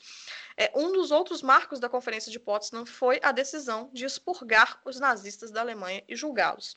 É, 0.57 0.71
um 0.75 0.91
dos 0.91 1.11
outros 1.11 1.43
marcos 1.43 1.79
da 1.79 1.87
Conferência 1.87 2.31
de 2.31 2.39
Potsdam 2.39 2.87
foi 2.87 3.19
a 3.21 3.31
decisão 3.31 3.89
de 3.93 4.03
expurgar 4.03 4.81
os 4.83 4.99
nazistas 4.99 5.51
da 5.51 5.61
Alemanha 5.61 6.03
e 6.09 6.15
julgá-los. 6.15 6.75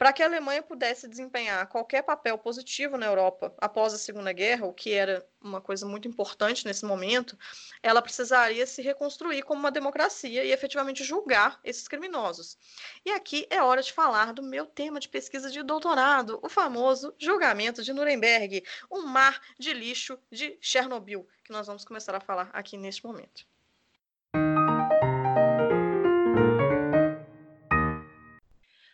Para 0.00 0.14
que 0.14 0.22
a 0.22 0.26
Alemanha 0.26 0.62
pudesse 0.62 1.06
desempenhar 1.06 1.66
qualquer 1.66 2.00
papel 2.02 2.38
positivo 2.38 2.96
na 2.96 3.04
Europa 3.04 3.54
após 3.58 3.92
a 3.92 3.98
Segunda 3.98 4.32
Guerra, 4.32 4.64
o 4.64 4.72
que 4.72 4.94
era 4.94 5.28
uma 5.42 5.60
coisa 5.60 5.84
muito 5.84 6.08
importante 6.08 6.64
nesse 6.64 6.86
momento, 6.86 7.38
ela 7.82 8.00
precisaria 8.00 8.66
se 8.66 8.80
reconstruir 8.80 9.42
como 9.42 9.60
uma 9.60 9.70
democracia 9.70 10.42
e 10.42 10.52
efetivamente 10.52 11.04
julgar 11.04 11.60
esses 11.62 11.86
criminosos. 11.86 12.56
E 13.04 13.10
aqui 13.10 13.46
é 13.50 13.62
hora 13.62 13.82
de 13.82 13.92
falar 13.92 14.32
do 14.32 14.42
meu 14.42 14.64
tema 14.64 14.98
de 14.98 15.06
pesquisa 15.06 15.50
de 15.50 15.62
doutorado, 15.62 16.40
o 16.42 16.48
famoso 16.48 17.14
julgamento 17.18 17.82
de 17.82 17.92
Nuremberg, 17.92 18.64
um 18.90 19.02
mar 19.02 19.38
de 19.58 19.74
lixo 19.74 20.18
de 20.32 20.56
Chernobyl, 20.62 21.28
que 21.44 21.52
nós 21.52 21.66
vamos 21.66 21.84
começar 21.84 22.14
a 22.14 22.20
falar 22.20 22.48
aqui 22.54 22.78
neste 22.78 23.04
momento. 23.04 23.49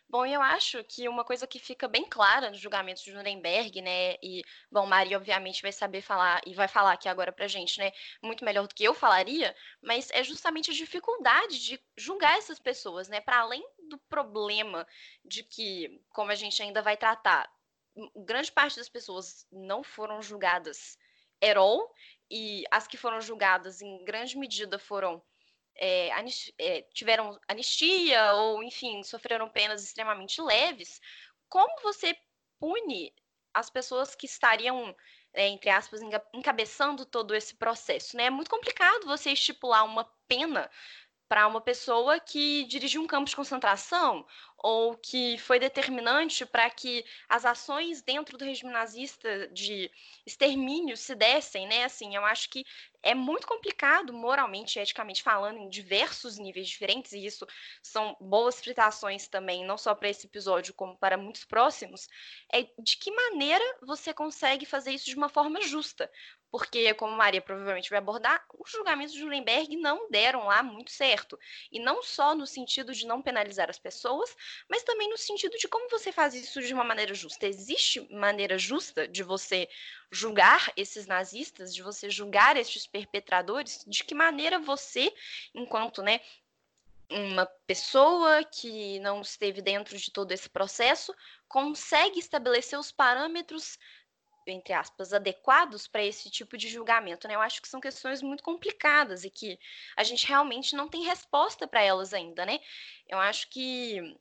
Bom, 0.09 0.25
eu 0.25 0.41
acho 0.41 0.85
que 0.85 1.09
uma 1.09 1.25
coisa 1.25 1.49
que 1.49 1.59
fica 1.59 1.89
bem 1.89 2.05
clara 2.09 2.49
nos 2.51 2.61
julgamentos 2.61 3.03
de 3.03 3.13
Nuremberg, 3.13 3.83
né, 3.83 4.15
e, 4.23 4.41
bom, 4.71 4.87
Maria 4.87 5.17
obviamente 5.17 5.61
vai 5.61 5.73
saber 5.73 6.01
falar 6.01 6.41
e 6.47 6.55
vai 6.55 6.69
falar 6.69 6.93
aqui 6.93 7.09
agora 7.09 7.33
pra 7.33 7.49
gente, 7.49 7.79
né, 7.81 7.91
muito 8.23 8.45
melhor 8.45 8.69
do 8.69 8.75
que 8.75 8.85
eu 8.85 8.95
falaria, 8.95 9.55
mas 9.83 10.09
é 10.13 10.23
justamente 10.23 10.71
a 10.71 10.75
dificuldade 10.75 11.59
de 11.59 11.81
julgar 11.97 12.39
essas 12.39 12.61
pessoas, 12.61 13.09
né, 13.09 13.21
para 13.21 13.41
além 13.41 13.65
do 13.89 13.99
problema 14.09 14.87
de 15.25 15.43
que, 15.43 16.01
como 16.11 16.31
a 16.31 16.37
gente 16.37 16.63
ainda 16.63 16.81
vai 16.83 16.97
tratar, 16.97 17.51
grande 18.25 18.53
parte 18.53 18.77
das 18.77 18.89
pessoas 18.89 19.45
não 19.51 19.83
foram 19.83 20.23
julgadas 20.23 20.97
at 21.43 21.57
all, 21.57 21.93
e 22.31 22.63
as 22.71 22.87
que 22.87 22.97
foram 22.97 23.21
julgadas 23.21 23.83
em 23.83 24.05
grande 24.05 24.39
medida 24.39 24.79
foram 24.79 25.21
é, 25.79 26.11
é, 26.59 26.83
tiveram 26.93 27.39
anistia 27.49 28.33
ou, 28.35 28.63
enfim, 28.63 29.03
sofreram 29.03 29.49
penas 29.49 29.83
extremamente 29.85 30.41
leves, 30.41 31.01
como 31.49 31.81
você 31.83 32.17
pune 32.59 33.13
as 33.55 33.71
pessoas 33.71 34.15
que 34.15 34.27
estariam, 34.27 34.95
é, 35.33 35.49
entre 35.49 35.71
aspas, 35.71 36.01
encabeçando 36.35 37.07
todo 37.07 37.35
esse 37.35 37.55
processo? 37.57 38.17
Né? 38.17 38.25
É 38.25 38.31
muito 38.31 38.51
complicado 38.51 39.07
você 39.07 39.31
estipular 39.31 39.85
uma 39.85 40.05
pena 40.29 40.71
para 41.29 41.47
uma 41.47 41.61
pessoa 41.61 42.21
que 42.21 42.65
dirigiu 42.65 43.03
um 43.03 43.07
campo 43.07 43.29
de 43.29 43.35
concentração 43.35 44.25
ou 44.59 44.97
que 44.97 45.37
foi 45.39 45.59
determinante 45.59 46.47
para 46.47 46.71
que 46.71 47.05
as 47.29 47.45
ações 47.45 48.01
dentro 48.03 48.39
do 48.39 48.45
regime 48.45 48.73
nazista 48.73 49.49
de 49.49 49.91
extermínio 50.25 50.97
se 50.97 51.15
dessem, 51.15 51.67
né? 51.67 51.85
Assim, 51.85 52.15
eu 52.15 52.25
acho 52.25 52.49
que 52.49 52.65
é 53.07 53.15
muito 53.15 53.47
complicado 53.47 54.13
moralmente, 54.13 54.81
eticamente 54.81 55.23
falando, 55.23 55.59
em 55.59 55.69
diversos 55.69 56.39
níveis 56.39 56.69
diferentes, 56.69 57.13
e 57.13 57.25
isso 57.25 57.47
são 57.81 58.17
boas 58.21 58.61
fritações 58.61 59.29
também, 59.29 59.65
não 59.65 59.79
só 59.79 59.95
para 59.95 60.09
esse 60.09 60.27
episódio, 60.27 60.75
como 60.75 60.97
para 60.99 61.17
muitos 61.17 61.45
próximos, 61.45 62.09
é 62.53 62.63
de 62.63 62.97
que 62.97 63.13
maneira 63.13 63.65
você 63.83 64.13
consegue 64.13 64.67
fazer 64.67 64.91
isso 64.91 65.07
de 65.07 65.15
uma 65.15 65.29
forma 65.29 65.61
justa 65.61 66.11
porque, 66.51 66.95
como 66.95 67.15
Maria 67.15 67.43
provavelmente 67.43 67.91
vai 67.91 67.99
abordar, 67.99 68.45
os 68.59 68.71
julgamentos 68.71 69.15
de 69.15 69.23
Nuremberg 69.23 69.77
não 69.77 70.09
deram 70.09 70.47
lá 70.47 70.63
muito 70.63 70.91
certo. 70.91 71.39
E 71.71 71.79
não 71.79 72.03
só 72.03 72.35
no 72.35 72.47
sentido 72.47 72.95
de 72.95 73.07
não 73.07 73.21
penalizar 73.21 73.69
as 73.69 73.79
pessoas, 73.79 74.35
mas 74.69 74.83
também 74.83 75.09
no 75.11 75.19
sentido 75.19 75.57
de 75.59 75.69
como 75.69 75.91
você 75.91 76.11
faz 76.11 76.35
isso 76.35 76.63
de 76.63 76.73
uma 76.73 76.85
maneira 76.85 77.15
justa. 77.15 77.47
Existe 77.47 78.01
maneira 78.11 78.57
justa 78.57 79.07
de 79.07 79.23
você 79.23 79.69
julgar 80.11 80.73
esses 80.77 81.07
nazistas, 81.07 81.75
de 81.75 81.83
você 81.83 82.09
julgar 82.09 82.57
estes 82.57 82.87
perpetradores? 82.97 83.85
De 83.87 84.05
que 84.05 84.15
maneira 84.15 84.59
você, 84.59 85.13
enquanto, 85.55 86.03
né, 86.03 86.21
uma 87.11 87.47
pessoa 87.67 88.43
que 88.45 88.99
não 89.01 89.21
esteve 89.21 89.63
dentro 89.63 89.97
de 89.97 90.11
todo 90.11 90.33
esse 90.33 90.49
processo 90.49 91.15
consegue 91.49 92.19
estabelecer 92.19 92.79
os 92.79 92.91
parâmetros 92.91 93.79
entre 94.49 94.73
aspas, 94.73 95.13
adequados 95.13 95.89
para 95.89 96.05
esse 96.05 96.31
tipo 96.31 96.57
de 96.57 96.69
julgamento, 96.69 97.27
né? 97.27 97.35
Eu 97.35 97.41
acho 97.41 97.61
que 97.61 97.69
são 97.69 97.81
questões 97.81 98.23
muito 98.23 98.45
complicadas 98.45 99.25
e 99.25 99.31
que 99.31 99.59
a 99.97 100.05
gente 100.05 100.27
realmente 100.27 100.77
não 100.77 100.89
tem 100.89 101.03
resposta 101.03 101.67
para 101.67 101.83
elas 101.83 102.15
ainda, 102.15 102.47
né? 102.47 102.61
Eu 103.09 103.19
acho 103.19 103.49
que 103.51 104.17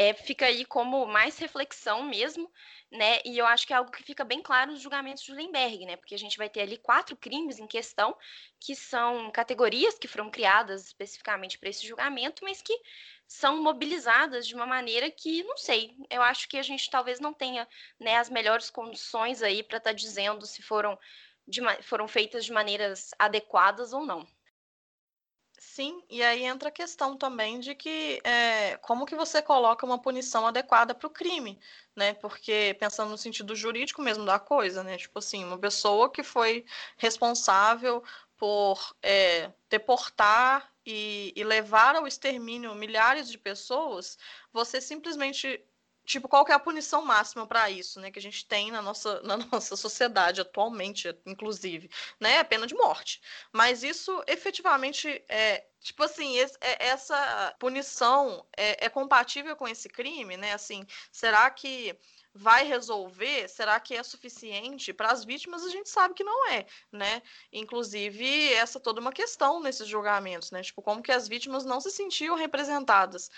é, 0.00 0.14
fica 0.14 0.46
aí 0.46 0.64
como 0.64 1.04
mais 1.04 1.36
reflexão 1.36 2.02
mesmo, 2.04 2.50
né? 2.90 3.20
E 3.22 3.36
eu 3.36 3.44
acho 3.44 3.66
que 3.66 3.72
é 3.74 3.76
algo 3.76 3.90
que 3.90 4.02
fica 4.02 4.24
bem 4.24 4.40
claro 4.40 4.72
nos 4.72 4.80
julgamentos 4.80 5.22
de 5.22 5.30
Nuremberg, 5.30 5.84
né? 5.84 5.96
Porque 5.96 6.14
a 6.14 6.18
gente 6.18 6.38
vai 6.38 6.48
ter 6.48 6.62
ali 6.62 6.78
quatro 6.78 7.14
crimes 7.14 7.58
em 7.58 7.66
questão, 7.66 8.16
que 8.58 8.74
são 8.74 9.30
categorias 9.30 9.98
que 9.98 10.08
foram 10.08 10.30
criadas 10.30 10.86
especificamente 10.86 11.58
para 11.58 11.68
esse 11.68 11.86
julgamento, 11.86 12.42
mas 12.42 12.62
que 12.62 12.74
são 13.28 13.62
mobilizadas 13.62 14.46
de 14.46 14.54
uma 14.54 14.64
maneira 14.64 15.10
que, 15.10 15.42
não 15.42 15.58
sei, 15.58 15.94
eu 16.08 16.22
acho 16.22 16.48
que 16.48 16.56
a 16.56 16.62
gente 16.62 16.88
talvez 16.88 17.20
não 17.20 17.34
tenha 17.34 17.68
né, 18.00 18.16
as 18.16 18.30
melhores 18.30 18.70
condições 18.70 19.42
aí 19.42 19.62
para 19.62 19.76
estar 19.76 19.90
tá 19.90 19.94
dizendo 19.94 20.46
se 20.46 20.62
foram, 20.62 20.98
de, 21.46 21.60
foram 21.82 22.08
feitas 22.08 22.46
de 22.46 22.52
maneiras 22.52 23.10
adequadas 23.18 23.92
ou 23.92 24.06
não. 24.06 24.26
Sim, 25.80 26.02
e 26.10 26.22
aí 26.22 26.44
entra 26.44 26.68
a 26.68 26.72
questão 26.72 27.16
também 27.16 27.58
de 27.58 27.74
que 27.74 28.20
é, 28.22 28.76
como 28.82 29.06
que 29.06 29.16
você 29.16 29.40
coloca 29.40 29.86
uma 29.86 29.98
punição 29.98 30.46
adequada 30.46 30.94
para 30.94 31.06
o 31.06 31.10
crime, 31.10 31.58
né? 31.96 32.12
Porque 32.12 32.76
pensando 32.78 33.08
no 33.08 33.16
sentido 33.16 33.56
jurídico 33.56 34.02
mesmo 34.02 34.26
da 34.26 34.38
coisa, 34.38 34.84
né? 34.84 34.98
Tipo 34.98 35.18
assim, 35.20 35.42
uma 35.42 35.56
pessoa 35.58 36.10
que 36.10 36.22
foi 36.22 36.66
responsável 36.98 38.04
por 38.36 38.94
é, 39.02 39.50
deportar 39.70 40.70
e, 40.84 41.32
e 41.34 41.42
levar 41.44 41.96
ao 41.96 42.06
extermínio 42.06 42.74
milhares 42.74 43.30
de 43.30 43.38
pessoas, 43.38 44.18
você 44.52 44.82
simplesmente 44.82 45.64
tipo, 46.04 46.28
qual 46.28 46.44
que 46.44 46.52
é 46.52 46.54
a 46.54 46.58
punição 46.58 47.04
máxima 47.04 47.46
para 47.46 47.70
isso, 47.70 48.00
né? 48.00 48.10
Que 48.10 48.18
a 48.18 48.22
gente 48.22 48.46
tem 48.46 48.70
na 48.70 48.82
nossa, 48.82 49.20
na 49.22 49.36
nossa 49.36 49.76
sociedade 49.76 50.40
atualmente, 50.40 51.08
inclusive, 51.26 51.90
né? 52.18 52.38
A 52.38 52.44
pena 52.44 52.66
de 52.66 52.74
morte. 52.74 53.20
Mas 53.52 53.82
isso 53.82 54.22
efetivamente 54.26 55.22
é. 55.28 55.66
Tipo 55.82 56.02
assim, 56.02 56.36
esse, 56.36 56.58
é, 56.60 56.88
essa 56.88 57.54
punição 57.58 58.46
é, 58.54 58.84
é 58.84 58.88
compatível 58.90 59.56
com 59.56 59.66
esse 59.66 59.88
crime, 59.88 60.36
né? 60.36 60.52
Assim, 60.52 60.86
será 61.10 61.48
que 61.50 61.96
vai 62.34 62.64
resolver? 62.64 63.48
Será 63.48 63.80
que 63.80 63.94
é 63.96 64.02
suficiente 64.02 64.92
para 64.92 65.10
as 65.10 65.24
vítimas? 65.24 65.64
A 65.64 65.70
gente 65.70 65.88
sabe 65.88 66.14
que 66.14 66.22
não 66.22 66.50
é, 66.50 66.66
né? 66.92 67.22
Inclusive, 67.52 68.52
essa 68.52 68.78
é 68.78 68.80
toda 68.80 69.00
uma 69.00 69.12
questão 69.12 69.60
nesses 69.60 69.88
julgamentos, 69.88 70.50
né? 70.50 70.62
Tipo, 70.62 70.82
como 70.82 71.02
que 71.02 71.12
as 71.12 71.26
vítimas 71.26 71.64
não 71.64 71.80
se 71.80 71.90
sentiam 71.90 72.36
representadas 72.36 73.30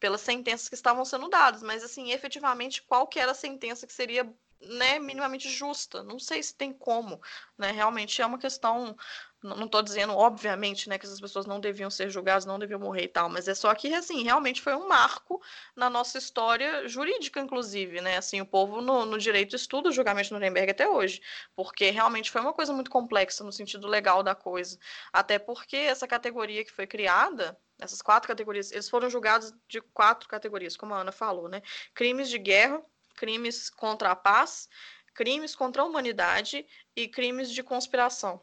pelas 0.00 0.20
sentenças 0.20 0.68
que 0.68 0.74
estavam 0.74 1.04
sendo 1.04 1.28
dadas, 1.28 1.62
mas 1.62 1.82
assim, 1.84 2.10
efetivamente, 2.12 2.82
qual 2.82 3.06
que 3.06 3.18
era 3.18 3.32
a 3.32 3.34
sentença 3.34 3.86
que 3.86 3.92
seria 3.92 4.32
né, 4.60 4.98
minimamente 4.98 5.48
justa? 5.50 6.02
Não 6.02 6.18
sei 6.18 6.42
se 6.42 6.54
tem 6.54 6.72
como, 6.72 7.20
né? 7.56 7.70
Realmente 7.70 8.20
é 8.20 8.26
uma 8.26 8.38
questão 8.38 8.96
não 9.42 9.66
estou 9.66 9.82
dizendo, 9.82 10.14
obviamente, 10.14 10.88
né, 10.88 10.98
que 10.98 11.06
essas 11.06 11.20
pessoas 11.20 11.46
não 11.46 11.60
deviam 11.60 11.88
ser 11.88 12.10
julgadas, 12.10 12.44
não 12.44 12.58
deviam 12.58 12.80
morrer 12.80 13.04
e 13.04 13.08
tal, 13.08 13.28
mas 13.28 13.46
é 13.46 13.54
só 13.54 13.72
que, 13.74 13.94
assim, 13.94 14.24
realmente 14.24 14.60
foi 14.60 14.74
um 14.74 14.88
marco 14.88 15.40
na 15.76 15.88
nossa 15.88 16.18
história 16.18 16.88
jurídica, 16.88 17.38
inclusive, 17.40 18.00
né? 18.00 18.16
Assim, 18.16 18.40
o 18.40 18.46
povo 18.46 18.80
no, 18.80 19.06
no 19.06 19.16
direito 19.18 19.54
estuda 19.54 19.90
o 19.90 19.92
julgamento 19.92 20.28
de 20.28 20.34
Nuremberg 20.34 20.72
até 20.72 20.88
hoje, 20.88 21.20
porque 21.54 21.90
realmente 21.90 22.30
foi 22.30 22.40
uma 22.40 22.52
coisa 22.52 22.72
muito 22.72 22.90
complexa 22.90 23.44
no 23.44 23.52
sentido 23.52 23.86
legal 23.86 24.22
da 24.22 24.34
coisa. 24.34 24.78
Até 25.12 25.38
porque 25.38 25.76
essa 25.76 26.06
categoria 26.08 26.64
que 26.64 26.72
foi 26.72 26.86
criada, 26.86 27.56
essas 27.80 28.02
quatro 28.02 28.26
categorias, 28.26 28.72
eles 28.72 28.88
foram 28.88 29.08
julgados 29.08 29.52
de 29.68 29.80
quatro 29.80 30.28
categorias, 30.28 30.76
como 30.76 30.94
a 30.94 31.00
Ana 31.00 31.12
falou, 31.12 31.48
né? 31.48 31.62
Crimes 31.94 32.28
de 32.28 32.38
guerra, 32.38 32.82
crimes 33.18 33.68
contra 33.68 34.10
a 34.10 34.16
paz, 34.16 34.68
crimes 35.14 35.54
contra 35.54 35.82
a 35.82 35.84
humanidade 35.84 36.64
e 36.94 37.08
crimes 37.08 37.50
de 37.50 37.62
conspiração. 37.62 38.40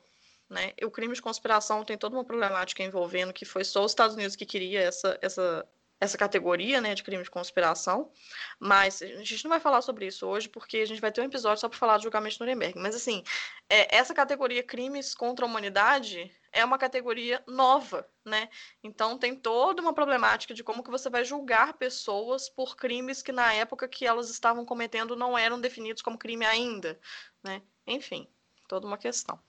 Né? 0.50 0.74
O 0.84 0.92
crime 0.92 1.16
de 1.16 1.22
conspiração 1.22 1.84
tem 1.84 1.98
toda 1.98 2.16
uma 2.16 2.24
problemática 2.24 2.84
envolvendo 2.84 3.34
que 3.34 3.46
foi 3.46 3.64
só 3.64 3.84
os 3.84 3.92
Estados 3.92 4.16
Unidos 4.16 4.36
que 4.36 4.46
queria 4.46 4.82
essa, 4.82 5.18
essa, 5.22 5.68
essa 6.00 6.18
categoria 6.18 6.82
né, 6.82 6.94
de 6.94 7.04
crime 7.04 7.24
de 7.24 7.30
conspiração, 7.30 8.12
mas 8.60 9.02
a 9.02 9.24
gente 9.24 9.44
não 9.44 9.50
vai 9.50 9.60
falar 9.60 9.82
sobre 9.82 10.06
isso 10.06 10.28
hoje, 10.28 10.50
porque 10.50 10.78
a 10.78 10.86
gente 10.86 11.02
vai 11.02 11.12
ter 11.12 11.22
um 11.22 11.26
episódio 11.26 11.62
só 11.62 11.70
para 11.70 11.78
falar 11.78 11.98
do 11.98 12.04
julgamento 12.04 12.36
de 12.36 12.40
Nuremberg. 12.42 12.78
Mas, 12.78 12.96
assim, 12.96 13.24
é, 13.70 13.96
essa 13.96 14.14
categoria 14.14 14.62
crimes 14.62 15.16
contra 15.16 15.46
a 15.46 15.48
humanidade 15.48 16.32
é 16.52 16.64
uma 16.64 16.78
categoria 16.78 17.44
nova, 17.48 18.08
né? 18.24 18.50
Então, 18.84 19.18
tem 19.18 19.36
toda 19.36 19.82
uma 19.82 19.94
problemática 19.94 20.54
de 20.54 20.64
como 20.64 20.84
que 20.84 20.92
você 20.92 21.10
vai 21.10 21.24
julgar 21.24 21.74
pessoas 21.74 22.50
por 22.50 22.76
crimes 22.76 23.22
que, 23.22 23.32
na 23.32 23.54
época 23.54 23.88
que 23.88 24.06
elas 24.06 24.30
estavam 24.30 24.66
cometendo, 24.66 25.16
não 25.16 25.38
eram 25.38 25.60
definidos 25.60 26.02
como 26.02 26.18
crime 26.18 26.46
ainda, 26.46 27.00
né? 27.44 27.62
Enfim, 27.88 28.28
toda 28.68 28.88
uma 28.88 28.98
questão. 28.98 29.40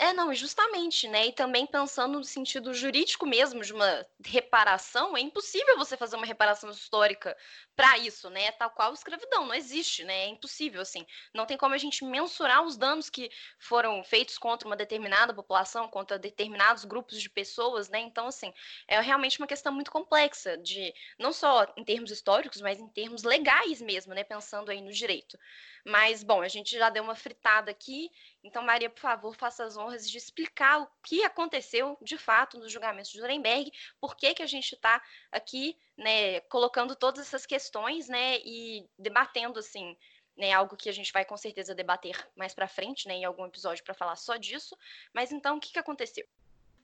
É, 0.00 0.12
não, 0.12 0.32
justamente, 0.32 1.08
né? 1.08 1.26
E 1.26 1.32
também 1.32 1.66
pensando 1.66 2.18
no 2.18 2.24
sentido 2.24 2.72
jurídico 2.72 3.26
mesmo 3.26 3.64
de 3.64 3.72
uma 3.72 4.06
reparação, 4.24 5.16
é 5.16 5.20
impossível 5.20 5.76
você 5.76 5.96
fazer 5.96 6.14
uma 6.14 6.24
reparação 6.24 6.70
histórica 6.70 7.36
para 7.74 7.98
isso, 7.98 8.30
né? 8.30 8.52
Tal 8.52 8.70
qual 8.70 8.94
escravidão, 8.94 9.44
não 9.46 9.54
existe, 9.54 10.04
né? 10.04 10.26
É 10.26 10.28
impossível, 10.28 10.80
assim. 10.82 11.04
Não 11.34 11.46
tem 11.46 11.56
como 11.56 11.74
a 11.74 11.78
gente 11.78 12.04
mensurar 12.04 12.62
os 12.62 12.76
danos 12.76 13.10
que 13.10 13.28
foram 13.58 14.04
feitos 14.04 14.38
contra 14.38 14.68
uma 14.68 14.76
determinada 14.76 15.34
população, 15.34 15.88
contra 15.88 16.16
determinados 16.16 16.84
grupos 16.84 17.20
de 17.20 17.28
pessoas, 17.28 17.88
né? 17.88 17.98
Então, 17.98 18.28
assim, 18.28 18.52
é 18.86 19.00
realmente 19.00 19.38
uma 19.40 19.48
questão 19.48 19.72
muito 19.72 19.90
complexa, 19.90 20.56
de 20.58 20.94
não 21.18 21.32
só 21.32 21.66
em 21.76 21.82
termos 21.84 22.12
históricos, 22.12 22.60
mas 22.60 22.78
em 22.78 22.88
termos 22.88 23.24
legais 23.24 23.80
mesmo, 23.80 24.14
né? 24.14 24.22
Pensando 24.22 24.70
aí 24.70 24.80
no 24.80 24.92
direito. 24.92 25.36
Mas, 25.84 26.22
bom, 26.22 26.42
a 26.42 26.48
gente 26.48 26.76
já 26.76 26.90
deu 26.90 27.02
uma 27.02 27.14
fritada 27.14 27.70
aqui, 27.70 28.10
então, 28.42 28.62
Maria, 28.62 28.88
por 28.88 29.00
favor, 29.00 29.34
faça 29.34 29.64
as 29.64 29.76
honras 29.76 30.08
de 30.08 30.16
explicar 30.16 30.80
o 30.80 30.88
que 31.02 31.24
aconteceu 31.24 31.98
de 32.00 32.16
fato 32.16 32.58
nos 32.58 32.72
julgamentos 32.72 33.10
de 33.10 33.20
Nuremberg, 33.20 33.72
por 34.00 34.16
que, 34.16 34.34
que 34.34 34.42
a 34.42 34.46
gente 34.46 34.74
está 34.74 35.02
aqui, 35.30 35.76
né, 35.96 36.40
colocando 36.42 36.94
todas 36.94 37.26
essas 37.26 37.44
questões, 37.44 38.08
né, 38.08 38.38
e 38.44 38.88
debatendo, 38.98 39.58
assim, 39.58 39.96
né, 40.36 40.52
algo 40.52 40.76
que 40.76 40.88
a 40.88 40.92
gente 40.92 41.12
vai 41.12 41.24
com 41.24 41.36
certeza 41.36 41.74
debater 41.74 42.16
mais 42.36 42.54
para 42.54 42.68
frente, 42.68 43.08
né, 43.08 43.14
em 43.14 43.24
algum 43.24 43.44
episódio 43.44 43.82
para 43.84 43.94
falar 43.94 44.16
só 44.16 44.36
disso. 44.36 44.78
Mas 45.12 45.32
então, 45.32 45.56
o 45.56 45.60
que, 45.60 45.72
que 45.72 45.78
aconteceu? 45.78 46.26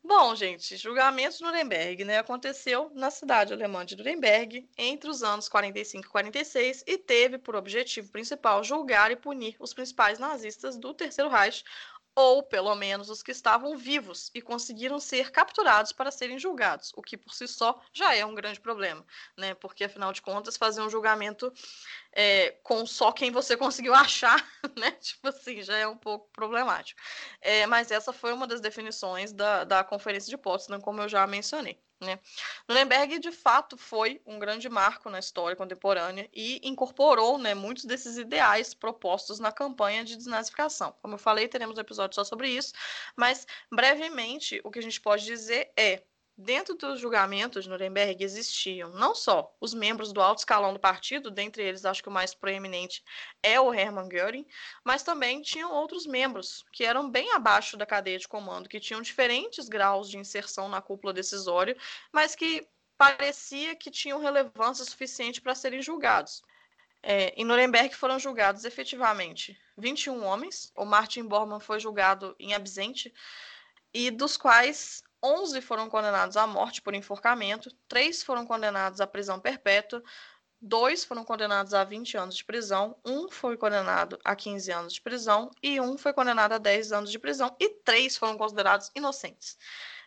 Bom, 0.07 0.37
gente, 0.37 0.77
julgamento 0.77 1.39
de 1.39 1.43
Nuremberg, 1.43 2.05
né, 2.05 2.19
aconteceu 2.19 2.91
na 2.95 3.11
cidade 3.11 3.55
alemã 3.55 3.87
de 3.87 3.97
Nuremberg 3.97 4.69
entre 4.77 5.09
os 5.09 5.23
anos 5.23 5.49
45 5.49 6.07
e 6.07 6.11
46 6.11 6.85
e 6.87 6.99
teve 6.99 7.39
por 7.39 7.57
objetivo 7.57 8.13
principal 8.13 8.63
julgar 8.63 9.11
e 9.11 9.17
punir 9.17 9.57
os 9.59 9.73
principais 9.73 10.19
nazistas 10.19 10.77
do 10.77 10.93
Terceiro 10.93 11.31
Reich, 11.31 11.65
ou 12.15 12.43
pelo 12.43 12.75
menos 12.75 13.11
os 13.11 13.23
que 13.23 13.33
estavam 13.33 13.77
vivos 13.77 14.31
e 14.35 14.41
conseguiram 14.41 15.01
ser 15.01 15.31
capturados 15.31 15.93
para 15.93 16.11
serem 16.11 16.39
julgados, 16.39 16.93
o 16.97 17.03
que 17.03 17.17
por 17.17 17.35
si 17.35 17.49
só 17.49 17.81
já 17.93 18.15
é 18.15 18.25
um 18.25 18.35
grande 18.35 18.61
problema, 18.61 19.05
né? 19.37 19.55
Porque 19.55 19.85
afinal 19.85 20.13
de 20.13 20.23
contas 20.23 20.57
fazer 20.57 20.81
um 20.81 20.91
julgamento 20.91 21.53
é, 22.13 22.53
com 22.63 22.87
só 22.87 23.11
quem 23.11 23.31
você 23.31 23.57
conseguiu 23.59 23.95
achar, 23.95 24.47
né? 24.77 24.93
Tipo 24.93 25.29
assim, 25.29 25.63
já 25.63 25.77
é 25.77 25.87
um 25.87 25.97
pouco 25.97 26.29
problemático. 26.33 27.01
É, 27.41 27.67
mas 27.67 27.91
essa 27.91 28.13
foi 28.13 28.33
uma 28.33 28.47
das 28.47 28.61
definições 28.61 29.33
da, 29.33 29.65
da 29.65 29.83
Conferência 29.85 30.31
de 30.31 30.37
Potsdam, 30.37 30.81
como 30.81 31.03
eu 31.03 31.09
já 31.09 31.27
mencionei. 31.27 31.79
Né? 32.01 32.19
Nuremberg, 32.69 33.19
de 33.19 33.33
fato, 33.33 33.77
foi 33.77 34.21
um 34.27 34.39
grande 34.39 34.69
marco 34.69 35.09
na 35.09 35.19
história 35.19 35.57
contemporânea 35.57 36.29
e 36.33 36.61
incorporou 36.63 37.39
né, 37.39 37.55
muitos 37.55 37.85
desses 37.85 38.19
ideais 38.19 38.75
propostos 38.75 39.39
na 39.39 39.53
campanha 39.53 40.05
de 40.05 40.17
desnazificação. 40.17 40.95
Como 41.01 41.15
eu 41.15 41.19
falei, 41.19 41.49
teremos 41.49 41.79
um 41.79 41.81
episódio 41.81 42.15
só 42.15 42.25
sobre 42.25 42.49
isso, 42.49 42.75
mas 43.17 43.47
brevemente 43.73 44.61
o 44.65 44.71
que 44.71 44.79
a 44.79 44.83
gente 44.83 45.01
pode 45.01 45.25
dizer 45.25 45.73
é 45.77 46.03
Dentro 46.37 46.75
dos 46.75 46.99
julgamentos 46.99 47.63
de 47.63 47.71
Nuremberg 47.71 48.25
existiam 48.25 48.91
não 48.91 49.15
só 49.15 49.55
os 49.61 49.73
membros 49.73 50.13
do 50.13 50.21
alto 50.21 50.39
escalão 50.39 50.75
do 50.75 50.81
partido, 50.81 51.31
dentre 51.31 51.63
eles 51.63 51.85
acho 51.85 52.03
que 52.03 52.09
o 52.09 52.13
mais 52.13 52.35
proeminente 52.35 53.05
é 53.41 53.61
o 53.61 53.73
Hermann 53.73 54.09
Göring, 54.09 54.45
mas 54.83 55.05
também 55.05 55.41
tinham 55.43 55.73
outros 55.73 56.07
membros 56.07 56.65
que 56.73 56.85
eram 56.85 57.09
bem 57.09 57.33
abaixo 57.33 57.77
da 57.77 57.87
cadeia 57.87 58.19
de 58.19 58.27
comando, 58.27 58.69
que 58.69 58.81
tinham 58.81 59.01
diferentes 59.01 59.69
graus 59.69 60.11
de 60.11 60.19
inserção 60.19 60.69
na 60.69 60.83
cúpula 60.83 61.13
decisória, 61.13 61.77
mas 62.13 62.35
que 62.35 62.67
parecia 62.99 63.77
que 63.77 63.91
tinham 63.91 64.19
relevância 64.19 64.85
suficiente 64.85 65.41
para 65.41 65.55
serem 65.55 65.81
julgados. 65.81 66.43
É, 67.01 67.33
em 67.37 67.45
Nuremberg 67.45 67.95
foram 67.95 68.19
julgados 68.19 68.65
efetivamente 68.65 69.57
21 69.79 70.25
homens. 70.25 70.73
O 70.75 70.85
Martin 70.85 71.25
Bormann 71.25 71.61
foi 71.61 71.79
julgado 71.79 72.35
em 72.41 72.55
absente, 72.55 73.15
e 73.93 74.11
dos 74.11 74.37
quais 74.37 75.05
11 75.25 75.63
foram 75.63 75.89
condenados 75.89 76.37
à 76.37 76.47
morte 76.47 76.83
por 76.83 76.95
enforcamento, 76.95 77.75
3 77.89 78.23
foram 78.23 78.45
condenados 78.45 79.01
à 79.01 79.07
prisão 79.07 79.41
perpétua, 79.41 80.03
2 80.61 81.05
foram 81.05 81.25
condenados 81.25 81.73
a 81.73 81.83
20 81.83 82.17
anos 82.19 82.37
de 82.37 82.45
prisão, 82.45 82.95
1 83.05 83.31
foi 83.31 83.57
condenado 83.57 84.19
a 84.23 84.37
15 84.37 84.71
anos 84.71 84.93
de 84.93 85.01
prisão 85.01 85.51
e 85.63 85.81
1 85.81 85.97
foi 85.97 86.13
condenado 86.13 86.53
a 86.53 86.59
10 86.59 86.93
anos 86.93 87.11
de 87.11 87.19
prisão 87.19 87.57
e 87.59 87.71
3 87.71 88.17
foram 88.19 88.37
considerados 88.37 88.91
inocentes. 88.95 89.57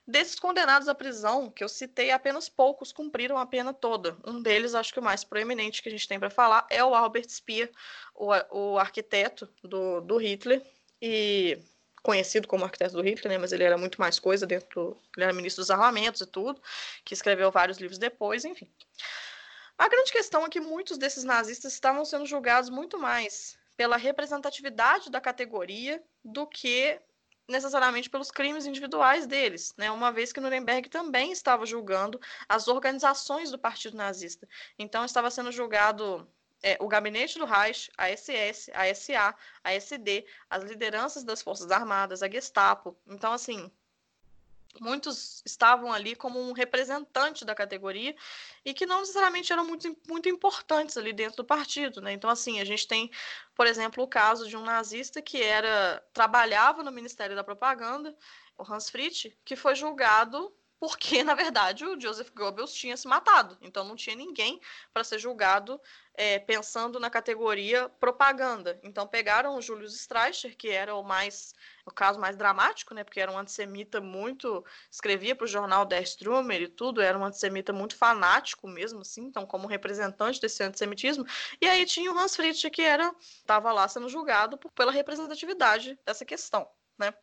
Desses 0.07 0.39
condenados 0.39 0.87
à 0.87 0.95
prisão, 0.95 1.51
que 1.51 1.63
eu 1.63 1.67
citei, 1.67 2.11
apenas 2.11 2.47
poucos 2.47 2.93
cumpriram 2.93 3.37
a 3.37 3.45
pena 3.45 3.73
toda. 3.73 4.17
Um 4.25 4.41
deles, 4.41 4.73
acho 4.73 4.93
que 4.93 4.99
o 4.99 5.03
mais 5.03 5.25
proeminente 5.25 5.83
que 5.83 5.89
a 5.89 5.91
gente 5.91 6.07
tem 6.07 6.17
para 6.17 6.29
falar, 6.29 6.65
é 6.69 6.81
o 6.81 6.95
Albert 6.95 7.29
Speer, 7.29 7.69
o, 8.15 8.29
o 8.51 8.79
arquiteto 8.79 9.49
do, 9.61 9.99
do 9.99 10.15
Hitler. 10.17 10.65
E 11.01 11.59
conhecido 12.01 12.47
como 12.47 12.63
arquiteto 12.63 12.95
do 12.95 13.01
Hitler, 13.01 13.33
né, 13.33 13.37
mas 13.37 13.51
ele 13.51 13.63
era 13.63 13.77
muito 13.77 13.99
mais 13.99 14.19
coisa 14.19 14.45
dentro, 14.45 14.97
ele 15.15 15.23
era 15.25 15.33
ministro 15.33 15.61
dos 15.61 15.71
armamentos 15.71 16.21
e 16.21 16.25
tudo, 16.25 16.61
que 17.03 17.13
escreveu 17.13 17.51
vários 17.51 17.77
livros 17.77 17.97
depois, 17.97 18.45
enfim. 18.45 18.69
A 19.77 19.87
grande 19.87 20.11
questão 20.11 20.45
é 20.45 20.49
que 20.49 20.59
muitos 20.59 20.97
desses 20.97 21.23
nazistas 21.23 21.73
estavam 21.73 22.03
sendo 22.03 22.25
julgados 22.25 22.69
muito 22.69 22.97
mais 22.97 23.57
pela 23.75 23.95
representatividade 23.95 25.11
da 25.11 25.21
categoria 25.21 26.03
do 26.23 26.47
que 26.47 26.99
necessariamente 27.47 28.09
pelos 28.09 28.29
crimes 28.29 28.65
individuais 28.65 29.25
deles, 29.25 29.73
né? 29.77 29.89
Uma 29.89 30.11
vez 30.11 30.33
que 30.33 30.41
Nuremberg 30.41 30.89
também 30.89 31.31
estava 31.31 31.65
julgando 31.65 32.19
as 32.49 32.67
organizações 32.67 33.51
do 33.51 33.59
Partido 33.59 33.95
Nazista. 33.95 34.47
Então 34.77 35.05
estava 35.05 35.31
sendo 35.31 35.51
julgado 35.51 36.27
é, 36.61 36.77
o 36.79 36.87
gabinete 36.87 37.37
do 37.37 37.45
Reich, 37.45 37.89
a 37.97 38.09
SS, 38.09 38.71
a 38.73 38.93
SA, 38.93 39.35
a 39.63 39.73
SD, 39.73 40.25
as 40.49 40.63
lideranças 40.63 41.23
das 41.23 41.41
Forças 41.41 41.71
Armadas, 41.71 42.23
a 42.23 42.29
Gestapo. 42.29 42.97
Então, 43.07 43.31
assim, 43.31 43.71
muitos 44.79 45.41
estavam 45.45 45.91
ali 45.91 46.15
como 46.15 46.39
um 46.39 46.53
representante 46.53 47.45
da 47.45 47.55
categoria 47.55 48.15
e 48.65 48.73
que 48.73 48.85
não 48.85 48.99
necessariamente 48.99 49.51
eram 49.51 49.65
muito, 49.65 49.95
muito 50.07 50.29
importantes 50.29 50.97
ali 50.97 51.13
dentro 51.13 51.37
do 51.37 51.45
partido, 51.45 52.01
né? 52.01 52.13
Então, 52.13 52.29
assim, 52.29 52.59
a 52.59 52.65
gente 52.65 52.87
tem, 52.87 53.11
por 53.55 53.67
exemplo, 53.67 54.03
o 54.03 54.07
caso 54.07 54.47
de 54.47 54.57
um 54.57 54.63
nazista 54.63 55.21
que 55.21 55.41
era 55.41 56.03
trabalhava 56.13 56.83
no 56.83 56.91
Ministério 56.91 57.35
da 57.35 57.43
Propaganda, 57.43 58.15
o 58.57 58.63
Hans 58.63 58.89
Fritz, 58.89 59.31
que 59.45 59.55
foi 59.55 59.75
julgado 59.75 60.53
porque, 60.79 61.23
na 61.23 61.33
verdade, 61.33 61.85
o 61.85 61.99
Joseph 61.99 62.29
Goebbels 62.35 62.73
tinha 62.73 62.95
se 62.95 63.07
matado. 63.07 63.57
Então, 63.61 63.83
não 63.83 63.95
tinha 63.95 64.15
ninguém 64.15 64.61
para 64.93 65.03
ser 65.03 65.17
julgado 65.17 65.81
é, 66.13 66.37
pensando 66.37 66.99
na 66.99 67.09
categoria 67.09 67.89
propaganda. 67.89 68.79
Então, 68.83 69.07
pegaram 69.07 69.55
o 69.55 69.61
Julius 69.61 69.95
Streicher, 69.95 70.55
que 70.55 70.69
era 70.69 70.93
o 70.95 71.03
mais, 71.03 71.53
o 71.85 71.91
caso 71.91 72.19
mais 72.19 72.37
dramático, 72.37 72.93
né? 72.93 73.03
Porque 73.03 73.19
era 73.19 73.31
um 73.31 73.37
antissemita 73.37 73.99
muito. 73.99 74.63
escrevia 74.91 75.35
para 75.35 75.45
o 75.45 75.47
jornal 75.47 75.85
Der 75.85 76.03
Strummer 76.03 76.61
e 76.61 76.67
tudo, 76.67 77.01
era 77.01 77.17
um 77.17 77.25
antissemita 77.25 77.73
muito 77.73 77.95
fanático 77.95 78.67
mesmo, 78.67 79.01
assim, 79.01 79.23
então, 79.25 79.45
como 79.45 79.67
representante 79.67 80.39
desse 80.39 80.63
antissemitismo. 80.63 81.25
E 81.59 81.67
aí 81.67 81.85
tinha 81.85 82.11
o 82.11 82.17
Hans 82.17 82.35
Fritzsche, 82.35 82.69
que 82.69 82.81
era 82.83 83.11
estava 83.19 83.71
lá 83.71 83.87
sendo 83.87 84.09
julgado 84.09 84.57
por, 84.57 84.71
pela 84.71 84.91
representatividade 84.91 85.97
dessa 86.05 86.23
questão, 86.23 86.69
né? 86.99 87.13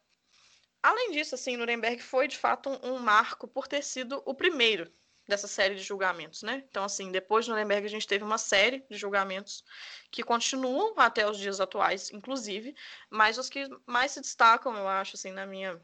Além 0.84 1.12
disso, 1.12 1.34
assim, 1.34 1.56
Nuremberg 1.56 2.02
foi 2.02 2.28
de 2.28 2.36
fato 2.36 2.68
um, 2.68 2.92
um, 2.92 2.98
marco 2.98 3.48
por 3.48 3.66
ter 3.66 3.82
sido 3.82 4.22
o 4.26 4.34
primeiro 4.34 4.92
dessa 5.26 5.48
série 5.48 5.74
de 5.74 5.80
julgamentos, 5.80 6.42
né? 6.42 6.62
Então, 6.68 6.84
assim, 6.84 7.10
depois 7.10 7.46
de 7.46 7.50
Nuremberg 7.50 7.86
a 7.86 7.88
gente 7.88 8.06
teve 8.06 8.22
uma 8.22 8.36
série 8.36 8.84
de 8.90 8.98
julgamentos 8.98 9.64
que 10.10 10.22
continuam 10.22 10.92
até 10.98 11.26
os 11.26 11.38
dias 11.38 11.58
atuais, 11.58 12.10
inclusive, 12.10 12.76
mas 13.08 13.38
os 13.38 13.48
que 13.48 13.66
mais 13.86 14.12
se 14.12 14.20
destacam, 14.20 14.76
eu 14.76 14.86
acho, 14.86 15.16
assim, 15.16 15.32
na 15.32 15.46
minha 15.46 15.80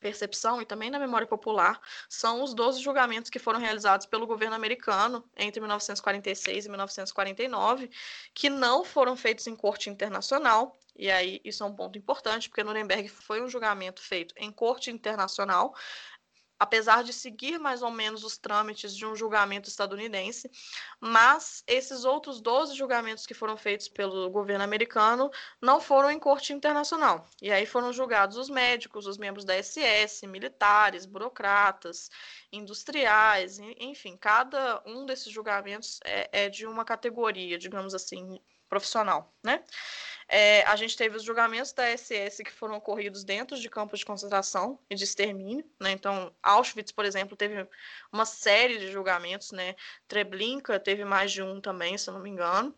percepção 0.00 0.60
e 0.60 0.66
também 0.66 0.90
na 0.90 0.98
memória 0.98 1.26
popular 1.26 1.80
são 2.08 2.42
os 2.42 2.54
12 2.54 2.80
julgamentos 2.80 3.30
que 3.30 3.38
foram 3.38 3.58
realizados 3.58 4.06
pelo 4.06 4.26
governo 4.26 4.54
americano 4.54 5.24
entre 5.36 5.60
1946 5.60 6.66
e 6.66 6.68
1949, 6.68 7.90
que 8.34 8.48
não 8.48 8.84
foram 8.84 9.16
feitos 9.16 9.46
em 9.46 9.56
corte 9.56 9.90
internacional. 9.90 10.76
E 10.98 11.10
aí, 11.10 11.40
isso 11.44 11.62
é 11.62 11.66
um 11.66 11.74
ponto 11.74 11.98
importante, 11.98 12.48
porque 12.48 12.64
Nuremberg 12.64 13.08
foi 13.08 13.42
um 13.42 13.48
julgamento 13.48 14.00
feito 14.00 14.34
em 14.38 14.50
corte 14.50 14.90
internacional, 14.90 15.74
apesar 16.58 17.04
de 17.04 17.12
seguir 17.12 17.58
mais 17.58 17.82
ou 17.82 17.90
menos 17.90 18.24
os 18.24 18.38
trâmites 18.38 18.94
de 18.94 19.04
um 19.04 19.14
julgamento 19.14 19.68
estadunidense, 19.68 20.50
mas 21.00 21.62
esses 21.66 22.04
outros 22.04 22.40
12 22.40 22.74
julgamentos 22.74 23.26
que 23.26 23.34
foram 23.34 23.56
feitos 23.56 23.88
pelo 23.88 24.30
governo 24.30 24.64
americano 24.64 25.30
não 25.60 25.80
foram 25.80 26.10
em 26.10 26.18
corte 26.18 26.52
internacional. 26.52 27.26
E 27.40 27.50
aí 27.50 27.66
foram 27.66 27.92
julgados 27.92 28.36
os 28.36 28.48
médicos, 28.48 29.06
os 29.06 29.18
membros 29.18 29.44
da 29.44 29.60
SS, 29.62 30.26
militares, 30.26 31.06
burocratas, 31.06 32.10
industriais, 32.52 33.58
enfim, 33.78 34.16
cada 34.16 34.82
um 34.86 35.04
desses 35.04 35.32
julgamentos 35.32 36.00
é, 36.04 36.44
é 36.44 36.48
de 36.48 36.66
uma 36.66 36.84
categoria, 36.84 37.58
digamos 37.58 37.94
assim, 37.94 38.40
profissional, 38.68 39.32
né? 39.42 39.62
É, 40.28 40.62
a 40.62 40.74
gente 40.74 40.96
teve 40.96 41.16
os 41.16 41.22
julgamentos 41.22 41.72
da 41.72 41.96
SS 41.96 42.42
que 42.42 42.50
foram 42.50 42.74
ocorridos 42.76 43.22
dentro 43.22 43.56
de 43.56 43.70
campos 43.70 44.00
de 44.00 44.04
concentração 44.04 44.78
e 44.90 44.94
de 44.96 45.04
extermínio, 45.04 45.64
né? 45.78 45.92
Então, 45.92 46.34
Auschwitz, 46.42 46.90
por 46.90 47.04
exemplo, 47.04 47.36
teve 47.36 47.66
uma 48.12 48.24
série 48.24 48.78
de 48.78 48.90
julgamentos, 48.90 49.52
né? 49.52 49.76
Treblinka 50.08 50.80
teve 50.80 51.04
mais 51.04 51.30
de 51.30 51.42
um 51.42 51.60
também, 51.60 51.96
se 51.96 52.10
eu 52.10 52.14
não 52.14 52.20
me 52.20 52.30
engano. 52.30 52.74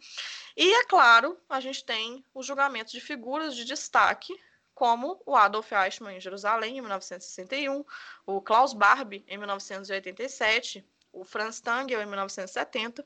E, 0.55 0.75
é 0.75 0.85
claro, 0.85 1.39
a 1.49 1.59
gente 1.59 1.85
tem 1.85 2.23
os 2.35 2.45
julgamentos 2.45 2.93
de 2.93 3.01
figuras 3.01 3.57
de 3.57 3.65
destaque, 3.65 4.39
como 4.75 5.21
o 5.25 5.35
Adolf 5.35 5.73
Eichmann 5.73 6.19
em 6.19 6.21
Jerusalém, 6.21 6.79
em 6.79 6.81
1961, 6.81 7.85
o 8.27 8.41
Klaus 8.43 8.75
Barbie, 8.75 9.25
em 9.27 9.39
1987, 9.39 10.85
o 11.13 11.25
Franz 11.25 11.61
Tangel, 11.61 12.03
em 12.03 12.07
1970. 12.07 13.05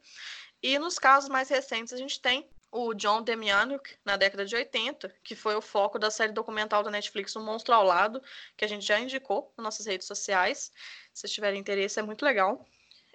E 0.63 0.79
nos 0.79 0.99
casos 0.99 1.31
mais 1.31 1.49
recentes, 1.49 1.93
a 1.93 1.97
gente 1.97 2.21
tem 2.21 2.47
o 2.73 2.95
John 2.95 3.23
Demianuk 3.23 3.97
na 4.03 4.17
década 4.17 4.47
de 4.47 4.57
80, 4.57 5.15
que 5.23 5.37
foi 5.37 5.55
o 5.55 5.61
foco 5.61 5.99
da 5.99 6.11
série 6.11 6.33
documental 6.33 6.83
da 6.83 6.91
Netflix, 6.91 7.37
O 7.37 7.41
Monstro 7.41 7.75
ao 7.75 7.85
Lado, 7.85 8.21
que 8.57 8.65
a 8.65 8.69
gente 8.69 8.85
já 8.85 8.99
indicou 8.99 9.53
nas 9.57 9.65
nossas 9.65 9.87
redes 9.87 10.07
sociais. 10.07 10.73
Se 11.13 11.29
tiverem 11.29 11.61
interesse, 11.61 12.01
é 12.01 12.03
muito 12.03 12.25
legal. 12.25 12.67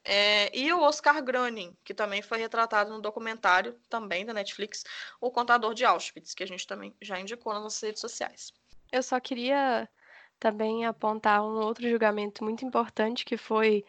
É, 0.06 0.56
e 0.56 0.72
o 0.72 0.82
Oscar 0.82 1.22
Groening, 1.24 1.76
que 1.84 1.94
também 1.94 2.22
foi 2.22 2.38
retratado 2.38 2.92
no 2.92 3.02
documentário, 3.02 3.74
também 3.90 4.26
da 4.26 4.34
Netflix, 4.34 4.84
O 5.20 5.32
Contador 5.32 5.74
de 5.74 5.84
Auschwitz, 5.84 6.36
que 6.36 6.44
a 6.44 6.48
gente 6.48 6.66
também 6.68 6.96
já 7.02 7.20
indicou 7.20 7.52
nas 7.54 7.64
nossas 7.64 7.82
redes 7.82 8.00
sociais. 8.00 8.54
Eu 8.92 9.02
só 9.02 9.20
queria 9.20 9.90
também 10.40 10.86
apontar 10.86 11.42
um 11.42 11.60
outro 11.60 11.90
julgamento 11.90 12.44
muito 12.44 12.64
importante, 12.64 13.26
que 13.26 13.36
foi 13.36 13.84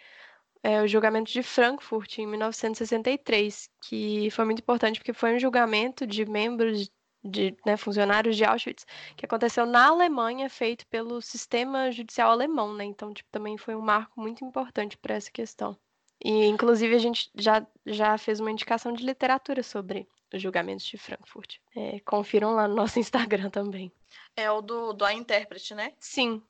é, 0.62 0.83
o 0.83 0.88
julgamento 0.88 1.31
de 1.31 1.42
Frankfurt 1.42 2.18
em 2.18 2.27
1963, 2.27 3.68
que 3.83 4.31
foi 4.31 4.44
muito 4.44 4.61
importante 4.61 4.99
porque 4.99 5.12
foi 5.12 5.35
um 5.35 5.38
julgamento 5.38 6.07
de 6.07 6.25
membros 6.25 6.90
de 7.23 7.57
né, 7.66 7.77
funcionários 7.77 8.37
de 8.37 8.44
Auschwitz 8.44 8.87
que 9.16 9.27
aconteceu 9.27 9.66
na 9.66 9.87
Alemanha, 9.88 10.49
feito 10.49 10.87
pelo 10.87 11.21
sistema 11.21 11.90
judicial 11.90 12.31
alemão, 12.31 12.73
né? 12.73 12.85
Então, 12.85 13.12
tipo, 13.12 13.29
também 13.31 13.59
foi 13.59 13.75
um 13.75 13.81
marco 13.81 14.21
muito 14.21 14.44
importante 14.44 14.97
para 14.97 15.14
essa 15.14 15.31
questão. 15.31 15.77
E, 16.25 16.47
inclusive, 16.47 16.94
a 16.94 16.99
gente 16.99 17.31
já, 17.35 17.64
já 17.87 18.18
fez 18.18 18.40
uma 18.40 18.51
indicação 18.51 18.92
de 18.92 19.05
literatura 19.05 19.62
sobre 19.62 20.09
os 20.33 20.42
julgamentos 20.42 20.85
de 20.85 20.99
Frankfurt. 20.99 21.57
É, 21.77 22.01
confiram 22.01 22.55
lá 22.55 22.66
no 22.66 22.75
nosso 22.75 22.99
Instagram 23.01 23.51
também. 23.51 23.92
É 24.37 24.51
o 24.51 24.61
do, 24.61 24.92
do 24.92 25.05
A 25.05 25.12
Intérprete, 25.12 25.75
né? 25.75 25.92
Sim, 25.99 26.42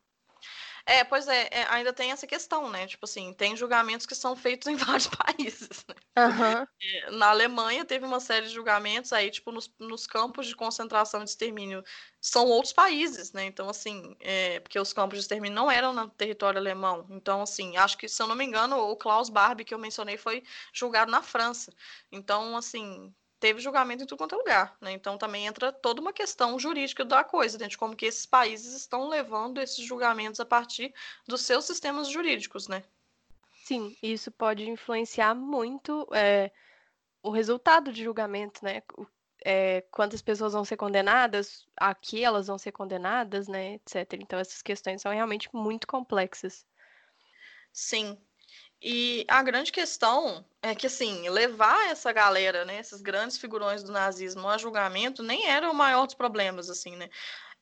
é, 0.88 1.04
pois 1.04 1.28
é, 1.28 1.48
é, 1.50 1.66
ainda 1.68 1.92
tem 1.92 2.12
essa 2.12 2.26
questão, 2.26 2.70
né? 2.70 2.86
Tipo 2.86 3.04
assim, 3.04 3.34
tem 3.34 3.54
julgamentos 3.54 4.06
que 4.06 4.14
são 4.14 4.34
feitos 4.34 4.66
em 4.68 4.76
vários 4.96 5.06
países, 5.06 5.84
né? 5.86 5.94
Uhum. 6.18 7.18
Na 7.18 7.28
Alemanha 7.28 7.84
teve 7.84 8.06
uma 8.06 8.20
série 8.20 8.46
de 8.46 8.54
julgamentos 8.54 9.12
aí, 9.12 9.30
tipo, 9.30 9.52
nos, 9.52 9.70
nos 9.78 10.06
campos 10.06 10.46
de 10.46 10.56
concentração 10.56 11.20
e 11.20 11.24
de 11.24 11.30
extermínio 11.30 11.84
são 12.20 12.46
outros 12.46 12.72
países, 12.72 13.32
né? 13.32 13.44
Então, 13.44 13.68
assim, 13.68 14.16
é, 14.18 14.60
porque 14.60 14.80
os 14.80 14.94
campos 14.94 15.18
de 15.18 15.22
extermínio 15.24 15.54
não 15.54 15.70
eram 15.70 15.92
no 15.92 16.08
território 16.08 16.58
alemão. 16.58 17.06
Então, 17.10 17.42
assim, 17.42 17.76
acho 17.76 17.98
que, 17.98 18.08
se 18.08 18.22
eu 18.22 18.26
não 18.26 18.34
me 18.34 18.44
engano, 18.44 18.78
o 18.78 18.96
Klaus 18.96 19.28
Barbie, 19.28 19.64
que 19.64 19.74
eu 19.74 19.78
mencionei, 19.78 20.16
foi 20.16 20.42
julgado 20.72 21.10
na 21.10 21.22
França. 21.22 21.70
Então, 22.10 22.56
assim, 22.56 23.14
teve 23.40 23.60
julgamento 23.60 24.02
em 24.02 24.06
tudo 24.06 24.18
quanto 24.18 24.34
é 24.34 24.38
lugar, 24.38 24.76
né? 24.80 24.92
Então 24.92 25.16
também 25.16 25.46
entra 25.46 25.72
toda 25.72 26.00
uma 26.00 26.12
questão 26.12 26.58
jurídica 26.58 27.04
da 27.04 27.22
coisa, 27.24 27.58
né? 27.58 27.68
de 27.68 27.78
como 27.78 27.96
que 27.96 28.06
esses 28.06 28.26
países 28.26 28.74
estão 28.74 29.08
levando 29.08 29.60
esses 29.60 29.84
julgamentos 29.84 30.40
a 30.40 30.44
partir 30.44 30.92
dos 31.26 31.42
seus 31.42 31.64
sistemas 31.64 32.08
jurídicos, 32.08 32.68
né? 32.68 32.84
Sim, 33.64 33.96
isso 34.02 34.30
pode 34.30 34.68
influenciar 34.68 35.34
muito 35.34 36.08
é, 36.12 36.50
o 37.22 37.30
resultado 37.30 37.92
de 37.92 38.02
julgamento, 38.02 38.64
né? 38.64 38.82
É, 39.44 39.82
quantas 39.92 40.20
pessoas 40.20 40.52
vão 40.52 40.64
ser 40.64 40.76
condenadas, 40.76 41.64
aqui 41.76 42.24
elas 42.24 42.48
vão 42.48 42.58
ser 42.58 42.72
condenadas, 42.72 43.46
né, 43.46 43.74
etc. 43.74 44.14
Então 44.14 44.36
essas 44.36 44.60
questões 44.62 45.00
são 45.00 45.12
realmente 45.12 45.48
muito 45.54 45.86
complexas. 45.86 46.66
Sim, 47.72 48.18
e 48.80 49.24
a 49.28 49.42
grande 49.42 49.72
questão 49.72 50.44
é 50.62 50.74
que, 50.74 50.86
assim, 50.86 51.28
levar 51.28 51.90
essa 51.90 52.12
galera, 52.12 52.64
né, 52.64 52.78
esses 52.78 53.00
grandes 53.00 53.36
figurões 53.36 53.82
do 53.82 53.92
nazismo 53.92 54.48
a 54.48 54.58
julgamento 54.58 55.22
nem 55.22 55.46
era 55.48 55.70
o 55.70 55.74
maior 55.74 56.06
dos 56.06 56.14
problemas, 56.14 56.70
assim, 56.70 56.96
né? 56.96 57.08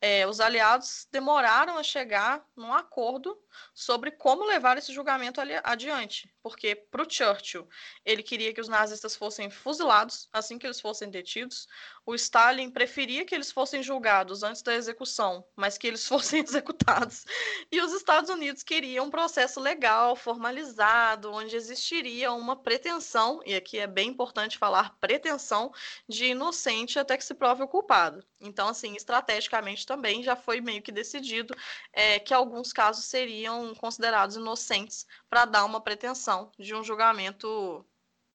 É, 0.00 0.26
os 0.26 0.40
aliados 0.40 1.08
demoraram 1.10 1.78
a 1.78 1.82
chegar 1.82 2.44
num 2.54 2.72
acordo 2.72 3.36
sobre 3.74 4.10
como 4.10 4.44
levar 4.44 4.78
esse 4.78 4.92
julgamento 4.92 5.40
adiante, 5.62 6.32
porque 6.42 6.74
para 6.74 7.02
o 7.02 7.10
Churchill 7.10 7.68
ele 8.04 8.22
queria 8.22 8.52
que 8.52 8.60
os 8.60 8.68
nazistas 8.68 9.16
fossem 9.16 9.50
fuzilados 9.50 10.28
assim 10.32 10.58
que 10.58 10.66
eles 10.66 10.80
fossem 10.80 11.10
detidos, 11.10 11.66
o 12.04 12.14
Stalin 12.14 12.70
preferia 12.70 13.24
que 13.24 13.34
eles 13.34 13.50
fossem 13.50 13.82
julgados 13.82 14.42
antes 14.42 14.62
da 14.62 14.74
execução, 14.74 15.44
mas 15.56 15.76
que 15.76 15.86
eles 15.86 16.06
fossem 16.08 16.42
executados, 16.42 17.24
e 17.70 17.80
os 17.80 17.92
Estados 17.92 18.30
Unidos 18.30 18.62
queriam 18.62 19.06
um 19.06 19.10
processo 19.10 19.60
legal, 19.60 20.14
formalizado, 20.14 21.32
onde 21.32 21.56
existiria 21.56 22.32
uma 22.32 22.56
pretensão, 22.56 23.40
e 23.44 23.54
aqui 23.54 23.78
é 23.78 23.86
bem 23.86 24.08
importante 24.08 24.58
falar 24.58 24.96
pretensão, 25.00 25.72
de 26.08 26.26
inocente 26.26 26.98
até 26.98 27.16
que 27.16 27.24
se 27.24 27.34
prove 27.34 27.62
o 27.62 27.68
culpado. 27.68 28.24
Então, 28.40 28.68
assim, 28.68 28.94
estrategicamente 28.94 29.86
também 29.86 30.22
já 30.22 30.36
foi 30.36 30.60
meio 30.60 30.82
que 30.82 30.92
decidido 30.92 31.54
é, 31.92 32.18
que 32.18 32.34
alguns 32.34 32.72
casos 32.72 33.06
seriam 33.06 33.45
considerados 33.74 34.36
inocentes 34.36 35.06
para 35.28 35.44
dar 35.44 35.64
uma 35.64 35.80
pretensão 35.80 36.50
de 36.58 36.74
um 36.74 36.82
julgamento 36.82 37.84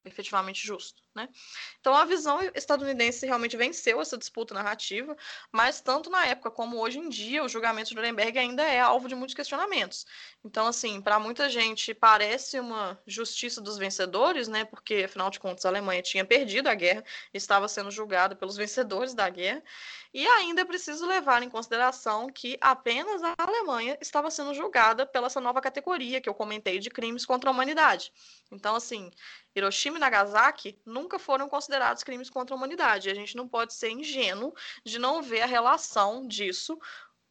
efetivamente 0.04 0.66
justo. 0.66 1.01
Né? 1.14 1.28
Então 1.78 1.94
a 1.94 2.06
visão 2.06 2.40
estadunidense 2.54 3.26
realmente 3.26 3.54
venceu 3.54 4.00
essa 4.00 4.16
disputa 4.16 4.54
narrativa, 4.54 5.14
mas 5.50 5.78
tanto 5.78 6.08
na 6.08 6.24
época 6.26 6.50
como 6.50 6.80
hoje 6.80 6.98
em 6.98 7.10
dia, 7.10 7.44
o 7.44 7.48
julgamento 7.48 7.90
de 7.90 7.96
Nuremberg 7.96 8.38
ainda 8.38 8.62
é 8.62 8.80
alvo 8.80 9.08
de 9.08 9.14
muitos 9.14 9.34
questionamentos. 9.34 10.06
Então, 10.42 10.66
assim, 10.66 11.02
para 11.02 11.18
muita 11.18 11.50
gente 11.50 11.92
parece 11.92 12.58
uma 12.58 12.98
justiça 13.06 13.60
dos 13.60 13.76
vencedores, 13.76 14.48
né? 14.48 14.64
Porque 14.64 15.02
afinal 15.04 15.28
de 15.28 15.38
contas 15.38 15.66
a 15.66 15.68
Alemanha 15.68 16.00
tinha 16.00 16.24
perdido 16.24 16.68
a 16.68 16.74
guerra, 16.74 17.04
estava 17.34 17.68
sendo 17.68 17.90
julgada 17.90 18.34
pelos 18.34 18.56
vencedores 18.56 19.12
da 19.12 19.28
guerra, 19.28 19.62
e 20.14 20.26
ainda 20.26 20.60
é 20.60 20.64
preciso 20.64 21.06
levar 21.06 21.42
em 21.42 21.48
consideração 21.48 22.28
que 22.30 22.58
apenas 22.60 23.22
a 23.22 23.34
Alemanha 23.38 23.96
estava 24.00 24.30
sendo 24.30 24.52
julgada 24.52 25.06
pela 25.06 25.26
essa 25.26 25.40
nova 25.40 25.60
categoria 25.60 26.20
que 26.20 26.28
eu 26.28 26.34
comentei 26.34 26.78
de 26.78 26.90
crimes 26.90 27.24
contra 27.24 27.48
a 27.48 27.52
humanidade. 27.52 28.12
Então, 28.50 28.74
assim, 28.74 29.10
Hiroshima 29.54 29.96
e 29.96 30.00
Nagasaki 30.00 30.78
nunca 31.02 31.18
foram 31.18 31.48
considerados 31.48 32.02
crimes 32.02 32.30
contra 32.30 32.54
a 32.54 32.56
humanidade. 32.56 33.10
A 33.10 33.14
gente 33.14 33.36
não 33.36 33.48
pode 33.48 33.74
ser 33.74 33.90
ingênuo 33.90 34.54
de 34.84 34.98
não 34.98 35.22
ver 35.22 35.42
a 35.42 35.46
relação 35.46 36.26
disso 36.26 36.78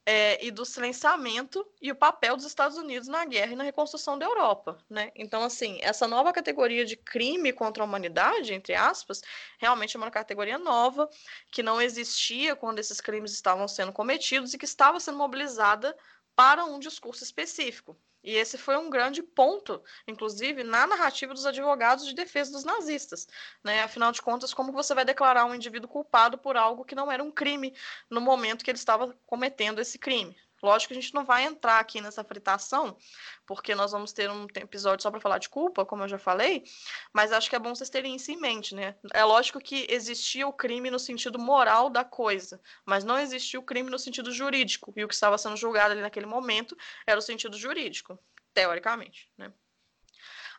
é, 0.06 0.44
e 0.44 0.52
do 0.52 0.66
silenciamento 0.66 1.66
e 1.82 1.92
o 1.92 1.96
papel 1.96 2.36
dos 2.36 2.46
Estados 2.46 2.78
Unidos 2.78 3.08
na 3.08 3.24
guerra 3.24 3.54
e 3.54 3.56
na 3.56 3.64
reconstrução 3.64 4.18
da 4.18 4.26
Europa, 4.26 4.78
né? 4.90 5.12
Então, 5.16 5.44
assim, 5.44 5.78
essa 5.82 6.08
nova 6.08 6.34
categoria 6.34 6.84
de 6.84 6.98
crime 6.98 7.54
contra 7.54 7.84
a 7.84 7.86
humanidade, 7.86 8.54
entre 8.54 8.74
aspas, 8.74 9.22
realmente 9.60 9.96
é 9.96 10.00
uma 10.00 10.12
categoria 10.12 10.58
nova 10.58 11.10
que 11.52 11.62
não 11.62 11.82
existia 11.82 12.56
quando 12.56 12.80
esses 12.80 13.00
crimes 13.00 13.32
estavam 13.32 13.68
sendo 13.68 13.94
cometidos 13.94 14.54
e 14.54 14.58
que 14.58 14.66
estava 14.66 15.00
sendo 15.00 15.18
mobilizada 15.18 15.96
para 16.36 16.66
um 16.66 16.80
discurso 16.80 17.24
específico. 17.24 17.96
E 18.24 18.36
esse 18.36 18.58
foi 18.58 18.78
um 18.78 18.90
grande 18.90 19.24
ponto, 19.24 19.82
inclusive, 20.08 20.64
na 20.64 20.86
narrativa 20.86 21.34
dos 21.34 21.46
advogados 21.46 22.06
de 22.06 22.14
defesa 22.14 22.52
dos 22.52 22.64
nazistas. 22.64 23.28
Né? 23.64 23.82
Afinal 23.84 24.12
de 24.12 24.22
contas, 24.22 24.54
como 24.54 24.72
você 24.72 24.94
vai 24.94 25.06
declarar 25.06 25.46
um 25.46 25.56
indivíduo 25.56 25.90
culpado 25.90 26.38
por 26.38 26.56
algo 26.56 26.86
que 26.86 26.96
não 26.96 27.12
era 27.12 27.24
um 27.24 27.32
crime 27.32 27.76
no 28.10 28.22
momento 28.22 28.64
que 28.64 28.72
ele 28.72 28.78
estava 28.78 29.16
cometendo 29.26 29.80
esse 29.82 29.98
crime? 29.98 30.38
Lógico 30.62 30.94
que 30.94 31.00
a 31.00 31.02
gente 31.02 31.14
não 31.14 31.26
vai 31.26 31.44
entrar 31.44 31.80
aqui 31.80 32.02
nessa 32.02 32.24
fritação, 32.24 32.98
porque 33.46 33.74
nós 33.74 33.92
vamos 33.92 34.14
ter 34.14 34.30
um 34.30 34.46
episódio 34.56 35.04
só 35.04 35.10
para 35.10 35.20
falar 35.20 35.38
de 35.40 35.50
culpa, 35.50 35.86
como 35.86 36.04
eu 36.04 36.08
já 36.08 36.20
falei, 36.20 36.64
mas 37.12 37.32
acho 37.32 37.50
que 37.50 37.56
é 37.56 37.60
bom 37.60 37.74
vocês 37.74 37.90
terem 37.90 38.16
isso 38.16 38.32
em 38.32 38.38
mente, 38.38 38.76
né? 38.76 38.96
É 39.14 39.24
lógico 39.24 39.60
que 39.60 39.88
existia 39.90 40.48
o 40.48 40.54
crime 40.54 40.92
no 40.92 41.00
sentido 41.00 41.40
moral 41.40 41.90
da 41.90 42.04
coisa, 42.04 42.62
mas 42.86 43.04
não 43.04 43.18
existia 43.18 43.60
o 43.60 43.64
crime 43.64 43.90
no 43.90 44.00
sentido 44.00 44.32
jurídico, 44.32 44.94
e 44.96 45.04
o 45.04 45.08
que 45.08 45.14
estava 45.14 45.38
sendo 45.38 45.58
julgado 45.58 45.94
ali 45.94 46.02
naquele 46.02 46.26
momento 46.26 46.78
era 47.08 47.20
o 47.20 47.22
sentido 47.22 47.58
jurídico, 47.58 48.20
teoricamente, 48.54 49.32
né? 49.38 49.52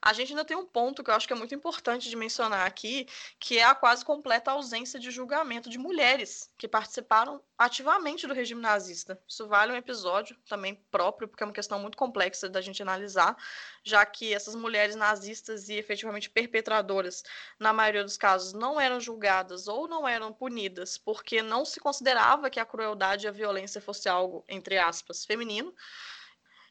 A 0.04 0.12
gente 0.12 0.32
ainda 0.32 0.44
tem 0.44 0.56
um 0.56 0.66
ponto 0.66 1.04
que 1.04 1.10
eu 1.10 1.14
acho 1.14 1.28
que 1.28 1.32
é 1.32 1.36
muito 1.36 1.54
importante 1.54 2.10
de 2.10 2.16
mencionar 2.16 2.66
aqui, 2.66 3.06
que 3.38 3.56
é 3.58 3.62
a 3.62 3.72
quase 3.72 4.04
completa 4.04 4.50
ausência 4.50 4.98
de 4.98 5.12
julgamento 5.12 5.70
de 5.70 5.78
mulheres 5.78 6.50
que 6.58 6.66
participaram 6.66 7.40
ativamente 7.56 8.26
do 8.26 8.34
regime 8.34 8.60
nazista. 8.60 9.22
Isso 9.28 9.46
vale 9.46 9.72
um 9.72 9.76
episódio 9.76 10.36
também 10.48 10.74
próprio, 10.90 11.28
porque 11.28 11.44
é 11.44 11.46
uma 11.46 11.52
questão 11.52 11.78
muito 11.78 11.96
complexa 11.96 12.48
da 12.48 12.60
gente 12.60 12.82
analisar, 12.82 13.36
já 13.84 14.04
que 14.04 14.34
essas 14.34 14.56
mulheres 14.56 14.96
nazistas 14.96 15.68
e 15.68 15.74
efetivamente 15.74 16.28
perpetradoras, 16.28 17.22
na 17.56 17.72
maioria 17.72 18.02
dos 18.02 18.16
casos, 18.16 18.52
não 18.52 18.80
eram 18.80 18.98
julgadas 18.98 19.68
ou 19.68 19.86
não 19.86 20.08
eram 20.08 20.32
punidas 20.32 20.98
porque 20.98 21.42
não 21.42 21.64
se 21.64 21.78
considerava 21.78 22.50
que 22.50 22.58
a 22.58 22.66
crueldade 22.66 23.26
e 23.26 23.28
a 23.28 23.32
violência 23.32 23.80
fosse 23.80 24.08
algo, 24.08 24.44
entre 24.48 24.78
aspas, 24.78 25.24
feminino. 25.24 25.72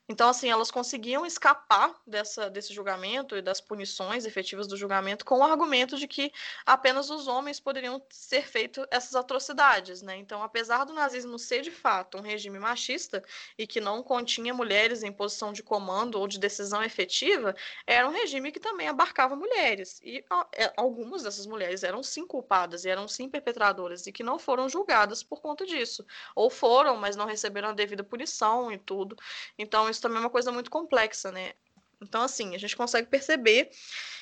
Então, 0.10 0.28
assim, 0.30 0.50
elas 0.50 0.70
conseguiam 0.70 1.26
escapar 1.26 1.96
dessa, 2.06 2.50
desse 2.50 2.74
julgamento 2.74 3.36
e 3.36 3.42
das 3.42 3.62
punições 3.62 4.26
efetivas 4.26 4.68
do 4.68 4.76
julgamento 4.76 5.24
com 5.24 5.40
o 5.40 5.44
argumento 5.44 5.98
de 5.98 6.08
que 6.08 6.34
apenas 6.66 7.10
os 7.10 7.28
homens 7.28 7.60
poderiam 7.60 8.02
ser 8.10 8.46
feito 8.46 8.86
essas 8.92 9.16
atrocidades, 9.16 10.02
né? 10.02 10.18
Então, 10.18 10.44
apesar 10.44 10.84
do 10.84 10.94
nazismo 10.94 11.40
ser 11.40 11.62
de 11.62 11.72
fato 11.72 12.18
um 12.18 12.22
regime 12.22 12.60
machista 12.60 13.24
e 13.58 13.66
que 13.66 13.80
não 13.80 14.04
continha 14.04 14.54
mulheres 14.54 15.02
em 15.04 15.12
posição 15.12 15.54
de 15.54 15.64
comando 15.64 16.20
ou 16.20 16.28
de 16.28 16.40
decisão 16.40 16.84
efetiva, 16.84 17.56
era 17.88 18.08
um 18.08 18.12
regime 18.12 18.52
que 18.52 18.60
também 18.60 18.88
abarcava 18.90 19.36
mulheres. 19.36 20.02
E 20.04 20.26
é, 20.54 20.74
algumas 20.76 21.24
dessas 21.24 21.46
mulheres 21.46 21.84
eram 21.84 22.04
sim 22.04 22.26
culpadas 22.28 22.84
e 22.86 22.90
eram 22.90 23.08
sim 23.08 23.30
perpetradoras 23.30 24.06
e 24.08 24.12
que 24.12 24.24
não 24.24 24.38
foram 24.38 24.68
julgadas 24.68 25.24
por 25.24 25.42
conta 25.42 25.66
disso. 25.66 26.06
Ou 26.36 26.50
foram, 26.50 26.98
mas 26.98 27.16
não 27.16 27.26
receberam 27.26 27.70
a 27.70 27.74
devida 27.74 28.04
punição 28.04 28.72
e 28.72 28.78
tudo. 28.78 29.16
Então, 29.58 29.90
isso 29.90 30.01
também 30.02 30.18
é 30.18 30.22
uma 30.22 30.30
coisa 30.30 30.52
muito 30.52 30.70
complexa, 30.70 31.32
né? 31.32 31.54
Então, 32.02 32.22
assim, 32.24 32.56
a 32.56 32.58
gente 32.58 32.76
consegue 32.76 33.08
perceber 33.08 33.70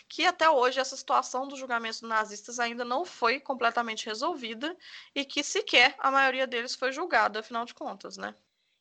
que 0.07 0.25
até 0.25 0.49
hoje 0.49 0.79
essa 0.79 0.97
situação 0.97 1.47
dos 1.47 1.59
julgamentos 1.59 2.01
nazistas 2.01 2.59
ainda 2.59 2.83
não 2.83 3.05
foi 3.05 3.39
completamente 3.39 4.05
resolvida 4.05 4.75
e 5.15 5.23
que 5.23 5.43
sequer 5.43 5.95
a 5.99 6.11
maioria 6.11 6.45
deles 6.45 6.75
foi 6.75 6.91
julgada, 6.91 7.39
afinal 7.39 7.63
de 7.63 7.73
contas, 7.73 8.17
né? 8.17 8.35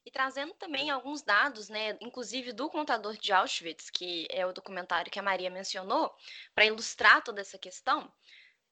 E 0.05 0.11
trazendo 0.11 0.55
também 0.55 0.89
alguns 0.91 1.23
dados, 1.23 1.69
né, 1.69 1.99
inclusive 2.01 2.53
do 2.53 2.71
contador 2.71 3.15
de 3.19 3.31
Auschwitz, 3.31 3.91
que 3.91 4.27
é 4.31 4.47
o 4.47 4.55
documentário 4.55 5.13
que 5.13 5.19
a 5.19 5.23
Maria 5.23 5.51
mencionou, 5.51 6.15
para 6.55 6.65
ilustrar 6.65 7.23
toda 7.23 7.43
essa 7.43 7.59
questão, 7.59 8.11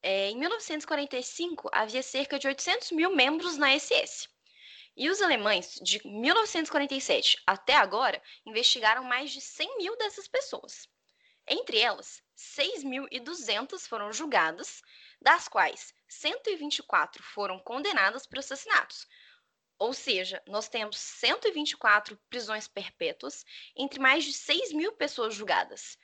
é, 0.02 0.30
em 0.30 0.38
1945 0.38 1.68
havia 1.72 2.02
cerca 2.02 2.38
de 2.38 2.46
800 2.46 2.92
mil 2.92 3.14
membros 3.14 3.58
na 3.58 3.78
SS. 3.78 4.28
E 4.96 5.10
os 5.10 5.20
alemães, 5.20 5.78
de 5.82 6.00
1947 6.06 7.42
até 7.46 7.74
agora, 7.74 8.22
investigaram 8.46 9.04
mais 9.04 9.30
de 9.30 9.42
100 9.42 9.76
mil 9.76 9.96
dessas 9.98 10.26
pessoas. 10.26 10.88
Entre 11.46 11.78
elas, 11.78 12.22
6.200 12.36 13.86
foram 13.86 14.10
julgadas, 14.10 14.80
das 15.20 15.48
quais 15.48 15.94
124 16.08 17.22
foram 17.22 17.58
condenadas 17.58 18.26
por 18.26 18.38
assassinatos. 18.38 19.06
Ou 19.78 19.92
seja, 19.92 20.42
nós 20.46 20.68
temos 20.68 20.96
124 20.96 22.16
prisões 22.30 22.66
perpétuas 22.66 23.44
entre 23.76 24.00
mais 24.00 24.24
de 24.24 24.32
6 24.32 24.72
mil 24.72 24.92
pessoas 24.92 25.34
julgadas. 25.34 25.98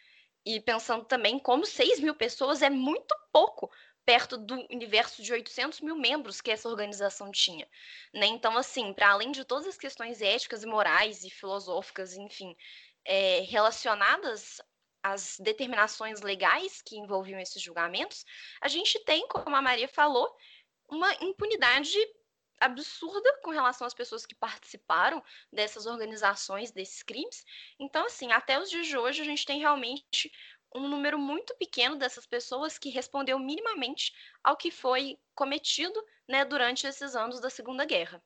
E 0.44 0.61
pensando 0.61 1.05
também 1.07 1.38
como 1.38 1.64
6 1.64 1.98
mil 2.00 2.14
pessoas 2.14 2.61
é 2.61 2.68
muito 2.68 3.14
pouco 3.33 3.72
perto 4.04 4.36
do 4.36 4.54
universo 4.70 5.22
de 5.22 5.32
800 5.32 5.80
mil 5.80 5.96
membros 5.96 6.40
que 6.40 6.50
essa 6.50 6.68
organização 6.68 7.30
tinha. 7.30 7.68
Né? 8.12 8.26
Então, 8.26 8.56
assim, 8.56 8.92
para 8.92 9.10
além 9.10 9.30
de 9.30 9.44
todas 9.44 9.66
as 9.66 9.76
questões 9.76 10.20
éticas 10.20 10.62
e 10.62 10.66
morais 10.66 11.24
e 11.24 11.30
filosóficas, 11.30 12.14
enfim, 12.16 12.56
é, 13.04 13.40
relacionadas 13.40 14.60
às 15.02 15.36
determinações 15.38 16.20
legais 16.20 16.80
que 16.82 16.96
envolviam 16.96 17.40
esses 17.40 17.60
julgamentos, 17.60 18.24
a 18.60 18.68
gente 18.68 18.98
tem, 19.04 19.26
como 19.28 19.54
a 19.54 19.62
Maria 19.62 19.88
falou, 19.88 20.34
uma 20.88 21.12
impunidade 21.20 21.98
absurda 22.60 23.40
com 23.42 23.50
relação 23.50 23.86
às 23.86 23.94
pessoas 23.94 24.24
que 24.24 24.34
participaram 24.34 25.22
dessas 25.52 25.86
organizações, 25.86 26.70
desses 26.70 27.02
crimes. 27.02 27.44
Então, 27.78 28.06
assim, 28.06 28.30
até 28.30 28.58
os 28.60 28.70
dias 28.70 28.86
de 28.86 28.96
hoje, 28.96 29.20
a 29.20 29.24
gente 29.24 29.44
tem 29.44 29.58
realmente 29.58 30.30
um 30.74 30.88
número 30.88 31.18
muito 31.18 31.54
pequeno 31.56 31.96
dessas 31.96 32.26
pessoas 32.26 32.78
que 32.78 32.90
respondeu 32.90 33.38
minimamente 33.38 34.14
ao 34.42 34.56
que 34.56 34.70
foi 34.70 35.18
cometido 35.35 36.02
né, 36.28 36.44
durante 36.44 36.87
esses 36.87 37.14
anos 37.14 37.40
da 37.40 37.50
Segunda 37.50 37.85
Guerra. 37.85 38.22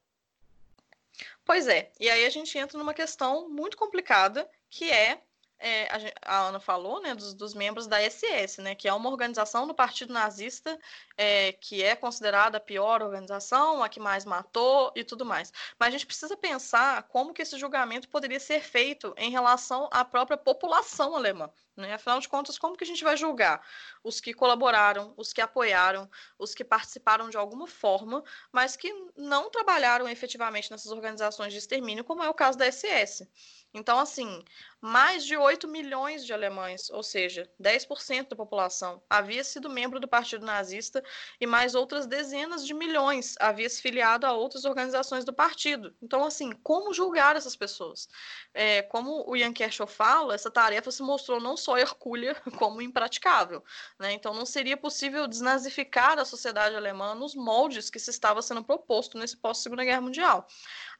Pois 1.44 1.66
é, 1.66 1.90
e 1.98 2.10
aí 2.10 2.26
a 2.26 2.30
gente 2.30 2.58
entra 2.58 2.78
numa 2.78 2.92
questão 2.92 3.48
muito 3.48 3.76
complicada, 3.76 4.48
que 4.68 4.90
é 4.90 5.22
é, 5.58 6.12
a, 6.22 6.40
Ana 6.48 6.60
falou, 6.60 7.00
né, 7.00 7.14
dos, 7.14 7.32
dos, 7.32 7.54
membros 7.54 7.86
da 7.86 7.98
SS, 7.98 8.60
né, 8.60 8.74
que 8.74 8.86
é 8.86 8.92
uma 8.92 9.08
organização 9.08 9.66
do 9.66 9.74
Partido 9.74 10.12
Nazista 10.12 10.78
é, 11.16 11.52
que 11.52 11.82
é 11.82 11.96
considerada 11.96 12.58
a 12.58 12.60
pior 12.60 13.02
organização, 13.02 13.82
a 13.82 13.88
que 13.88 13.98
mais 13.98 14.24
matou 14.24 14.92
e 14.94 15.02
tudo 15.02 15.24
mais. 15.24 15.52
Mas 15.78 15.88
a 15.88 15.90
gente 15.92 16.06
precisa 16.06 16.36
pensar 16.36 17.04
como 17.04 17.32
que 17.32 17.42
esse 17.42 17.58
julgamento 17.58 18.08
poderia 18.08 18.40
ser 18.40 18.60
feito 18.60 19.14
em 19.16 19.30
relação 19.30 19.88
à 19.90 20.04
própria 20.04 20.36
população 20.36 21.16
alemã. 21.16 21.50
Né? 21.76 21.92
Afinal 21.92 22.18
de 22.20 22.28
contas, 22.28 22.58
como 22.58 22.76
que 22.76 22.84
a 22.84 22.86
gente 22.86 23.04
vai 23.04 23.16
julgar 23.16 23.60
os 24.02 24.20
que 24.20 24.32
colaboraram, 24.32 25.12
os 25.16 25.32
que 25.32 25.42
apoiaram, 25.42 26.08
os 26.38 26.54
que 26.54 26.64
participaram 26.64 27.28
de 27.28 27.36
alguma 27.36 27.66
forma, 27.66 28.24
mas 28.50 28.76
que 28.76 28.92
não 29.16 29.50
trabalharam 29.50 30.08
efetivamente 30.08 30.70
nessas 30.70 30.90
organizações 30.90 31.52
de 31.52 31.58
extermínio, 31.58 32.04
como 32.04 32.22
é 32.22 32.30
o 32.30 32.34
caso 32.34 32.56
da 32.56 32.70
SS? 32.70 33.28
Então, 33.74 33.98
assim, 33.98 34.42
mais 34.80 35.24
de 35.26 35.36
8 35.36 35.68
milhões 35.68 36.24
de 36.24 36.32
alemães, 36.32 36.88
ou 36.88 37.02
seja, 37.02 37.50
10% 37.60 38.28
da 38.28 38.36
população, 38.36 39.02
havia 39.08 39.44
sido 39.44 39.68
membro 39.68 40.00
do 40.00 40.08
Partido 40.08 40.46
Nazista 40.46 41.04
e 41.38 41.46
mais 41.46 41.74
outras 41.74 42.06
dezenas 42.06 42.64
de 42.64 42.72
milhões 42.72 43.34
havia 43.38 43.68
se 43.68 43.82
filiado 43.82 44.26
a 44.26 44.32
outras 44.32 44.64
organizações 44.64 45.24
do 45.24 45.32
partido. 45.32 45.94
Então, 46.00 46.24
assim, 46.24 46.52
como 46.62 46.94
julgar 46.94 47.36
essas 47.36 47.54
pessoas? 47.54 48.08
É, 48.54 48.80
como 48.82 49.28
o 49.28 49.36
Jan 49.36 49.52
Kershaw 49.52 49.86
fala, 49.86 50.34
essa 50.34 50.50
tarefa 50.50 50.90
se 50.90 51.02
mostrou 51.02 51.38
não 51.38 51.56
só 51.66 51.76
hercúlea, 51.76 52.36
como 52.56 52.80
impraticável. 52.80 53.62
Né? 53.98 54.12
Então, 54.12 54.32
não 54.32 54.46
seria 54.46 54.76
possível 54.76 55.26
desnazificar 55.26 56.16
a 56.16 56.24
sociedade 56.24 56.76
alemã 56.76 57.12
nos 57.14 57.34
moldes 57.34 57.90
que 57.90 57.98
se 57.98 58.10
estava 58.10 58.40
sendo 58.40 58.62
proposto 58.62 59.18
nesse 59.18 59.36
pós-Segunda 59.36 59.84
Guerra 59.84 60.00
Mundial. 60.00 60.46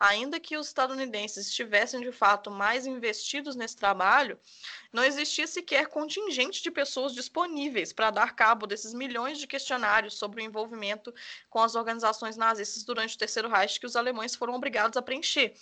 Ainda 0.01 0.41
que 0.41 0.57
os 0.57 0.67
estadunidenses 0.67 1.47
estivessem, 1.47 2.01
de 2.01 2.11
fato, 2.11 2.51
mais 2.51 2.85
investidos 2.85 3.55
nesse 3.55 3.77
trabalho, 3.77 4.39
não 4.93 5.05
existia 5.05 5.47
sequer 5.47 5.87
contingente 5.87 6.63
de 6.63 6.71
pessoas 6.71 7.15
disponíveis 7.15 7.93
para 7.93 8.11
dar 8.11 8.35
cabo 8.35 8.67
desses 8.67 8.93
milhões 8.93 9.39
de 9.39 9.47
questionários 9.47 10.19
sobre 10.19 10.43
o 10.43 10.45
envolvimento 10.45 11.15
com 11.49 11.61
as 11.61 11.75
organizações 11.75 12.37
nazistas 12.37 12.83
durante 12.83 13.15
o 13.15 13.19
Terceiro 13.19 13.49
Reich 13.49 13.79
que 13.79 13.87
os 13.87 13.97
alemães 13.97 14.35
foram 14.35 14.55
obrigados 14.55 14.97
a 14.97 15.03
preencher. 15.03 15.55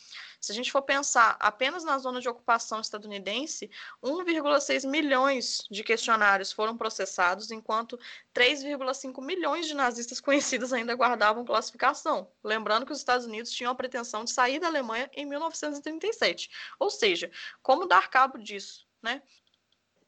Se 0.45 0.53
a 0.53 0.55
gente 0.55 0.71
for 0.71 0.83
pensar 0.83 1.39
apenas 1.41 1.85
na 1.85 1.97
zona 1.97 2.21
de 2.21 2.29
ocupação 2.29 2.79
estadunidense, 2.79 3.71
1,6 4.03 4.87
milhões 4.87 5.63
de 5.71 5.83
questionários 5.83 6.53
foram 6.53 6.77
processados, 6.77 7.51
enquanto 7.51 7.99
3,5 8.35 9.25
milhões 9.25 9.67
de 9.67 9.73
nazistas 9.73 10.21
conhecidos 10.23 10.71
ainda 10.75 10.93
guardavam 10.95 11.47
classificação. 11.47 12.31
Lembrando 12.43 12.85
que 12.85 12.93
os 12.93 12.99
Estados 12.99 13.25
Unidos 13.25 13.51
tinham 13.51 13.73
a 13.73 13.75
pretensão 13.75 14.23
de 14.23 14.33
sair 14.33 14.59
da 14.59 14.67
Alemanha 14.67 15.11
em 15.15 15.25
1937. 15.25 16.51
Ou 16.79 16.91
seja, 16.91 17.31
como 17.63 17.87
dar 17.87 18.11
cabo 18.11 18.37
disso? 18.37 18.87
Né? 19.03 19.23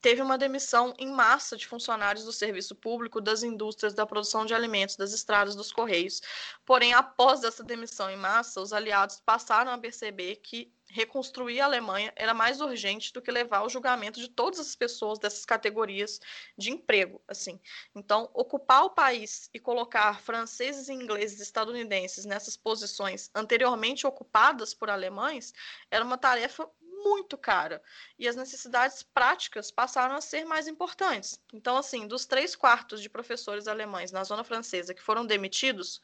Teve 0.06 0.22
uma 0.22 0.38
demissão 0.38 0.94
em 1.00 1.10
massa 1.10 1.56
de 1.56 1.66
funcionários 1.66 2.24
do 2.24 2.32
serviço 2.32 2.76
público, 2.76 3.20
das 3.20 3.42
indústrias, 3.42 3.92
da 3.92 4.06
produção 4.06 4.46
de 4.46 4.54
alimentos, 4.54 4.94
das 4.94 5.12
estradas, 5.12 5.56
dos 5.56 5.72
correios. 5.72 6.22
Porém, 6.64 6.94
após 6.94 7.42
essa 7.42 7.64
demissão 7.64 8.08
em 8.08 8.16
massa, 8.16 8.60
os 8.60 8.72
aliados 8.72 9.20
passaram 9.26 9.72
a 9.72 9.78
perceber 9.78 10.36
que 10.36 10.72
reconstruir 10.88 11.60
a 11.60 11.64
Alemanha 11.64 12.12
era 12.14 12.32
mais 12.32 12.60
urgente 12.60 13.12
do 13.12 13.20
que 13.20 13.32
levar 13.32 13.58
ao 13.58 13.68
julgamento 13.68 14.20
de 14.20 14.28
todas 14.28 14.60
as 14.60 14.76
pessoas 14.76 15.18
dessas 15.18 15.44
categorias 15.44 16.20
de 16.56 16.70
emprego, 16.70 17.20
assim. 17.26 17.58
Então, 17.92 18.30
ocupar 18.32 18.84
o 18.84 18.90
país 18.90 19.50
e 19.52 19.58
colocar 19.58 20.20
franceses, 20.20 20.88
ingleses, 20.88 21.40
estadunidenses 21.40 22.24
nessas 22.24 22.56
posições 22.56 23.28
anteriormente 23.34 24.06
ocupadas 24.06 24.72
por 24.72 24.88
alemães 24.88 25.52
era 25.90 26.04
uma 26.04 26.16
tarefa 26.16 26.70
muito 27.06 27.38
cara 27.38 27.80
e 28.18 28.26
as 28.26 28.34
necessidades 28.34 29.02
práticas 29.02 29.70
passaram 29.70 30.16
a 30.16 30.20
ser 30.20 30.44
mais 30.44 30.66
importantes. 30.66 31.40
Então, 31.54 31.76
assim, 31.76 32.06
dos 32.08 32.26
três 32.26 32.56
quartos 32.56 33.00
de 33.00 33.08
professores 33.08 33.68
alemães 33.68 34.10
na 34.10 34.24
zona 34.24 34.42
francesa 34.42 34.92
que 34.92 35.02
foram 35.02 35.24
demitidos, 35.24 36.00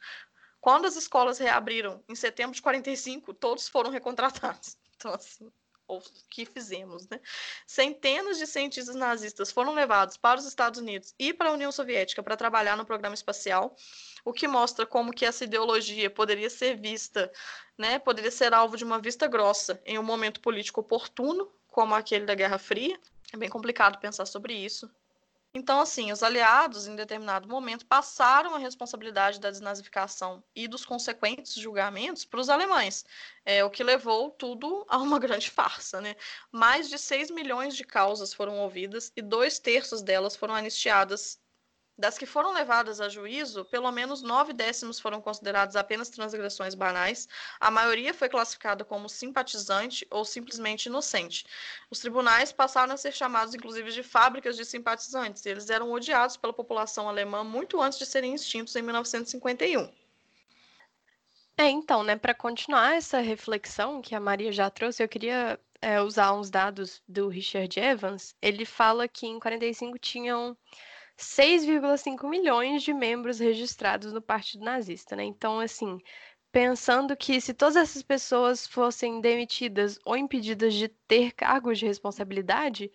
quando 0.61 0.85
as 0.85 0.95
escolas 0.95 1.39
reabriram 1.39 2.01
em 2.07 2.15
setembro 2.15 2.55
de 2.55 2.61
45, 2.61 3.33
todos 3.33 3.67
foram 3.67 3.91
recontratados. 3.91 4.77
Então, 4.95 5.15
assim, 5.15 5.51
o 5.87 6.01
que 6.29 6.45
fizemos, 6.45 7.07
né? 7.09 7.19
Centenas 7.65 8.37
de 8.37 8.47
cientistas 8.47 8.95
nazistas 8.95 9.51
foram 9.51 9.73
levados 9.73 10.17
para 10.17 10.39
os 10.39 10.45
Estados 10.45 10.79
Unidos 10.79 11.13
e 11.19 11.33
para 11.33 11.49
a 11.49 11.53
União 11.53 11.71
Soviética 11.71 12.23
para 12.23 12.37
trabalhar 12.37 12.77
no 12.77 12.85
programa 12.85 13.15
espacial, 13.15 13.75
o 14.23 14.33
que 14.33 14.47
mostra 14.47 14.85
como 14.85 15.13
que 15.13 15.25
essa 15.25 15.43
ideologia 15.43 16.09
poderia 16.09 16.49
ser 16.49 16.79
vista, 16.79 17.31
né? 17.77 17.99
Poderia 17.99 18.31
ser 18.31 18.53
alvo 18.53 18.77
de 18.77 18.83
uma 18.83 18.99
vista 18.99 19.27
grossa 19.27 19.81
em 19.85 19.99
um 19.99 20.03
momento 20.03 20.39
político 20.39 20.81
oportuno, 20.81 21.51
como 21.67 21.93
aquele 21.95 22.25
da 22.25 22.35
Guerra 22.35 22.57
Fria. 22.57 22.99
É 23.33 23.37
bem 23.37 23.49
complicado 23.49 23.99
pensar 23.99 24.25
sobre 24.25 24.53
isso, 24.53 24.89
então, 25.55 25.79
assim, 25.79 26.11
os 26.11 26.23
aliados, 26.23 26.87
em 26.87 26.95
determinado 26.95 27.47
momento, 27.47 27.85
passaram 27.85 28.55
a 28.55 28.57
responsabilidade 28.57 29.39
da 29.39 29.51
desnazificação 29.51 30.43
e 30.55 30.67
dos 30.67 30.83
consequentes 30.83 31.53
julgamentos 31.53 32.25
para 32.25 32.39
os 32.39 32.49
alemães, 32.49 33.05
é, 33.45 33.63
o 33.63 33.69
que 33.69 33.83
levou 33.83 34.31
tudo 34.31 34.83
a 34.89 34.97
uma 34.97 35.19
grande 35.19 35.51
farsa. 35.51 36.01
Né? 36.01 36.15
Mais 36.51 36.89
de 36.89 36.97
6 36.97 37.29
milhões 37.29 37.75
de 37.75 37.83
causas 37.83 38.33
foram 38.33 38.57
ouvidas 38.59 39.11
e 39.15 39.21
dois 39.21 39.59
terços 39.59 40.01
delas 40.01 40.35
foram 40.35 40.55
anistiadas 40.55 41.39
das 41.97 42.17
que 42.17 42.25
foram 42.25 42.51
levadas 42.51 42.99
a 42.99 43.07
juízo, 43.07 43.65
pelo 43.65 43.91
menos 43.91 44.21
nove 44.21 44.51
décimos 44.51 44.99
foram 44.99 45.21
considerados 45.21 45.75
apenas 45.75 46.09
transgressões 46.09 46.73
banais, 46.73 47.27
a 47.59 47.69
maioria 47.69 48.13
foi 48.13 48.29
classificada 48.29 48.83
como 48.83 49.07
simpatizante 49.07 50.05
ou 50.09 50.25
simplesmente 50.25 50.87
inocente. 50.87 51.45
Os 51.91 51.99
tribunais 51.99 52.51
passaram 52.51 52.93
a 52.93 52.97
ser 52.97 53.13
chamados, 53.13 53.53
inclusive, 53.53 53.91
de 53.91 54.03
fábricas 54.03 54.57
de 54.57 54.65
simpatizantes, 54.65 55.45
eles 55.45 55.69
eram 55.69 55.91
odiados 55.91 56.35
pela 56.35 56.53
população 56.53 57.07
alemã 57.07 57.43
muito 57.43 57.81
antes 57.81 57.99
de 57.99 58.05
serem 58.05 58.33
extintos 58.33 58.75
em 58.75 58.81
1951. 58.81 59.91
É, 61.55 61.69
então, 61.69 62.03
né, 62.03 62.15
para 62.15 62.33
continuar 62.33 62.95
essa 62.95 63.19
reflexão 63.19 64.01
que 64.01 64.15
a 64.15 64.19
Maria 64.19 64.51
já 64.51 64.71
trouxe, 64.71 65.03
eu 65.03 65.07
queria 65.07 65.59
é, 65.79 66.01
usar 66.01 66.33
uns 66.33 66.49
dados 66.49 67.03
do 67.07 67.27
Richard 67.27 67.79
Evans. 67.79 68.35
Ele 68.41 68.65
fala 68.65 69.07
que 69.07 69.27
em 69.27 69.39
45 69.39 69.99
tinham 69.99 70.57
6,5 71.23 72.29
milhões 72.29 72.83
de 72.83 72.93
membros 72.93 73.39
registrados 73.39 74.13
no 74.13 74.21
Partido 74.21 74.63
Nazista, 74.63 75.15
né? 75.15 75.23
Então, 75.23 75.59
assim, 75.59 75.99
pensando 76.51 77.17
que 77.17 77.41
se 77.41 77.53
todas 77.53 77.75
essas 77.75 78.03
pessoas 78.03 78.67
fossem 78.67 79.21
demitidas 79.21 79.99
ou 80.05 80.15
impedidas 80.15 80.73
de 80.73 80.87
ter 80.87 81.31
cargos 81.33 81.79
de 81.79 81.85
responsabilidade, 81.85 82.91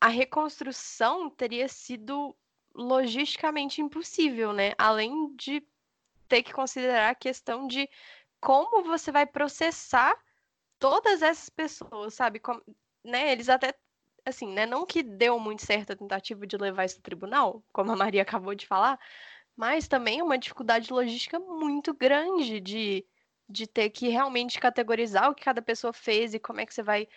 a 0.00 0.08
reconstrução 0.08 1.30
teria 1.30 1.68
sido 1.68 2.36
logisticamente 2.74 3.80
impossível, 3.80 4.52
né? 4.52 4.72
Além 4.78 5.34
de 5.36 5.66
ter 6.28 6.42
que 6.42 6.52
considerar 6.52 7.10
a 7.10 7.14
questão 7.14 7.66
de 7.66 7.88
como 8.40 8.84
você 8.84 9.10
vai 9.10 9.26
processar 9.26 10.14
todas 10.78 11.22
essas 11.22 11.48
pessoas, 11.48 12.14
sabe? 12.14 12.38
Como, 12.38 12.62
né? 13.04 13.32
Eles 13.32 13.48
até 13.48 13.74
assim, 14.26 14.48
né? 14.52 14.66
Não 14.66 14.84
que 14.84 15.02
deu 15.02 15.38
muito 15.38 15.64
certo 15.64 15.92
a 15.92 15.96
tentativa 15.96 16.46
de 16.46 16.56
levar 16.56 16.84
isso 16.84 16.96
ao 16.96 17.02
tribunal, 17.02 17.62
como 17.72 17.92
a 17.92 17.96
Maria 17.96 18.22
acabou 18.22 18.54
de 18.54 18.66
falar, 18.66 18.98
mas 19.56 19.88
também 19.88 20.18
é 20.20 20.24
uma 20.24 20.36
dificuldade 20.36 20.92
logística 20.92 21.38
muito 21.38 21.94
grande 21.94 22.60
de, 22.60 23.06
de 23.48 23.66
ter 23.66 23.88
que 23.90 24.08
realmente 24.08 24.58
categorizar 24.58 25.30
o 25.30 25.34
que 25.34 25.44
cada 25.44 25.62
pessoa 25.62 25.92
fez 25.92 26.34
e 26.34 26.40
como 26.40 26.60
é 26.60 26.66
que 26.66 26.74
você 26.74 26.82
vai 26.82 27.08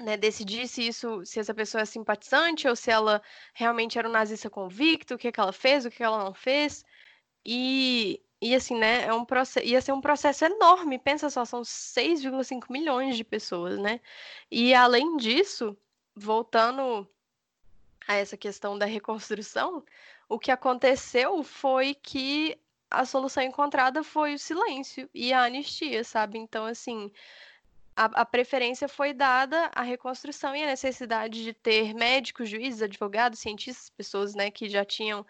né, 0.00 0.16
decidir 0.16 0.68
se 0.68 0.86
isso, 0.86 1.24
se 1.24 1.40
essa 1.40 1.54
pessoa 1.54 1.82
é 1.82 1.84
simpatizante 1.86 2.68
ou 2.68 2.76
se 2.76 2.90
ela 2.90 3.22
realmente 3.54 3.98
era 3.98 4.08
um 4.08 4.12
nazista 4.12 4.50
convicto, 4.50 5.14
o 5.14 5.18
que, 5.18 5.32
que 5.32 5.40
ela 5.40 5.52
fez, 5.52 5.86
o 5.86 5.90
que, 5.90 5.98
que 5.98 6.02
ela 6.02 6.22
não 6.22 6.34
fez. 6.34 6.84
E, 7.44 8.20
e 8.42 8.54
assim, 8.54 8.76
né, 8.76 9.04
é 9.04 9.14
um 9.14 9.24
processo, 9.24 9.66
ia 9.66 9.80
ser 9.80 9.92
um 9.92 10.00
processo 10.00 10.44
enorme. 10.44 10.98
Pensa 10.98 11.30
só, 11.30 11.44
são 11.44 11.62
6,5 11.62 12.70
milhões 12.70 13.16
de 13.16 13.24
pessoas, 13.24 13.78
né? 13.78 14.00
E 14.50 14.74
além 14.74 15.16
disso, 15.16 15.76
voltando 16.16 17.06
a 18.08 18.14
essa 18.14 18.36
questão 18.36 18.78
da 18.78 18.86
reconstrução, 18.86 19.84
o 20.28 20.38
que 20.38 20.50
aconteceu 20.50 21.42
foi 21.42 21.94
que 21.94 22.58
a 22.90 23.04
solução 23.04 23.42
encontrada 23.42 24.02
foi 24.02 24.34
o 24.34 24.38
silêncio 24.38 25.10
e 25.12 25.32
a 25.32 25.42
anistia, 25.42 26.02
sabe? 26.04 26.38
Então, 26.38 26.64
assim, 26.64 27.12
a, 27.94 28.04
a, 28.04 28.24
preferência 28.24 28.88
foi 28.88 29.12
dada 29.12 29.70
à 29.74 29.82
reconstrução 29.82 30.54
e 30.54 30.62
à 30.62 30.66
necessidade 30.66 31.42
de 31.42 31.52
ter 31.52 31.94
médicos, 31.94 32.48
juízes, 32.48 32.82
advogados, 32.82 33.40
cientistas, 33.40 33.90
pessoas 33.90 34.34
né, 34.34 34.50
que 34.50 34.68
já 34.68 34.84
tinham 34.84 35.26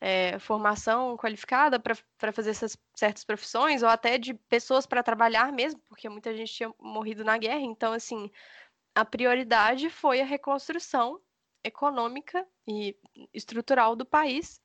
é, 0.00 0.38
formação 0.38 1.16
qualificada 1.16 1.78
para 1.78 2.32
fazer 2.32 2.50
essas 2.50 2.76
certas 2.94 3.24
profissões, 3.24 3.82
ou 3.82 3.88
até 3.88 4.18
de 4.18 4.34
pessoas 4.34 4.86
para 4.86 5.02
trabalhar 5.02 5.52
mesmo, 5.52 5.80
porque 5.88 6.08
muita 6.08 6.34
gente 6.34 6.52
tinha 6.52 6.72
morrido 6.80 7.24
na 7.24 7.36
guerra. 7.38 7.60
Então, 7.60 7.92
assim, 7.92 8.30
a 8.96 9.04
prioridade 9.04 9.90
foi 9.90 10.22
a 10.22 10.24
reconstrução 10.24 11.20
econômica 11.62 12.48
e 12.66 12.96
estrutural 13.34 13.94
do 13.94 14.06
país. 14.06 14.58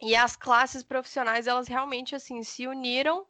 E 0.00 0.16
as 0.16 0.34
classes 0.36 0.82
profissionais, 0.82 1.46
elas 1.46 1.68
realmente 1.68 2.14
assim 2.14 2.42
se 2.42 2.66
uniram 2.66 3.26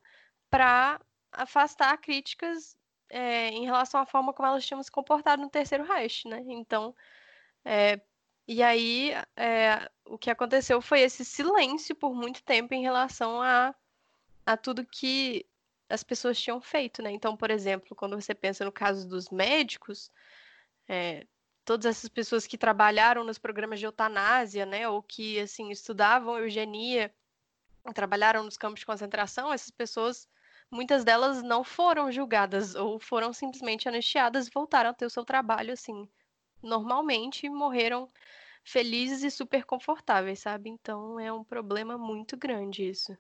para 0.49 1.01
afastar 1.33 1.99
críticas 1.99 2.77
é, 3.11 3.49
em 3.49 3.65
relação 3.65 4.01
à 4.01 4.07
forma 4.07 4.33
como 4.33 4.47
elas 4.47 4.65
tinham 4.65 4.81
se 4.81 4.93
comportado 4.93 5.43
no 5.43 5.51
Terceiro 5.51 5.83
Reich, 5.83 6.29
né? 6.29 6.41
Então, 6.47 6.95
é, 7.65 8.01
e 8.47 8.63
aí 8.63 9.11
é, 9.37 9.91
o 10.05 10.17
que 10.17 10.31
aconteceu 10.31 10.81
foi 10.81 11.01
esse 11.01 11.25
silêncio 11.25 11.97
por 11.97 12.15
muito 12.15 12.45
tempo 12.45 12.75
em 12.75 12.83
relação 12.83 13.43
a, 13.43 13.75
a 14.47 14.57
tudo 14.57 14.87
que 14.87 15.45
as 15.89 16.05
pessoas 16.05 16.41
tinham 16.41 16.61
feito, 16.61 17.03
né? 17.03 17.11
Então, 17.11 17.37
por 17.37 17.51
exemplo, 17.51 17.97
quando 17.97 18.15
você 18.21 18.33
pensa 18.37 18.65
no 18.65 18.71
caso 18.71 19.09
dos 19.09 19.31
médicos, 19.31 20.13
é, 20.89 21.26
todas 21.64 21.87
essas 21.87 22.09
pessoas 22.09 22.47
que 22.47 22.59
trabalharam 22.59 23.24
nos 23.24 23.39
programas 23.39 23.78
de 23.78 23.87
eutanásia, 23.87 24.66
né, 24.66 24.89
ou 24.89 25.03
que 25.03 25.41
assim 25.41 25.70
estudavam 25.70 26.39
eugenia, 26.39 27.12
trabalharam 27.95 28.43
nos 28.45 28.57
campos 28.57 28.80
de 28.80 28.87
concentração, 28.87 29.53
essas 29.53 29.70
pessoas, 29.70 30.28
muitas 30.70 31.05
delas 31.05 31.43
não 31.43 31.64
foram 31.64 32.11
julgadas 32.12 32.74
ou 32.74 32.99
foram 32.99 33.32
simplesmente 33.32 33.89
anistiadas 33.89 34.49
voltaram 34.49 34.91
a 34.91 34.95
ter 34.95 35.07
o 35.07 35.11
seu 35.11 35.24
trabalho 35.24 35.72
assim 35.72 36.09
normalmente 36.62 37.47
e 37.47 37.51
morreram 37.51 38.09
felizes 38.64 39.22
e 39.22 39.30
super 39.30 39.64
confortáveis, 39.64 40.41
sabe? 40.41 40.70
Então 40.70 41.20
é 41.20 41.32
um 41.32 41.45
problema 41.45 41.99
muito 41.99 42.37
grande 42.37 42.89
isso. 42.89 43.16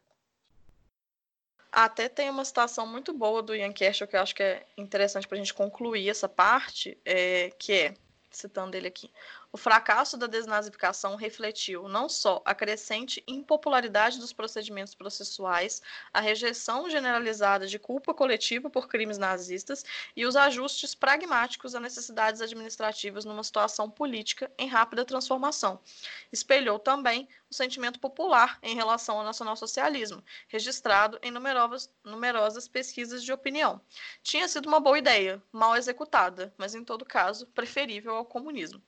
Até 1.74 2.08
tem 2.08 2.30
uma 2.30 2.44
citação 2.44 2.86
muito 2.86 3.12
boa 3.12 3.42
do 3.42 3.54
Ian 3.54 3.72
Kershaw 3.72 4.06
que 4.06 4.14
eu 4.14 4.20
acho 4.20 4.34
que 4.34 4.44
é 4.44 4.64
interessante 4.76 5.26
para 5.26 5.36
a 5.36 5.38
gente 5.38 5.52
concluir 5.52 6.08
essa 6.08 6.28
parte, 6.28 6.96
é, 7.04 7.50
que 7.58 7.72
é, 7.72 7.94
citando 8.30 8.76
ele 8.76 8.86
aqui, 8.86 9.10
o 9.54 9.56
fracasso 9.56 10.16
da 10.16 10.26
desnazificação 10.26 11.14
refletiu 11.14 11.86
não 11.86 12.08
só 12.08 12.42
a 12.44 12.52
crescente 12.56 13.22
impopularidade 13.24 14.18
dos 14.18 14.32
procedimentos 14.32 14.96
processuais, 14.96 15.80
a 16.12 16.18
rejeição 16.18 16.90
generalizada 16.90 17.64
de 17.64 17.78
culpa 17.78 18.12
coletiva 18.12 18.68
por 18.68 18.88
crimes 18.88 19.16
nazistas 19.16 19.84
e 20.16 20.26
os 20.26 20.34
ajustes 20.34 20.92
pragmáticos 20.92 21.76
a 21.76 21.78
necessidades 21.78 22.40
administrativas 22.40 23.24
numa 23.24 23.44
situação 23.44 23.88
política 23.88 24.50
em 24.58 24.66
rápida 24.66 25.04
transformação. 25.04 25.78
Espelhou 26.32 26.80
também 26.80 27.28
o 27.48 27.54
sentimento 27.54 28.00
popular 28.00 28.58
em 28.60 28.74
relação 28.74 29.18
ao 29.18 29.24
nacionalsocialismo, 29.24 30.20
registrado 30.48 31.16
em 31.22 31.30
numerosas, 31.30 31.88
numerosas 32.02 32.66
pesquisas 32.66 33.22
de 33.22 33.32
opinião. 33.32 33.80
Tinha 34.20 34.48
sido 34.48 34.66
uma 34.66 34.80
boa 34.80 34.98
ideia, 34.98 35.40
mal 35.52 35.76
executada, 35.76 36.52
mas 36.58 36.74
em 36.74 36.82
todo 36.82 37.04
caso 37.04 37.46
preferível 37.46 38.16
ao 38.16 38.24
comunismo. 38.24 38.82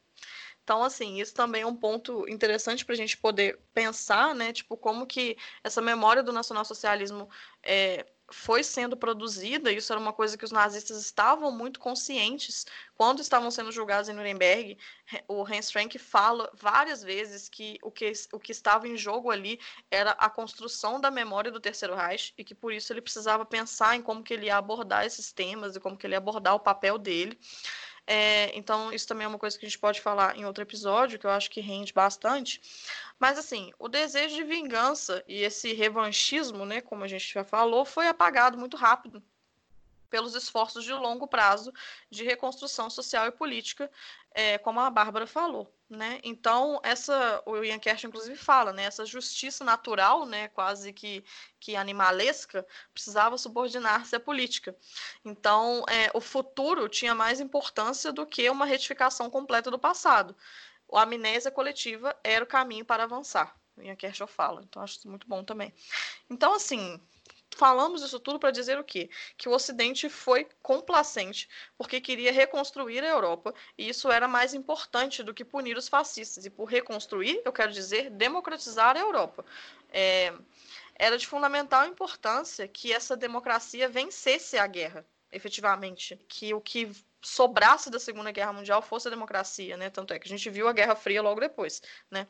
Então, 0.67 0.83
assim, 0.83 1.21
isso 1.21 1.33
também 1.33 1.63
é 1.63 1.67
um 1.67 1.77
ponto 1.77 2.29
interessante 2.29 2.85
para 2.85 2.93
a 2.93 2.97
gente 2.97 3.17
poder 3.17 3.57
pensar, 3.73 4.35
né? 4.35 4.53
Tipo, 4.53 4.77
como 4.77 5.07
que 5.07 5.39
essa 5.63 5.81
memória 5.81 6.25
do 6.25 6.33
nacionalsocialismo 6.33 7.31
é, 7.63 8.05
foi 8.33 8.65
sendo 8.65 8.97
produzida, 8.97 9.71
isso 9.71 9.93
era 9.93 10.01
uma 10.01 10.13
coisa 10.13 10.37
que 10.37 10.45
os 10.45 10.51
nazistas 10.51 10.99
estavam 11.01 11.53
muito 11.53 11.79
conscientes 11.79 12.67
quando 12.97 13.21
estavam 13.21 13.49
sendo 13.49 13.71
julgados 13.71 14.09
em 14.09 14.13
Nuremberg. 14.13 14.77
O 15.29 15.45
Hans 15.47 15.71
Frank 15.71 15.97
fala 16.01 16.51
várias 16.53 17.01
vezes 17.01 17.49
que 17.49 17.79
o 17.81 17.91
que, 17.91 18.11
o 18.33 18.41
que 18.41 18.51
estava 18.51 18.89
em 18.89 18.97
jogo 18.97 19.31
ali 19.31 19.61
era 19.89 20.11
a 20.13 20.29
construção 20.29 21.01
da 21.01 21.13
memória 21.13 21.53
do 21.53 21.61
Terceiro 21.61 21.95
Reich 21.95 22.35
e 22.37 22.43
que 22.43 22.57
por 22.57 22.73
isso 22.73 22.93
ele 22.93 23.01
precisava 23.01 23.45
pensar 23.45 23.95
em 23.95 24.03
como 24.03 24.25
que 24.25 24.35
ele 24.35 24.47
ia 24.47 24.57
abordar 24.57 25.07
esses 25.07 25.31
temas 25.31 25.77
e 25.77 25.81
como 25.81 25.97
que 25.97 26.05
ele 26.09 26.15
ia 26.15 26.19
abordar 26.19 26.57
o 26.57 26.61
papel 26.61 26.99
dele. 26.99 27.39
É, 28.07 28.57
então, 28.57 28.93
isso 28.93 29.09
também 29.09 29.25
é 29.25 29.29
uma 29.29 29.39
coisa 29.39 29.59
que 29.59 29.67
a 29.67 29.69
gente 29.69 29.79
pode 29.79 30.01
falar 30.01 30.37
em 30.37 30.45
outro 30.45 30.63
episódio, 30.63 31.19
que 31.19 31.27
eu 31.27 31.31
acho 31.31 31.51
que 31.51 31.61
rende 31.61 31.93
bastante. 31.93 32.61
Mas, 33.19 33.39
assim, 33.39 33.73
o 33.79 33.89
desejo 33.89 34.37
de 34.37 34.45
vingança 34.45 35.25
e 35.27 35.43
esse 35.43 35.73
revanchismo, 35.73 36.65
né, 36.65 36.81
como 36.81 37.05
a 37.05 37.09
gente 37.09 37.33
já 37.33 37.45
falou, 37.45 37.85
foi 37.85 38.07
apagado 38.07 38.57
muito 38.59 38.77
rápido 38.77 39.23
pelos 40.09 40.35
esforços 40.35 40.85
de 40.85 40.93
longo 40.93 41.27
prazo 41.27 41.73
de 42.11 42.25
reconstrução 42.25 42.89
social 42.91 43.27
e 43.27 43.33
política, 43.33 43.91
é, 44.33 44.59
como 44.59 44.81
a 44.81 44.91
Bárbara 44.91 45.27
falou. 45.27 45.73
Né? 45.89 46.21
Então, 46.25 46.81
essa, 46.83 47.43
o 47.47 47.63
Ian 47.63 47.79
Kersh, 47.79 48.05
inclusive, 48.05 48.37
fala, 48.37 48.73
né? 48.73 48.85
essa 48.85 49.07
justiça 49.07 49.65
natural, 49.65 50.27
né? 50.27 50.49
quase 50.49 50.93
que, 50.93 51.25
que 51.61 51.77
animalesca, 51.77 52.67
precisava 52.93 53.39
subordinar-se 53.39 54.17
à 54.17 54.21
política. 54.21 54.77
Então, 55.25 55.85
é, 55.89 56.11
o 56.13 56.21
futuro 56.21 56.89
tinha 56.89 57.15
mais 57.15 57.41
importância 57.41 58.13
do 58.13 58.27
que 58.27 58.51
uma 58.51 58.67
retificação 58.67 59.31
completa 59.31 59.71
do 59.71 59.79
passado. 59.79 60.37
A 60.93 61.03
amnésia 61.03 61.51
coletiva 61.51 62.17
era 62.23 62.45
o 62.45 62.49
caminho 62.49 62.85
para 62.85 63.05
avançar. 63.05 63.57
O 63.77 63.83
Ian 63.83 63.97
Kershaw 63.97 64.27
fala, 64.27 64.63
então 64.63 64.83
acho 64.83 64.99
isso 64.99 65.09
muito 65.09 65.29
bom 65.29 65.45
também. 65.45 65.73
Então, 66.29 66.55
assim, 66.55 67.01
falamos 67.55 68.03
isso 68.03 68.19
tudo 68.19 68.39
para 68.39 68.51
dizer 68.51 68.79
o 68.79 68.85
quê? 68.85 69.09
Que 69.37 69.49
o 69.49 69.53
Ocidente 69.53 70.09
foi 70.09 70.47
complacente 70.63 71.49
porque 71.77 72.01
queria 72.01 72.33
reconstruir 72.33 73.03
a 73.03 73.09
Europa 73.09 73.55
e 73.79 73.89
isso 73.89 74.11
era 74.11 74.27
mais 74.27 74.55
importante 74.55 75.23
do 75.23 75.35
que 75.35 75.45
punir 75.45 75.77
os 75.77 75.89
fascistas. 75.89 76.45
E 76.45 76.51
por 76.51 76.65
reconstruir, 76.65 77.41
eu 77.45 77.53
quero 77.53 77.73
dizer 77.73 78.11
democratizar 78.11 78.97
a 78.97 79.01
Europa. 79.01 79.45
É, 79.91 80.33
era 80.95 81.17
de 81.19 81.27
fundamental 81.27 81.87
importância 81.87 82.67
que 82.67 82.93
essa 82.93 83.17
democracia 83.17 83.89
vencesse 83.89 84.57
a 84.57 84.67
guerra, 84.67 85.07
efetivamente. 85.31 86.19
Que 86.29 86.55
o 86.55 86.61
que 86.61 86.91
sobrasse 87.27 87.91
da 87.91 87.99
Segunda 87.99 88.31
Guerra 88.31 88.53
Mundial 88.53 88.81
fosse 88.81 89.09
a 89.09 89.11
democracia, 89.11 89.77
né? 89.77 89.91
Tanto 89.91 90.15
é 90.15 90.19
que 90.19 90.27
a 90.27 90.31
gente 90.31 90.49
viu 90.49 90.69
a 90.69 90.73
Guerra 90.73 90.95
Fria 90.95 91.21
logo 91.21 91.41
depois, 91.41 91.83
né? 92.09 92.27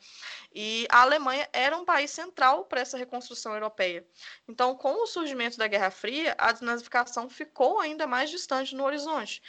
E 0.55 0.87
a 0.89 1.03
Alemanha 1.03 1.47
era 1.53 1.77
um 1.77 1.85
país 1.85 2.11
central 2.11 2.65
para 2.65 2.81
essa 2.81 2.97
reconstrução 2.97 3.53
europeia. 3.53 4.07
Então, 4.49 4.75
com 4.75 5.03
o 5.03 5.07
surgimento 5.07 5.59
da 5.59 5.67
Guerra 5.67 5.91
Fria, 5.91 6.35
a 6.39 6.51
desnazificação 6.51 7.29
ficou 7.29 7.79
ainda 7.79 8.07
mais 8.07 8.31
distante 8.31 8.75
no 8.75 8.85
horizonte. 8.85 9.43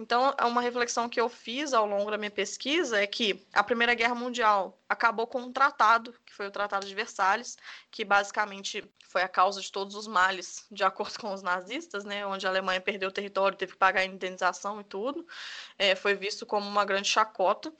Então, 0.00 0.32
é 0.38 0.44
uma 0.44 0.60
reflexão 0.60 1.08
que 1.08 1.20
eu 1.20 1.28
fiz 1.28 1.72
ao 1.72 1.84
longo 1.84 2.10
da 2.10 2.16
minha 2.16 2.30
pesquisa 2.30 3.02
é 3.02 3.06
que 3.06 3.44
a 3.52 3.64
Primeira 3.64 3.94
Guerra 3.94 4.14
Mundial 4.14 4.80
acabou 4.88 5.26
com 5.26 5.40
um 5.40 5.52
tratado, 5.52 6.14
que 6.24 6.32
foi 6.32 6.46
o 6.46 6.52
Tratado 6.52 6.86
de 6.86 6.94
Versalhes, 6.94 7.56
que 7.90 8.04
basicamente 8.04 8.84
foi 9.08 9.22
a 9.22 9.28
causa 9.28 9.60
de 9.60 9.72
todos 9.72 9.96
os 9.96 10.06
males, 10.06 10.66
de 10.70 10.84
acordo 10.84 11.18
com 11.18 11.32
os 11.32 11.42
nazistas, 11.42 12.04
né, 12.04 12.24
onde 12.24 12.46
a 12.46 12.50
Alemanha 12.50 12.80
perdeu 12.80 13.08
o 13.08 13.12
território, 13.12 13.58
teve 13.58 13.72
que 13.72 13.78
pagar 13.78 14.02
a 14.02 14.04
indenização 14.04 14.80
e 14.80 14.84
tudo, 14.84 15.26
é, 15.76 15.96
foi 15.96 16.14
visto 16.14 16.46
como 16.46 16.68
uma 16.68 16.84
grande 16.84 17.08
chacota 17.08 17.72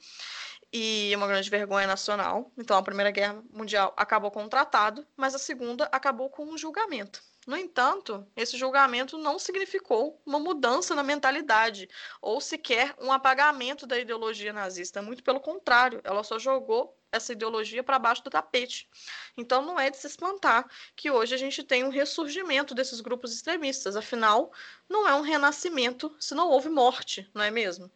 e 0.73 1.13
uma 1.15 1.27
grande 1.27 1.49
vergonha 1.49 1.87
nacional. 1.87 2.51
Então, 2.57 2.77
a 2.77 2.83
Primeira 2.83 3.11
Guerra 3.11 3.41
Mundial 3.49 3.93
acabou 3.95 4.29
com 4.29 4.43
um 4.43 4.49
tratado, 4.49 5.07
mas 5.15 5.33
a 5.33 5.39
Segunda 5.39 5.85
acabou 5.91 6.29
com 6.29 6.45
um 6.45 6.57
julgamento. 6.57 7.23
No 7.47 7.57
entanto, 7.57 8.27
esse 8.35 8.57
julgamento 8.57 9.17
não 9.17 9.39
significou 9.39 10.21
uma 10.25 10.39
mudança 10.39 10.93
na 10.93 11.01
mentalidade 11.01 11.89
ou 12.21 12.39
sequer 12.39 12.93
um 12.99 13.11
apagamento 13.11 13.87
da 13.87 13.97
ideologia 13.97 14.53
nazista. 14.53 15.01
Muito 15.01 15.23
pelo 15.23 15.39
contrário, 15.39 16.01
ela 16.03 16.23
só 16.23 16.37
jogou 16.37 16.95
essa 17.11 17.33
ideologia 17.33 17.83
para 17.83 17.97
baixo 17.97 18.23
do 18.23 18.29
tapete. 18.29 18.87
Então 19.35 19.61
não 19.61 19.79
é 19.79 19.89
de 19.89 19.97
se 19.97 20.07
espantar 20.07 20.69
que 20.95 21.09
hoje 21.09 21.33
a 21.33 21.37
gente 21.37 21.63
tem 21.63 21.83
um 21.83 21.89
ressurgimento 21.89 22.75
desses 22.75 23.01
grupos 23.01 23.33
extremistas. 23.33 23.95
Afinal, 23.95 24.51
não 24.87 25.07
é 25.07 25.15
um 25.15 25.21
renascimento 25.21 26.15
se 26.19 26.35
não 26.35 26.49
houve 26.49 26.69
morte, 26.69 27.29
não 27.33 27.41
é 27.41 27.49
mesmo? 27.49 27.91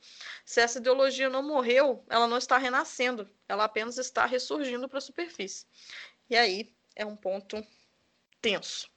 Se 0.46 0.62
essa 0.62 0.80
ideologia 0.80 1.30
não 1.30 1.44
morreu, 1.44 2.04
ela 2.10 2.28
não 2.28 2.38
está 2.38 2.58
renascendo, 2.58 3.30
ela 3.48 3.66
apenas 3.66 3.98
está 3.98 4.26
ressurgindo 4.26 4.90
para 4.90 4.98
a 4.98 5.02
superfície. 5.02 5.68
E 6.30 6.36
aí 6.36 6.74
é 6.96 7.06
um 7.06 7.16
ponto 7.16 7.64
tenso. 8.42 8.93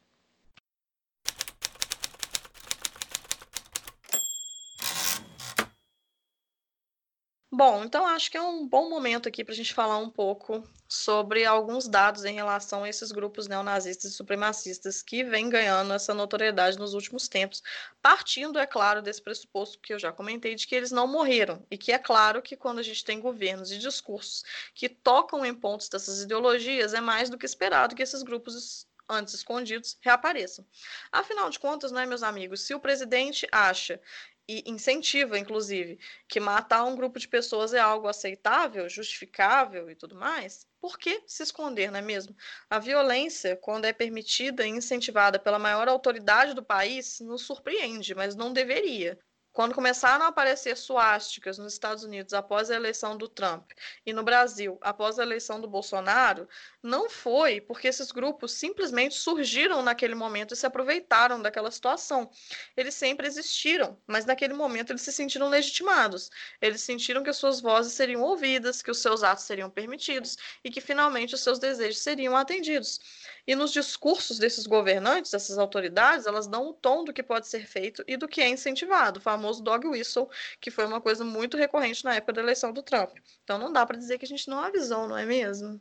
Bom, 7.51 7.85
então 7.85 8.05
acho 8.07 8.31
que 8.31 8.37
é 8.37 8.43
um 8.43 8.67
bom 8.67 8.91
momento 8.91 9.29
aqui 9.29 9.45
para 9.45 9.53
a 9.55 9.57
gente 9.57 9.73
falar 9.73 9.99
um 9.99 10.11
pouco 10.11 10.63
sobre 10.89 11.45
alguns 11.45 11.89
dados 11.89 12.25
em 12.25 12.35
relação 12.35 12.83
a 12.83 12.89
esses 12.89 13.13
grupos 13.13 13.47
neonazistas 13.47 14.11
e 14.13 14.15
supremacistas 14.15 15.01
que 15.01 15.23
vêm 15.25 15.49
ganhando 15.49 15.93
essa 15.93 16.13
notoriedade 16.13 16.77
nos 16.77 16.93
últimos 16.93 17.29
tempos, 17.29 17.63
partindo, 18.03 18.59
é 18.59 18.67
claro, 18.67 19.01
desse 19.01 19.23
pressuposto 19.23 19.79
que 19.81 19.95
eu 19.95 19.99
já 19.99 20.13
comentei, 20.13 20.55
de 20.57 20.67
que 20.67 20.75
eles 20.75 20.91
não 20.91 21.07
morreram, 21.07 21.65
e 21.71 21.79
que 21.79 21.93
é 21.93 21.99
claro 21.99 22.43
que 22.43 22.57
quando 22.57 22.81
a 22.81 22.83
gente 22.83 23.05
tem 23.05 23.21
governos 23.21 23.71
e 23.71 23.79
discursos 23.79 24.43
que 24.75 24.89
tocam 24.89 25.45
em 25.47 25.55
pontos 25.55 25.89
dessas 25.89 26.23
ideologias, 26.23 26.95
é 26.95 27.01
mais 27.01 27.31
do 27.31 27.39
que 27.39 27.47
esperado 27.47 27.95
que 27.95 28.03
esses 28.03 28.23
grupos 28.25 28.87
antes 29.09 29.35
escondidos 29.35 29.97
reapareçam. 30.01 30.67
Afinal 31.13 31.49
de 31.49 31.59
contas, 31.61 31.93
né, 31.93 32.05
meus 32.07 32.23
amigos, 32.25 32.63
se 32.63 32.75
o 32.75 32.81
presidente 32.81 33.47
acha 33.53 34.01
e 34.49 34.63
incentiva, 34.71 35.39
inclusive, 35.39 35.99
que 36.29 36.41
matar 36.41 36.85
um 36.85 36.95
grupo 36.97 37.19
de 37.19 37.29
pessoas 37.29 37.75
é 37.75 37.79
algo 37.81 38.09
aceitável, 38.09 38.89
justificável 38.89 39.91
e 39.91 39.95
tudo 39.97 40.15
mais, 40.17 40.67
por 40.81 40.99
que 40.99 41.23
se 41.27 41.43
esconder, 41.43 41.91
não 41.91 41.99
é 41.99 42.03
mesmo? 42.03 42.35
A 42.71 42.79
violência, 42.79 43.57
quando 43.57 43.85
é 43.87 43.93
permitida 43.93 44.67
e 44.67 44.71
incentivada 44.71 45.39
pela 45.39 45.59
maior 45.59 45.89
autoridade 45.89 46.55
do 46.55 46.65
país, 46.65 47.21
nos 47.21 47.43
surpreende, 47.43 48.15
mas 48.15 48.35
não 48.37 48.53
deveria. 48.53 49.19
Quando 49.57 49.75
começaram 49.75 50.27
a 50.27 50.29
aparecer 50.29 50.77
suásticas 50.77 51.57
nos 51.57 51.73
Estados 51.73 52.05
Unidos 52.05 52.35
após 52.35 52.71
a 52.71 52.75
eleição 52.75 53.17
do 53.17 53.27
Trump 53.27 53.71
e 54.05 54.13
no 54.13 54.23
Brasil 54.23 54.77
após 54.83 55.19
a 55.19 55.23
eleição 55.23 55.59
do 55.59 55.67
Bolsonaro, 55.67 56.47
não 56.83 57.09
foi 57.09 57.59
porque 57.63 57.89
esses 57.89 58.13
grupos 58.13 58.53
simplesmente 58.53 59.15
surgiram 59.15 59.83
naquele 59.83 60.15
momento 60.15 60.53
e 60.53 60.57
se 60.59 60.67
aproveitaram 60.67 61.41
daquela 61.41 61.71
situação. 61.71 62.31
Eles 62.77 62.95
sempre 62.95 63.27
existiram, 63.27 63.99
mas 64.07 64.27
naquele 64.27 64.53
momento 64.53 64.91
eles 64.91 65.01
se 65.01 65.11
sentiram 65.11 65.49
legitimados. 65.49 66.31
Eles 66.61 66.83
sentiram 66.83 67.23
que 67.23 67.31
as 67.31 67.39
suas 67.39 67.59
vozes 67.59 67.95
seriam 67.95 68.21
ouvidas, 68.21 68.83
que 68.83 68.91
os 68.91 69.01
seus 69.01 69.23
atos 69.23 69.45
seriam 69.45 69.71
permitidos 69.71 70.37
e 70.63 70.71
que 70.71 70.83
finalmente 70.83 71.35
os 71.35 71.41
seus 71.41 71.59
desejos 71.59 72.03
seriam 72.03 72.37
atendidos. 72.37 73.01
E 73.47 73.55
nos 73.55 73.73
discursos 73.73 74.39
desses 74.39 74.67
governantes, 74.67 75.31
dessas 75.31 75.57
autoridades, 75.57 76.27
elas 76.27 76.47
dão 76.47 76.69
o 76.69 76.75
tom 76.75 77.05
do 77.05 77.13
que 77.13 77.23
pode 77.23 77.49
ser 77.49 77.67
feito 77.67 78.05
e 78.07 78.17
do 78.19 78.29
que 78.29 78.43
é 78.43 78.49
incentivado, 78.49 79.19
o 79.19 79.23
famoso 79.23 79.46
dog 79.53 79.87
whistle, 79.89 80.29
que 80.61 80.71
foi 80.71 80.87
uma 80.87 81.01
coisa 81.01 81.25
muito 81.25 81.57
recorrente 81.57 82.05
na 82.05 82.15
época 82.15 82.33
da 82.35 82.43
eleição 82.43 82.73
do 82.73 82.83
Trump. 82.83 83.17
Então 83.45 83.59
não 83.59 83.73
dá 83.73 83.85
para 83.87 83.99
dizer 83.99 84.19
que 84.19 84.25
a 84.25 84.29
gente 84.29 84.49
não 84.49 84.59
avisou, 84.61 85.09
não 85.09 85.17
é 85.17 85.25
mesmo? 85.27 85.81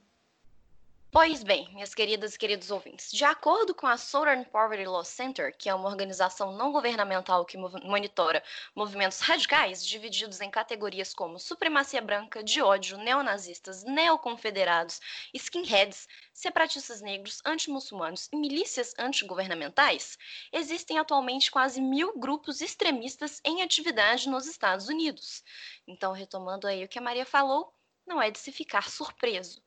Pois 1.15 1.43
bem, 1.43 1.69
minhas 1.69 1.95
queridas 1.95 2.35
e 2.35 2.37
queridos 2.37 2.69
ouvintes, 2.69 3.09
de 3.09 3.23
acordo 3.23 3.73
com 3.73 3.87
a 3.87 3.95
Southern 3.95 4.43
Poverty 4.43 4.85
Law 4.85 5.05
Center, 5.05 5.55
que 5.57 5.69
é 5.69 5.73
uma 5.73 5.87
organização 5.87 6.51
não 6.51 6.73
governamental 6.73 7.45
que 7.45 7.57
monitora 7.57 8.43
movimentos 8.75 9.21
radicais 9.21 9.87
divididos 9.87 10.41
em 10.41 10.51
categorias 10.51 11.13
como 11.13 11.39
supremacia 11.39 12.01
branca, 12.01 12.43
de 12.43 12.61
ódio, 12.61 12.97
neonazistas, 12.97 13.85
neoconfederados, 13.85 14.99
skinheads, 15.33 16.05
separatistas 16.33 16.99
negros, 16.99 17.41
antimuçulmanos 17.45 18.27
e 18.33 18.35
milícias 18.35 18.93
antigovernamentais, 18.99 20.17
existem 20.51 20.99
atualmente 20.99 21.49
quase 21.49 21.79
mil 21.79 22.19
grupos 22.19 22.59
extremistas 22.59 23.39
em 23.45 23.61
atividade 23.61 24.27
nos 24.27 24.47
Estados 24.47 24.89
Unidos. 24.89 25.45
Então, 25.87 26.11
retomando 26.11 26.67
aí 26.67 26.83
o 26.83 26.89
que 26.89 26.99
a 26.99 27.01
Maria 27.01 27.25
falou, 27.25 27.73
não 28.05 28.21
é 28.21 28.29
de 28.29 28.37
se 28.37 28.51
ficar 28.51 28.89
surpreso. 28.89 29.63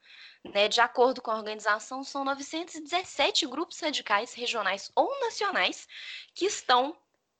Né? 0.52 0.68
De 0.68 0.80
acordo 0.80 1.20
com 1.20 1.30
a 1.30 1.36
organização, 1.36 2.02
são 2.02 2.24
917 2.24 3.46
grupos 3.46 3.80
radicais 3.80 4.34
regionais 4.34 4.90
ou 4.94 5.08
nacionais 5.20 5.86
que 6.34 6.46
estão 6.46 6.96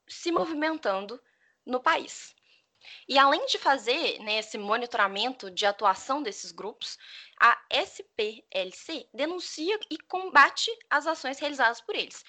se 0.07 0.33
movimentando 0.33 1.21
no 1.65 1.81
país. 1.81 2.35
E 3.09 3.19
além 3.19 3.45
de 3.47 3.59
fazer 3.59 4.19
né, 4.21 4.39
esse 4.39 4.57
monitoramento 4.57 5.51
de 5.51 5.67
atuação 5.67 6.23
desses 6.23 6.53
grupos, 6.53 6.99
a 7.41 7.61
SPLC 7.71 9.09
denuncia 9.13 9.79
e 9.91 9.99
combate 9.99 10.71
as 10.89 11.07
ações 11.07 11.39
realizadas 11.39 11.81
por 11.81 11.95
eles. 11.95 12.25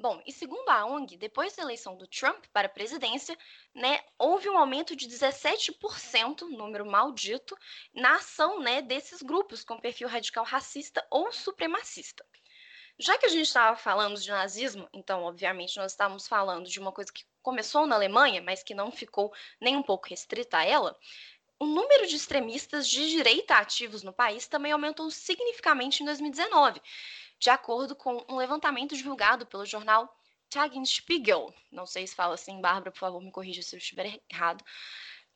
Bom, 0.00 0.22
e 0.24 0.32
segundo 0.32 0.68
a 0.68 0.86
ONG, 0.86 1.16
depois 1.16 1.56
da 1.56 1.64
eleição 1.64 1.96
do 1.96 2.06
Trump 2.06 2.44
para 2.52 2.68
a 2.68 2.70
presidência, 2.70 3.36
né, 3.74 4.00
houve 4.16 4.48
um 4.48 4.56
aumento 4.56 4.94
de 4.94 5.08
17%, 5.08 6.42
número 6.42 6.86
maldito, 6.86 7.58
na 7.92 8.14
ação 8.14 8.60
né, 8.60 8.80
desses 8.80 9.20
grupos 9.22 9.64
com 9.64 9.80
perfil 9.80 10.06
radical 10.06 10.44
racista 10.44 11.04
ou 11.10 11.32
supremacista. 11.32 12.24
Já 12.96 13.18
que 13.18 13.26
a 13.26 13.28
gente 13.28 13.46
estava 13.46 13.76
falando 13.76 14.20
de 14.20 14.30
nazismo, 14.30 14.88
então, 14.92 15.24
obviamente, 15.24 15.76
nós 15.76 15.90
estávamos 15.90 16.28
falando 16.28 16.68
de 16.68 16.78
uma 16.78 16.92
coisa 16.92 17.12
que 17.12 17.24
começou 17.42 17.84
na 17.84 17.96
Alemanha, 17.96 18.40
mas 18.40 18.62
que 18.62 18.74
não 18.74 18.92
ficou 18.92 19.32
nem 19.60 19.76
um 19.76 19.82
pouco 19.82 20.08
restrita 20.08 20.58
a 20.58 20.64
ela. 20.64 20.96
O 21.58 21.66
número 21.66 22.06
de 22.06 22.14
extremistas 22.14 22.88
de 22.88 23.10
direita 23.10 23.54
ativos 23.56 24.04
no 24.04 24.12
país 24.12 24.46
também 24.46 24.70
aumentou 24.70 25.10
significativamente 25.10 26.04
em 26.04 26.06
2019, 26.06 26.80
de 27.38 27.50
acordo 27.50 27.94
com 27.94 28.24
um 28.28 28.36
levantamento 28.36 28.96
divulgado 28.96 29.46
pelo 29.46 29.64
jornal 29.66 30.14
Tagesspiegel. 30.50 31.52
Não 31.70 31.86
sei 31.86 32.06
se 32.06 32.14
fala 32.14 32.34
assim, 32.34 32.60
Bárbara, 32.60 32.90
por 32.90 32.98
favor, 32.98 33.22
me 33.22 33.30
corrija 33.30 33.62
se 33.62 33.76
eu 33.76 33.78
estiver 33.78 34.20
errado 34.30 34.64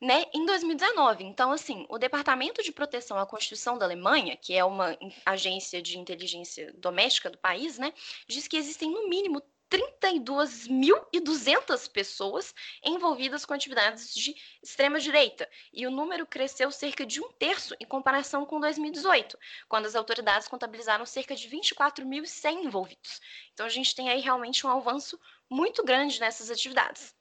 né, 0.02 0.24
em 0.34 0.44
2019. 0.44 1.22
Então, 1.22 1.52
assim, 1.52 1.86
o 1.88 1.96
Departamento 1.96 2.60
de 2.60 2.72
Proteção 2.72 3.16
à 3.18 3.24
Constituição 3.24 3.78
da 3.78 3.86
Alemanha, 3.86 4.36
que 4.36 4.52
é 4.52 4.64
uma 4.64 4.98
agência 5.24 5.80
de 5.80 5.96
inteligência 5.96 6.72
doméstica 6.76 7.30
do 7.30 7.38
país, 7.38 7.78
né, 7.78 7.94
diz 8.26 8.48
que 8.48 8.56
existem 8.56 8.90
no 8.90 9.08
mínimo 9.08 9.40
32.200 9.72 11.90
pessoas 11.90 12.54
envolvidas 12.84 13.46
com 13.46 13.54
atividades 13.54 14.12
de 14.12 14.34
extrema-direita, 14.62 15.48
e 15.72 15.86
o 15.86 15.90
número 15.90 16.26
cresceu 16.26 16.70
cerca 16.70 17.06
de 17.06 17.22
um 17.22 17.32
terço 17.32 17.74
em 17.80 17.86
comparação 17.86 18.44
com 18.44 18.60
2018, 18.60 19.38
quando 19.70 19.86
as 19.86 19.94
autoridades 19.94 20.46
contabilizaram 20.46 21.06
cerca 21.06 21.34
de 21.34 21.48
24.100 21.48 22.64
envolvidos. 22.64 23.18
Então, 23.54 23.64
a 23.64 23.70
gente 23.70 23.94
tem 23.94 24.10
aí 24.10 24.20
realmente 24.20 24.66
um 24.66 24.70
avanço 24.70 25.18
muito 25.48 25.82
grande 25.82 26.20
nessas 26.20 26.50
atividades. 26.50 27.14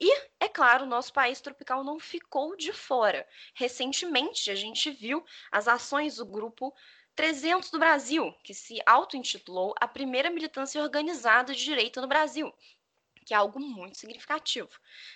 E, 0.00 0.16
é 0.38 0.48
claro, 0.48 0.86
nosso 0.86 1.12
país 1.12 1.40
tropical 1.40 1.82
não 1.82 1.98
ficou 1.98 2.56
de 2.56 2.72
fora. 2.72 3.26
Recentemente, 3.52 4.48
a 4.48 4.54
gente 4.54 4.92
viu 4.92 5.24
as 5.50 5.66
ações 5.66 6.14
do 6.16 6.24
grupo 6.24 6.72
300 7.18 7.72
do 7.72 7.80
Brasil, 7.80 8.32
que 8.44 8.54
se 8.54 8.78
auto-intitulou 8.86 9.74
a 9.80 9.88
primeira 9.88 10.30
militância 10.30 10.80
organizada 10.80 11.52
de 11.52 11.64
direita 11.64 12.00
no 12.00 12.06
Brasil, 12.06 12.54
que 13.26 13.34
é 13.34 13.36
algo 13.36 13.58
muito 13.58 13.98
significativo. 13.98 14.70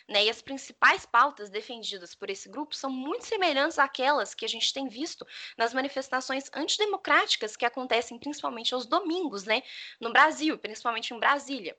Né? 0.09 0.25
E 0.25 0.29
as 0.29 0.43
principais 0.43 1.07
pautas 1.07 1.49
defendidas 1.49 2.13
por 2.13 2.29
esse 2.29 2.49
grupo 2.49 2.75
são 2.75 2.91
muito 2.91 3.25
semelhantes 3.25 3.79
àquelas 3.79 4.35
que 4.35 4.45
a 4.45 4.49
gente 4.49 4.73
tem 4.73 4.89
visto 4.89 5.25
nas 5.57 5.73
manifestações 5.73 6.51
antidemocráticas 6.53 7.55
que 7.55 7.65
acontecem 7.65 8.19
principalmente 8.19 8.75
aos 8.75 8.85
domingos, 8.85 9.45
né? 9.45 9.63
no 10.01 10.13
Brasil, 10.13 10.59
principalmente 10.59 11.15
em 11.15 11.21
Brasília 11.21 11.77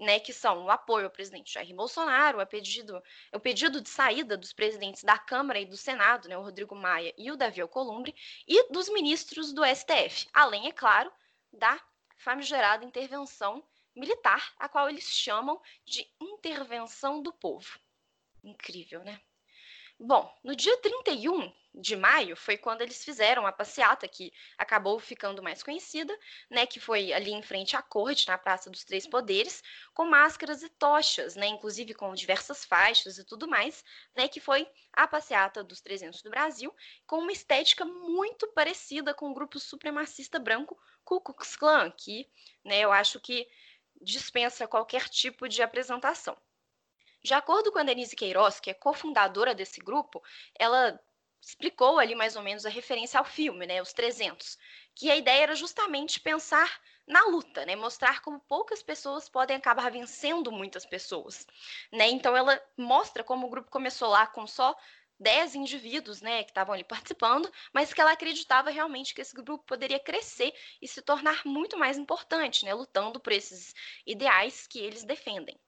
né, 0.00 0.18
que 0.18 0.32
são 0.32 0.64
o 0.64 0.70
apoio 0.70 1.04
ao 1.04 1.10
presidente 1.10 1.52
Jair 1.52 1.74
Bolsonaro, 1.74 2.40
o 2.40 2.46
pedido, 2.46 3.02
o 3.32 3.38
pedido 3.38 3.80
de 3.80 3.88
saída 3.88 4.36
dos 4.36 4.52
presidentes 4.52 5.04
da 5.04 5.18
Câmara 5.18 5.60
e 5.60 5.66
do 5.66 5.76
Senado, 5.76 6.28
né, 6.28 6.36
o 6.38 6.42
Rodrigo 6.42 6.74
Maia 6.74 7.14
e 7.18 7.30
o 7.30 7.36
Davi 7.36 7.60
Alcolumbre, 7.60 8.14
e 8.48 8.72
dos 8.72 8.88
ministros 8.88 9.52
do 9.52 9.62
STF, 9.62 10.26
além, 10.32 10.66
é 10.66 10.72
claro, 10.72 11.12
da 11.52 11.78
famigerada 12.16 12.84
intervenção 12.84 13.62
militar, 13.94 14.54
a 14.58 14.68
qual 14.68 14.88
eles 14.88 15.04
chamam 15.04 15.60
de 15.84 16.08
intervenção 16.20 17.22
do 17.22 17.32
povo. 17.32 17.78
Incrível, 18.42 19.04
né? 19.04 19.20
Bom, 20.02 20.34
no 20.42 20.56
dia 20.56 20.74
31 20.78 21.52
de 21.74 21.94
maio 21.94 22.34
foi 22.34 22.56
quando 22.56 22.80
eles 22.80 23.04
fizeram 23.04 23.46
a 23.46 23.52
passeata 23.52 24.08
que 24.08 24.32
acabou 24.56 24.98
ficando 24.98 25.42
mais 25.42 25.62
conhecida, 25.62 26.18
né, 26.48 26.64
que 26.64 26.80
foi 26.80 27.12
ali 27.12 27.32
em 27.32 27.42
frente 27.42 27.76
à 27.76 27.82
corte, 27.82 28.26
na 28.26 28.38
Praça 28.38 28.70
dos 28.70 28.82
Três 28.82 29.06
Poderes, 29.06 29.62
com 29.92 30.06
máscaras 30.06 30.62
e 30.62 30.70
tochas, 30.70 31.36
né, 31.36 31.46
inclusive 31.48 31.92
com 31.92 32.14
diversas 32.14 32.64
faixas 32.64 33.18
e 33.18 33.24
tudo 33.24 33.46
mais, 33.46 33.84
né, 34.16 34.26
que 34.26 34.40
foi 34.40 34.66
a 34.90 35.06
passeata 35.06 35.62
dos 35.62 35.82
300 35.82 36.22
do 36.22 36.30
Brasil, 36.30 36.74
com 37.06 37.18
uma 37.18 37.30
estética 37.32 37.84
muito 37.84 38.48
parecida 38.54 39.12
com 39.12 39.30
o 39.30 39.34
grupo 39.34 39.60
supremacista 39.60 40.38
branco 40.38 40.78
Ku 41.04 41.20
Klux 41.20 41.56
Klan, 41.56 41.90
que, 41.90 42.26
né, 42.64 42.80
eu 42.80 42.90
acho 42.90 43.20
que 43.20 43.46
dispensa 44.00 44.66
qualquer 44.66 45.10
tipo 45.10 45.46
de 45.46 45.62
apresentação. 45.62 46.34
De 47.22 47.34
acordo 47.34 47.70
com 47.72 47.78
a 47.78 47.82
Denise 47.82 48.16
Queiroz, 48.16 48.60
que 48.60 48.70
é 48.70 48.74
cofundadora 48.74 49.54
desse 49.54 49.80
grupo, 49.80 50.22
ela 50.58 50.98
explicou 51.40 51.98
ali 51.98 52.14
mais 52.14 52.36
ou 52.36 52.42
menos 52.42 52.66
a 52.66 52.68
referência 52.70 53.18
ao 53.18 53.24
filme, 53.24 53.66
né, 53.66 53.80
os 53.80 53.92
300, 53.92 54.58
que 54.94 55.10
a 55.10 55.16
ideia 55.16 55.42
era 55.42 55.54
justamente 55.54 56.20
pensar 56.20 56.80
na 57.06 57.24
luta, 57.26 57.64
né, 57.64 57.74
mostrar 57.76 58.20
como 58.22 58.38
poucas 58.40 58.82
pessoas 58.82 59.28
podem 59.28 59.56
acabar 59.56 59.90
vencendo 59.90 60.52
muitas 60.52 60.84
pessoas, 60.86 61.46
né? 61.92 62.08
Então 62.08 62.36
ela 62.36 62.60
mostra 62.76 63.24
como 63.24 63.46
o 63.46 63.50
grupo 63.50 63.70
começou 63.70 64.08
lá 64.08 64.26
com 64.26 64.46
só 64.46 64.76
10 65.18 65.54
indivíduos, 65.54 66.22
né, 66.22 66.42
que 66.44 66.50
estavam 66.50 66.74
ali 66.74 66.84
participando, 66.84 67.50
mas 67.74 67.92
que 67.92 68.00
ela 68.00 68.12
acreditava 68.12 68.70
realmente 68.70 69.14
que 69.14 69.20
esse 69.20 69.34
grupo 69.34 69.64
poderia 69.64 69.98
crescer 70.00 70.54
e 70.80 70.88
se 70.88 71.02
tornar 71.02 71.42
muito 71.44 71.76
mais 71.78 71.98
importante, 71.98 72.64
né, 72.64 72.72
lutando 72.74 73.20
por 73.20 73.32
esses 73.32 73.74
ideais 74.06 74.66
que 74.66 74.78
eles 74.78 75.04
defendem. 75.04 75.58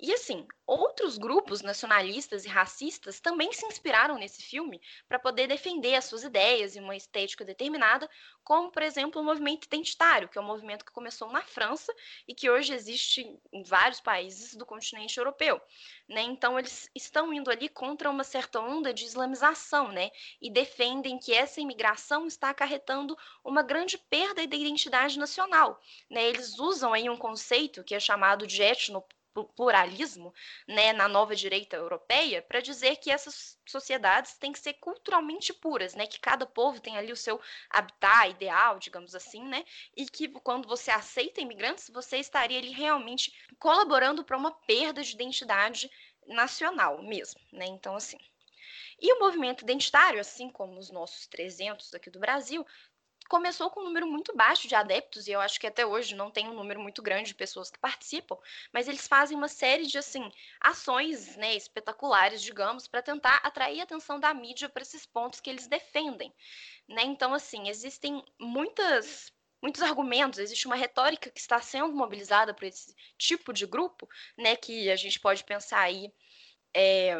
E 0.00 0.12
assim, 0.12 0.46
outros 0.66 1.16
grupos 1.16 1.62
nacionalistas 1.62 2.44
e 2.44 2.48
racistas 2.48 3.20
também 3.20 3.52
se 3.52 3.64
inspiraram 3.64 4.16
nesse 4.16 4.42
filme 4.42 4.80
para 5.08 5.20
poder 5.20 5.46
defender 5.46 5.94
as 5.94 6.06
suas 6.06 6.24
ideias 6.24 6.74
e 6.74 6.80
uma 6.80 6.96
estética 6.96 7.44
determinada, 7.44 8.10
como, 8.42 8.72
por 8.72 8.82
exemplo, 8.82 9.20
o 9.20 9.24
movimento 9.24 9.66
identitário, 9.66 10.28
que 10.28 10.36
é 10.36 10.40
um 10.40 10.46
movimento 10.46 10.84
que 10.84 10.92
começou 10.92 11.30
na 11.30 11.42
França 11.42 11.94
e 12.26 12.34
que 12.34 12.50
hoje 12.50 12.74
existe 12.74 13.24
em 13.52 13.62
vários 13.62 14.00
países 14.00 14.56
do 14.56 14.66
continente 14.66 15.16
europeu. 15.16 15.60
Né? 16.08 16.22
Então, 16.22 16.58
eles 16.58 16.90
estão 16.94 17.32
indo 17.32 17.50
ali 17.50 17.68
contra 17.68 18.10
uma 18.10 18.24
certa 18.24 18.60
onda 18.60 18.92
de 18.92 19.04
islamização, 19.04 19.92
né? 19.92 20.10
E 20.40 20.50
defendem 20.50 21.18
que 21.18 21.32
essa 21.32 21.60
imigração 21.60 22.26
está 22.26 22.50
acarretando 22.50 23.16
uma 23.44 23.62
grande 23.62 23.96
perda 23.96 24.46
da 24.46 24.56
identidade 24.56 25.18
nacional. 25.18 25.80
Né? 26.10 26.24
Eles 26.24 26.58
usam 26.58 26.92
aí 26.92 27.08
um 27.08 27.16
conceito 27.16 27.84
que 27.84 27.94
é 27.94 28.00
chamado 28.00 28.46
de 28.46 28.60
etno 28.60 29.04
pluralismo 29.42 30.32
né, 30.68 30.92
na 30.92 31.08
nova 31.08 31.34
direita 31.34 31.76
europeia 31.76 32.42
para 32.42 32.60
dizer 32.60 32.96
que 32.96 33.10
essas 33.10 33.58
sociedades 33.66 34.34
têm 34.34 34.52
que 34.52 34.58
ser 34.58 34.74
culturalmente 34.74 35.52
puras, 35.52 35.94
né, 35.94 36.06
que 36.06 36.20
cada 36.20 36.46
povo 36.46 36.80
tem 36.80 36.96
ali 36.96 37.10
o 37.10 37.16
seu 37.16 37.40
habitat 37.68 38.30
ideal, 38.30 38.78
digamos 38.78 39.14
assim, 39.14 39.42
né, 39.44 39.64
e 39.96 40.06
que 40.06 40.28
quando 40.28 40.68
você 40.68 40.90
aceita 40.90 41.40
imigrantes, 41.40 41.90
você 41.90 42.18
estaria 42.18 42.58
ali 42.58 42.70
realmente 42.70 43.32
colaborando 43.58 44.24
para 44.24 44.36
uma 44.36 44.52
perda 44.52 45.02
de 45.02 45.14
identidade 45.14 45.90
nacional 46.26 47.02
mesmo, 47.02 47.40
né? 47.52 47.66
Então 47.66 47.96
assim, 47.96 48.18
e 49.00 49.12
o 49.12 49.18
movimento 49.18 49.62
identitário, 49.62 50.20
assim 50.20 50.48
como 50.48 50.78
os 50.78 50.90
nossos 50.90 51.26
300 51.26 51.92
aqui 51.94 52.10
do 52.10 52.18
Brasil, 52.18 52.64
começou 53.28 53.70
com 53.70 53.80
um 53.80 53.84
número 53.84 54.06
muito 54.06 54.34
baixo 54.36 54.68
de 54.68 54.74
adeptos, 54.74 55.26
e 55.26 55.32
eu 55.32 55.40
acho 55.40 55.58
que 55.58 55.66
até 55.66 55.84
hoje 55.84 56.14
não 56.14 56.30
tem 56.30 56.48
um 56.48 56.54
número 56.54 56.80
muito 56.80 57.02
grande 57.02 57.28
de 57.28 57.34
pessoas 57.34 57.70
que 57.70 57.78
participam, 57.78 58.36
mas 58.72 58.88
eles 58.88 59.06
fazem 59.06 59.36
uma 59.36 59.48
série 59.48 59.86
de 59.86 59.98
assim 59.98 60.30
ações 60.60 61.36
né, 61.36 61.54
espetaculares, 61.54 62.42
digamos, 62.42 62.86
para 62.86 63.02
tentar 63.02 63.36
atrair 63.36 63.80
a 63.80 63.84
atenção 63.84 64.20
da 64.20 64.32
mídia 64.34 64.68
para 64.68 64.82
esses 64.82 65.06
pontos 65.06 65.40
que 65.40 65.50
eles 65.50 65.66
defendem. 65.66 66.32
Né? 66.88 67.02
Então, 67.02 67.32
assim, 67.34 67.68
existem 67.68 68.24
muitas 68.38 69.32
muitos 69.62 69.80
argumentos, 69.80 70.38
existe 70.38 70.66
uma 70.66 70.76
retórica 70.76 71.30
que 71.30 71.40
está 71.40 71.58
sendo 71.58 71.94
mobilizada 71.94 72.52
por 72.52 72.64
esse 72.64 72.94
tipo 73.16 73.50
de 73.50 73.64
grupo, 73.64 74.06
né, 74.36 74.56
que 74.56 74.90
a 74.90 74.96
gente 74.96 75.18
pode 75.18 75.42
pensar 75.42 75.80
aí 75.80 76.12
é, 76.74 77.18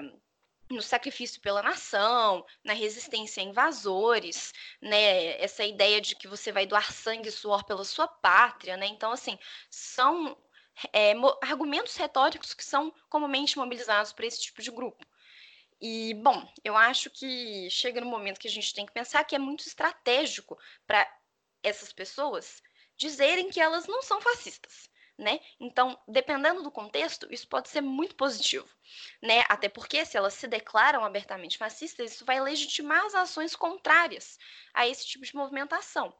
no 0.71 0.83
sacrifício 0.83 1.41
pela 1.41 1.62
nação, 1.62 2.45
na 2.62 2.73
resistência 2.73 3.43
a 3.43 3.47
invasores, 3.47 4.53
né? 4.81 5.41
Essa 5.43 5.65
ideia 5.65 6.01
de 6.01 6.17
que 6.17 6.29
você 6.29 6.51
vai 6.53 6.67
doar 6.67 6.93
sangue 6.93 7.29
e 7.29 7.33
suor 7.33 7.65
pela 7.65 7.85
sua 7.85 8.09
pátria, 8.09 8.77
né? 8.77 8.87
Então, 8.87 9.12
assim, 9.12 9.39
são 9.71 10.37
é, 10.93 11.12
argumentos 11.43 11.97
retóricos 11.97 12.55
que 12.55 12.65
são 12.65 12.93
comumente 13.09 13.59
mobilizados 13.59 14.12
para 14.12 14.27
esse 14.27 14.41
tipo 14.41 14.62
de 14.62 14.71
grupo. 14.71 15.07
E, 15.81 16.15
bom, 16.15 16.51
eu 16.65 16.77
acho 16.77 17.11
que 17.11 17.69
chega 17.71 18.01
no 18.01 18.07
momento 18.07 18.41
que 18.41 18.49
a 18.49 18.51
gente 18.51 18.73
tem 18.75 18.87
que 18.87 18.93
pensar 18.93 19.25
que 19.25 19.35
é 19.35 19.39
muito 19.39 19.67
estratégico 19.67 20.59
para 20.87 21.07
essas 21.62 21.93
pessoas 21.93 22.62
dizerem 22.97 23.51
que 23.51 23.61
elas 23.61 23.87
não 23.87 24.03
são 24.03 24.21
fascistas 24.21 24.89
né? 25.19 25.41
Então, 25.61 25.99
dependendo 26.09 26.62
do 26.62 26.71
contexto, 26.71 27.27
isso 27.31 27.49
pode 27.49 27.69
ser 27.69 27.81
muito 27.81 28.17
positivo, 28.17 28.69
né? 29.23 29.45
Até 29.49 29.69
porque 29.69 30.05
se 30.05 30.17
elas 30.17 30.35
se 30.35 30.49
declaram 30.49 31.05
abertamente 31.05 31.59
fascistas, 31.59 32.12
isso 32.12 32.25
vai 32.25 32.41
legitimar 32.41 33.05
as 33.07 33.15
ações 33.15 33.55
contrárias 33.55 34.39
a 34.73 34.87
esse 34.87 35.07
tipo 35.07 35.25
de 35.25 35.35
movimentação. 35.35 36.15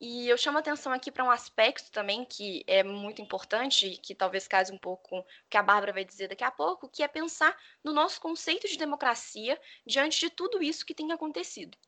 E 0.00 0.28
eu 0.28 0.36
chamo 0.36 0.58
atenção 0.58 0.92
aqui 0.92 1.10
para 1.10 1.24
um 1.24 1.30
aspecto 1.30 1.90
também 1.90 2.24
que 2.24 2.64
é 2.66 2.82
muito 2.82 3.22
importante 3.22 3.96
que 4.02 4.14
talvez 4.14 4.46
case 4.46 4.72
um 4.72 4.78
pouco 4.78 5.08
com 5.08 5.18
o 5.20 5.24
que 5.48 5.56
a 5.56 5.62
Bárbara 5.62 5.92
vai 5.92 6.04
dizer 6.04 6.28
daqui 6.28 6.44
a 6.44 6.50
pouco, 6.50 6.88
que 6.88 7.02
é 7.02 7.08
pensar 7.08 7.56
no 7.82 7.92
nosso 7.92 8.20
conceito 8.20 8.68
de 8.68 8.76
democracia 8.76 9.58
diante 9.86 10.20
de 10.20 10.30
tudo 10.30 10.62
isso 10.62 10.84
que 10.84 10.94
tem 10.94 11.10
acontecido. 11.12 11.78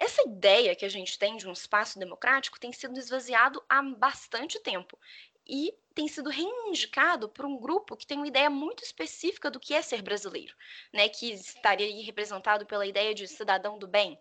Essa 0.00 0.22
ideia 0.22 0.74
que 0.74 0.86
a 0.86 0.88
gente 0.88 1.18
tem 1.18 1.36
de 1.36 1.46
um 1.46 1.52
espaço 1.52 1.98
democrático 1.98 2.58
tem 2.58 2.72
sido 2.72 2.98
esvaziado 2.98 3.62
há 3.68 3.82
bastante 3.82 4.58
tempo 4.58 4.98
e 5.46 5.74
tem 5.94 6.08
sido 6.08 6.30
reivindicado 6.30 7.28
por 7.28 7.44
um 7.44 7.58
grupo 7.58 7.94
que 7.94 8.06
tem 8.06 8.16
uma 8.16 8.26
ideia 8.26 8.48
muito 8.48 8.82
específica 8.82 9.50
do 9.50 9.60
que 9.60 9.74
é 9.74 9.82
ser 9.82 10.00
brasileiro, 10.00 10.56
né, 10.90 11.06
que 11.10 11.30
estaria 11.32 12.02
representado 12.02 12.64
pela 12.64 12.86
ideia 12.86 13.14
de 13.14 13.28
cidadão 13.28 13.78
do 13.78 13.86
bem. 13.86 14.18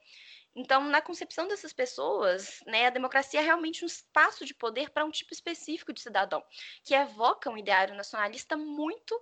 Então, 0.54 0.84
na 0.84 1.02
concepção 1.02 1.48
dessas 1.48 1.72
pessoas, 1.72 2.60
né, 2.66 2.88
a 2.88 2.90
democracia 2.90 3.40
é 3.40 3.44
realmente 3.44 3.86
um 3.86 3.88
espaço 3.88 4.44
de 4.44 4.54
poder 4.54 4.90
para 4.90 5.06
um 5.06 5.12
tipo 5.12 5.32
específico 5.32 5.94
de 5.94 6.02
cidadão, 6.02 6.44
que 6.84 6.94
evoca 6.94 7.50
um 7.50 7.58
ideário 7.58 7.96
nacionalista 7.96 8.58
muito 8.58 9.18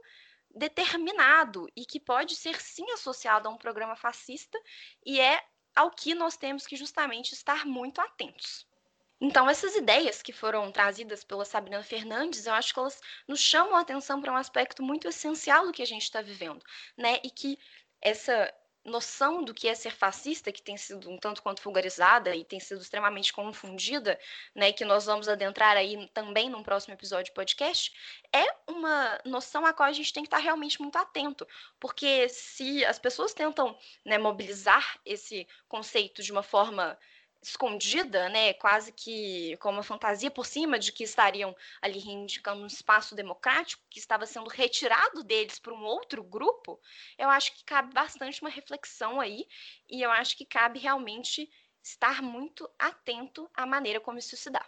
determinado 0.50 1.68
e 1.76 1.86
que 1.86 2.00
pode 2.00 2.36
ser 2.36 2.60
sim 2.60 2.90
associado 2.94 3.48
a 3.48 3.52
um 3.52 3.58
programa 3.58 3.96
fascista 3.96 4.60
e 5.06 5.20
é 5.20 5.40
ao 5.78 5.92
que 5.92 6.16
nós 6.16 6.36
temos 6.36 6.66
que 6.66 6.76
justamente 6.76 7.34
estar 7.34 7.66
muito 7.66 8.02
atentos. 8.02 8.66
Então, 9.22 9.50
essas 9.50 9.76
ideias 9.76 10.22
que 10.22 10.34
foram 10.34 10.72
trazidas 10.72 11.24
pela 11.24 11.46
Sabrina 11.46 11.82
Fernandes, 11.84 12.46
eu 12.46 12.54
acho 12.54 12.74
que 12.74 12.80
elas 12.80 13.02
nos 13.28 13.40
chamam 13.40 13.76
a 13.76 13.82
atenção 13.82 14.22
para 14.22 14.32
um 14.32 14.36
aspecto 14.36 14.84
muito 14.84 15.08
essencial 15.08 15.66
do 15.66 15.72
que 15.72 15.82
a 15.82 15.88
gente 15.88 16.04
está 16.04 16.22
vivendo, 16.22 16.64
né? 16.96 17.20
E 17.24 17.30
que 17.30 17.58
essa 18.02 18.54
noção 18.88 19.44
do 19.44 19.54
que 19.54 19.68
é 19.68 19.76
ser 19.76 19.92
fascista, 19.92 20.52
que 20.52 20.62
tem 20.62 20.78
sido 20.78 21.10
um 21.10 21.18
tanto 21.18 21.44
quanto 21.44 21.62
vulgarizada 21.62 22.34
e 22.34 22.46
tem 22.46 22.60
sido 22.60 22.82
extremamente 22.82 23.34
confundida, 23.34 24.18
né, 24.56 24.72
que 24.72 24.86
nós 24.86 25.06
vamos 25.06 25.28
adentrar 25.28 25.76
aí 25.76 26.08
também 26.14 26.50
num 26.50 26.64
próximo 26.64 26.94
episódio 26.94 27.26
de 27.26 27.34
podcast, 27.34 27.94
é 28.34 28.46
uma 28.66 29.20
noção 29.26 29.66
a 29.66 29.74
qual 29.74 29.90
a 29.90 29.94
gente 29.94 30.14
tem 30.14 30.24
que 30.24 30.28
estar 30.28 30.38
realmente 30.38 30.82
muito 30.82 30.98
atento, 30.98 31.46
porque 31.80 32.30
se 32.30 32.86
as 32.86 32.98
pessoas 32.98 33.34
tentam 33.34 33.78
né, 34.06 34.18
mobilizar 34.18 34.98
esse 35.06 35.46
conceito 35.68 36.24
de 36.24 36.32
uma 36.32 36.44
forma 36.44 36.98
escondida, 37.42 38.30
né, 38.30 38.54
quase 38.54 38.92
que 38.92 39.56
com 39.58 39.70
uma 39.70 39.84
fantasia 39.84 40.30
por 40.30 40.46
cima 40.46 40.78
de 40.78 40.92
que 40.92 41.04
estariam 41.04 41.56
ali 41.82 42.00
reivindicando 42.00 42.64
um 42.64 42.68
espaço 42.68 43.16
democrático 43.16 43.84
que 43.90 44.00
estava 44.00 44.26
sendo 44.26 44.50
retirado 44.50 45.24
deles 45.24 45.60
por 45.60 45.74
um 45.74 45.84
outro 45.84 46.24
grupo, 46.24 46.80
eu 47.18 47.30
acho 47.30 47.56
que 47.56 47.64
cabe 47.64 47.94
bastante 47.94 48.42
uma 48.42 48.50
reflexão 48.50 49.20
aí 49.20 49.46
e 49.90 50.02
eu 50.02 50.12
acho 50.12 50.38
que 50.38 50.46
cabe 50.46 50.80
realmente 50.80 51.50
estar 51.84 52.22
muito 52.22 52.70
atento 52.78 53.50
à 53.54 53.66
maneira 53.66 54.00
como 54.00 54.18
isso 54.18 54.36
se 54.36 54.50
dá. 54.50 54.66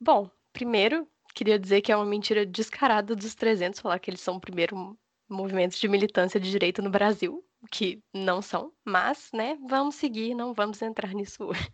Bom, 0.00 0.30
primeiro, 0.52 1.08
queria 1.34 1.58
dizer 1.58 1.82
que 1.82 1.92
é 1.92 1.96
uma 1.96 2.06
mentira 2.06 2.46
descarada 2.46 3.14
dos 3.14 3.34
300 3.34 3.80
falar 3.80 3.98
que 3.98 4.10
eles 4.10 4.20
são 4.20 4.36
o 4.36 4.40
primeiro 4.40 4.98
movimento 5.28 5.78
de 5.78 5.88
militância 5.88 6.40
de 6.40 6.50
direita 6.50 6.80
no 6.80 6.90
Brasil 6.90 7.44
que 7.70 8.02
não 8.12 8.40
são, 8.40 8.72
mas, 8.84 9.30
né, 9.32 9.58
vamos 9.66 9.96
seguir, 9.96 10.34
não 10.34 10.54
vamos 10.54 10.80
entrar 10.82 11.12
nisso 11.12 11.44
hoje. 11.48 11.70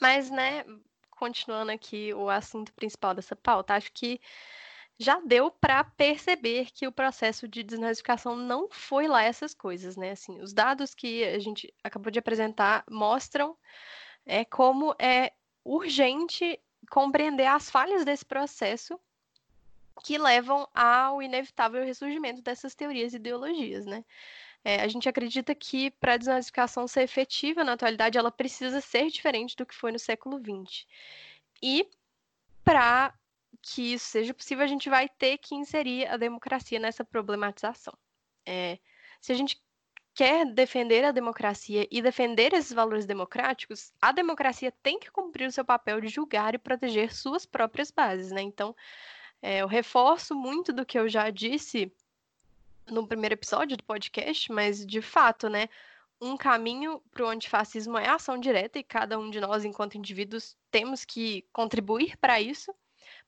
Mas, 0.00 0.30
né, 0.30 0.64
continuando 1.10 1.70
aqui 1.70 2.14
o 2.14 2.30
assunto 2.30 2.72
principal 2.72 3.14
dessa 3.14 3.36
pauta, 3.36 3.74
acho 3.74 3.92
que 3.92 4.20
já 4.98 5.18
deu 5.20 5.50
para 5.50 5.82
perceber 5.82 6.70
que 6.72 6.86
o 6.86 6.92
processo 6.92 7.48
de 7.48 7.62
desnazificação 7.62 8.36
não 8.36 8.68
foi 8.70 9.08
lá 9.08 9.22
essas 9.22 9.54
coisas, 9.54 9.96
né? 9.96 10.10
Assim, 10.10 10.38
os 10.42 10.52
dados 10.52 10.94
que 10.94 11.24
a 11.24 11.38
gente 11.38 11.72
acabou 11.82 12.10
de 12.10 12.18
apresentar 12.18 12.84
mostram 12.90 13.56
é, 14.26 14.44
como 14.44 14.94
é 14.98 15.32
urgente 15.64 16.60
compreender 16.90 17.46
as 17.46 17.70
falhas 17.70 18.04
desse 18.04 18.24
processo 18.26 18.98
que 20.04 20.18
levam 20.18 20.68
ao 20.74 21.22
inevitável 21.22 21.84
ressurgimento 21.84 22.42
dessas 22.42 22.74
teorias 22.74 23.12
e 23.12 23.16
ideologias, 23.16 23.86
né? 23.86 24.04
É, 24.64 24.82
a 24.82 24.88
gente 24.88 25.08
acredita 25.08 25.54
que 25.54 25.90
para 25.92 26.14
a 26.14 26.16
desnazificação 26.16 26.86
ser 26.86 27.02
efetiva 27.02 27.64
na 27.64 27.72
atualidade, 27.72 28.18
ela 28.18 28.30
precisa 28.30 28.80
ser 28.80 29.08
diferente 29.08 29.56
do 29.56 29.64
que 29.64 29.74
foi 29.74 29.90
no 29.90 29.98
século 29.98 30.38
XX. 30.38 30.86
E 31.62 31.88
para 32.62 33.14
que 33.62 33.94
isso 33.94 34.06
seja 34.06 34.34
possível, 34.34 34.64
a 34.64 34.68
gente 34.68 34.88
vai 34.88 35.08
ter 35.08 35.38
que 35.38 35.54
inserir 35.54 36.06
a 36.06 36.16
democracia 36.16 36.78
nessa 36.78 37.04
problematização. 37.04 37.94
É, 38.46 38.78
se 39.20 39.32
a 39.32 39.34
gente 39.34 39.60
quer 40.14 40.46
defender 40.46 41.04
a 41.04 41.12
democracia 41.12 41.86
e 41.90 42.02
defender 42.02 42.52
esses 42.52 42.72
valores 42.72 43.06
democráticos, 43.06 43.92
a 44.00 44.12
democracia 44.12 44.72
tem 44.82 44.98
que 44.98 45.10
cumprir 45.10 45.46
o 45.46 45.52
seu 45.52 45.64
papel 45.64 46.00
de 46.00 46.08
julgar 46.08 46.54
e 46.54 46.58
proteger 46.58 47.14
suas 47.14 47.46
próprias 47.46 47.90
bases, 47.90 48.30
né? 48.30 48.42
Então, 48.42 48.74
é, 49.42 49.58
eu 49.62 49.66
reforço 49.66 50.34
muito 50.34 50.72
do 50.72 50.84
que 50.84 50.98
eu 50.98 51.08
já 51.08 51.30
disse 51.30 51.92
no 52.88 53.06
primeiro 53.06 53.34
episódio 53.34 53.76
do 53.76 53.84
podcast, 53.84 54.50
mas 54.52 54.84
de 54.84 55.00
fato, 55.02 55.48
né? 55.48 55.68
Um 56.20 56.36
caminho 56.36 57.00
para 57.10 57.24
o 57.24 57.28
antifascismo 57.28 57.96
é 57.96 58.06
a 58.06 58.16
ação 58.16 58.38
direta 58.38 58.78
e 58.78 58.84
cada 58.84 59.18
um 59.18 59.30
de 59.30 59.40
nós, 59.40 59.64
enquanto 59.64 59.96
indivíduos, 59.96 60.56
temos 60.70 61.04
que 61.04 61.46
contribuir 61.52 62.16
para 62.18 62.40
isso. 62.40 62.74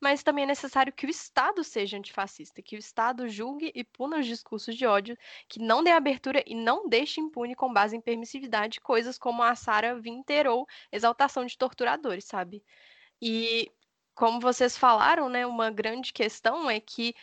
Mas 0.00 0.22
também 0.22 0.44
é 0.44 0.46
necessário 0.46 0.92
que 0.92 1.06
o 1.06 1.10
Estado 1.10 1.64
seja 1.64 1.96
antifascista, 1.96 2.60
que 2.60 2.76
o 2.76 2.78
Estado 2.78 3.28
julgue 3.28 3.72
e 3.74 3.82
puna 3.82 4.18
os 4.18 4.26
discursos 4.26 4.76
de 4.76 4.86
ódio, 4.86 5.16
que 5.48 5.60
não 5.60 5.82
dê 5.82 5.90
abertura 5.90 6.42
e 6.46 6.54
não 6.54 6.88
deixe 6.88 7.20
impune 7.20 7.54
com 7.54 7.72
base 7.72 7.96
em 7.96 8.00
permissividade 8.00 8.80
coisas 8.80 9.18
como 9.18 9.42
a 9.42 9.54
Sara 9.54 9.98
Winter 9.98 10.46
ou 10.46 10.66
exaltação 10.90 11.46
de 11.46 11.56
torturadores, 11.56 12.24
sabe? 12.24 12.62
E 13.20 13.70
como 14.14 14.40
vocês 14.40 14.76
falaram, 14.76 15.28
né, 15.28 15.46
uma 15.46 15.70
grande 15.70 16.12
questão 16.12 16.68
é 16.68 16.80
que 16.80 17.14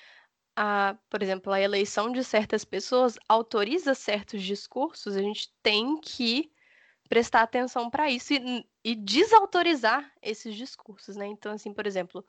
a, 0.61 0.97
por 1.09 1.23
exemplo, 1.23 1.53
a 1.53 1.61
eleição 1.61 2.11
de 2.11 2.21
certas 2.21 2.65
pessoas 2.65 3.17
autoriza 3.29 3.95
certos 3.95 4.43
discursos, 4.43 5.15
a 5.15 5.21
gente 5.21 5.49
tem 5.63 5.97
que 6.01 6.51
prestar 7.07 7.43
atenção 7.43 7.89
para 7.89 8.11
isso 8.11 8.33
e, 8.33 8.67
e, 8.83 8.93
desautorizar 8.93 10.11
esses 10.21 10.53
discursos, 10.53 11.15
né? 11.15 11.27
Então, 11.27 11.53
assim, 11.53 11.73
por 11.73 11.87
exemplo, 11.87 12.25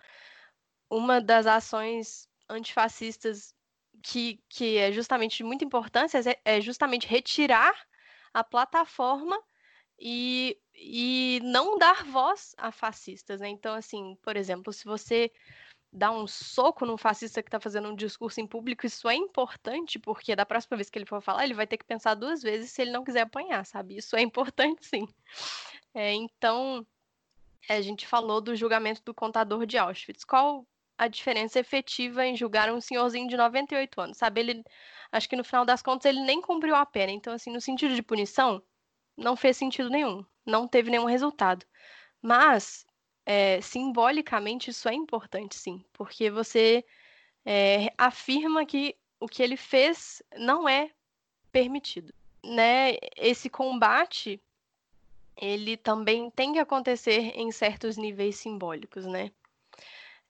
uma 0.89 1.21
das 1.21 1.45
ações 1.45 2.29
antifascistas 2.49 3.53
que, 4.01 4.41
que 4.49 4.77
é 4.77 4.93
justamente 4.93 5.39
de 5.39 5.45
muita 5.45 5.65
importância 5.65 6.21
é, 6.45 6.57
é 6.57 6.61
justamente 6.61 7.09
retirar 7.09 7.75
a 8.33 8.45
plataforma 8.45 9.43
e, 9.99 10.57
e 10.73 11.41
não 11.43 11.77
dar 11.77 12.05
voz 12.05 12.55
a 12.57 12.71
fascistas, 12.71 13.41
né? 13.41 13.49
Então, 13.49 13.75
assim, 13.75 14.17
por 14.23 14.37
exemplo, 14.37 14.73
se 14.73 14.85
você 14.85 15.33
dar 15.93 16.13
um 16.13 16.27
soco 16.27 16.87
num 16.87 16.97
fascista 16.97 17.43
que 17.43 17.49
está 17.49 17.59
fazendo 17.59 17.89
um 17.89 17.95
discurso 17.97 18.41
em 18.41 18.47
público, 18.47 18.87
isso 18.87 19.09
é 19.09 19.15
importante, 19.15 19.99
porque 19.99 20.37
da 20.37 20.47
próxima 20.47 20.77
vez 20.77 20.89
que 20.89 20.99
ele 20.99 21.07
for 21.07 21.21
falar, 21.21 21.45
ele 21.45 21.55
vai 21.55 21.67
ter 21.67 21.77
que 21.77 21.85
pensar 21.85 22.15
duas 22.15 22.43
vezes 22.43 22.71
se 22.71 22.83
ele 22.83 22.93
não 22.93 23.05
quiser 23.05 23.23
apanhar, 23.23 23.65
sabe? 23.67 23.97
Isso 23.97 24.17
é 24.17 24.23
importante, 24.23 24.87
sim. 24.87 25.09
É, 25.93 26.13
então, 26.13 26.87
a 27.69 27.81
gente 27.81 28.07
falou 28.07 28.41
do 28.41 28.55
julgamento 28.55 29.03
do 29.05 29.13
contador 29.13 29.67
de 29.67 29.77
Auschwitz. 29.79 30.25
Qual 30.25 30.65
a 31.01 31.09
diferença 31.09 31.59
efetiva 31.59 32.27
em 32.27 32.37
julgar 32.37 32.71
um 32.71 32.81
senhorzinho 32.81 33.27
de 33.27 33.35
98 33.35 34.01
anos, 34.03 34.19
sabe? 34.19 34.41
Ele, 34.41 34.65
acho 35.11 35.29
que 35.29 35.35
no 35.35 35.43
final 35.43 35.65
das 35.65 35.81
contas, 35.81 36.05
ele 36.05 36.21
nem 36.21 36.43
cumpriu 36.43 36.77
a 36.77 36.85
pena. 36.85 37.11
Então, 37.11 37.33
assim, 37.33 37.51
no 37.51 37.61
sentido 37.61 37.95
de 37.95 38.03
punição, 38.03 38.63
não 39.17 39.35
fez 39.35 39.57
sentido 39.57 39.89
nenhum. 39.89 40.23
Não 40.45 40.69
teve 40.69 40.91
nenhum 40.91 41.07
resultado. 41.07 41.65
Mas 42.21 42.87
é, 43.25 43.61
simbolicamente 43.61 44.71
isso 44.71 44.89
é 44.89 44.95
importante, 44.95 45.57
sim, 45.57 45.85
porque 45.93 46.31
você 46.31 46.85
é, 47.45 47.93
afirma 47.97 48.65
que 48.65 48.97
o 49.19 49.29
que 49.29 49.43
ele 49.43 49.57
fez 49.57 50.23
não 50.37 50.69
é 50.69 50.91
permitido. 51.53 52.13
Né? 52.43 52.97
Esse 53.17 53.51
combate 53.51 54.41
ele 55.37 55.77
também 55.77 56.31
tem 56.31 56.53
que 56.53 56.59
acontecer 56.59 57.33
em 57.35 57.51
certos 57.51 57.97
níveis 57.97 58.37
simbólicos, 58.37 59.07
né? 59.07 59.31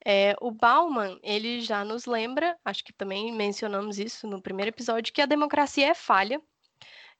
É, 0.03 0.35
o 0.41 0.49
Bauman, 0.49 1.19
ele 1.21 1.61
já 1.61 1.85
nos 1.85 2.05
lembra, 2.05 2.57
acho 2.65 2.83
que 2.83 2.93
também 2.93 3.31
mencionamos 3.31 3.99
isso 3.99 4.25
no 4.25 4.41
primeiro 4.41 4.69
episódio, 4.69 5.13
que 5.13 5.21
a 5.21 5.27
democracia 5.27 5.89
é 5.89 5.93
falha 5.93 6.41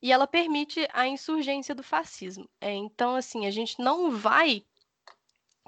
e 0.02 0.12
ela 0.12 0.26
permite 0.26 0.88
a 0.92 1.08
insurgência 1.08 1.76
do 1.76 1.84
fascismo. 1.84 2.50
É, 2.60 2.72
então, 2.74 3.16
assim, 3.16 3.46
a 3.46 3.52
gente 3.52 3.80
não 3.80 4.10
vai 4.10 4.66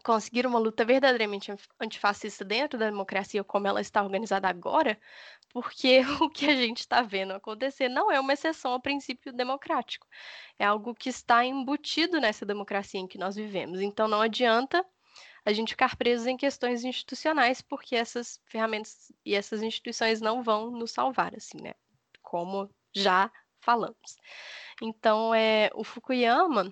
conseguir 0.03 0.45
uma 0.45 0.59
luta 0.59 0.83
verdadeiramente 0.83 1.51
antifascista 1.79 2.43
dentro 2.43 2.77
da 2.77 2.85
democracia 2.85 3.43
como 3.43 3.67
ela 3.67 3.79
está 3.79 4.03
organizada 4.03 4.47
agora, 4.49 4.99
porque 5.49 6.01
o 6.21 6.29
que 6.29 6.45
a 6.49 6.55
gente 6.55 6.79
está 6.79 7.01
vendo 7.01 7.31
acontecer 7.31 7.87
não 7.87 8.11
é 8.11 8.19
uma 8.19 8.33
exceção 8.33 8.73
ao 8.73 8.81
princípio 8.81 9.31
democrático. 9.31 10.05
É 10.59 10.65
algo 10.65 10.93
que 10.93 11.09
está 11.09 11.45
embutido 11.45 12.19
nessa 12.19 12.45
democracia 12.45 12.99
em 12.99 13.07
que 13.07 13.17
nós 13.17 13.35
vivemos. 13.35 13.79
Então 13.79 14.07
não 14.07 14.21
adianta 14.21 14.85
a 15.45 15.51
gente 15.51 15.69
ficar 15.69 15.95
presos 15.95 16.25
em 16.25 16.37
questões 16.37 16.83
institucionais, 16.83 17.61
porque 17.61 17.95
essas 17.95 18.39
ferramentas 18.45 19.11
e 19.25 19.35
essas 19.35 19.61
instituições 19.61 20.21
não 20.21 20.41
vão 20.41 20.71
nos 20.71 20.91
salvar, 20.91 21.35
assim, 21.35 21.61
né? 21.61 21.73
Como 22.21 22.69
já 22.93 23.29
falamos. 23.59 24.17
Então, 24.81 25.33
é, 25.35 25.69
o 25.73 25.83
Fukuyama, 25.83 26.71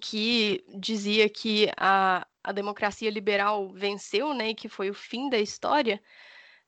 que 0.00 0.64
dizia 0.76 1.28
que 1.28 1.70
a, 1.76 2.26
a 2.42 2.52
democracia 2.52 3.10
liberal 3.10 3.70
venceu, 3.70 4.32
né, 4.34 4.50
e 4.50 4.54
que 4.54 4.68
foi 4.68 4.90
o 4.90 4.94
fim 4.94 5.28
da 5.28 5.38
história, 5.38 6.00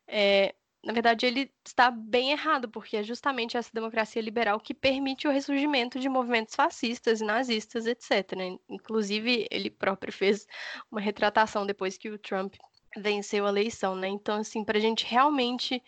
é, 0.07 0.55
na 0.83 0.93
verdade 0.93 1.27
ele 1.27 1.53
está 1.65 1.91
bem 1.91 2.33
errado, 2.33 2.69
porque 2.69 2.97
é 2.97 3.03
justamente 3.03 3.57
essa 3.57 3.71
democracia 3.73 4.21
liberal 4.21 4.59
que 4.59 4.75
permite 4.75 5.29
o 5.29 5.31
ressurgimento 5.31 6.01
de 6.01 6.09
movimentos 6.09 6.55
fascistas 6.55 7.21
nazistas, 7.21 7.87
etc. 7.87 8.37
Né? 8.37 8.57
Inclusive, 8.69 9.47
ele 9.51 9.71
próprio 9.71 10.13
fez 10.13 10.47
uma 10.91 11.01
retratação 11.01 11.67
depois 11.67 11.99
que 11.99 12.09
o 12.09 12.19
Trump 12.19 12.55
venceu 12.97 13.47
a 13.47 13.51
eleição, 13.51 13.95
né? 13.95 14.09
Então, 14.09 14.41
assim, 14.41 14.65
para 14.65 14.79
a 14.79 14.81
gente 14.81 15.05
realmente 15.05 15.83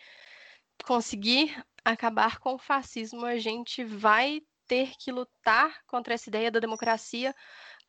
conseguir 0.84 1.56
acabar 1.84 2.38
com 2.38 2.54
o 2.54 2.58
fascismo, 2.58 3.24
a 3.24 3.38
gente 3.38 3.84
vai 3.84 4.42
ter 4.68 4.92
que 4.98 5.10
lutar 5.10 5.82
contra 5.86 6.14
essa 6.14 6.28
ideia 6.28 6.50
da 6.50 6.60
democracia 6.60 7.34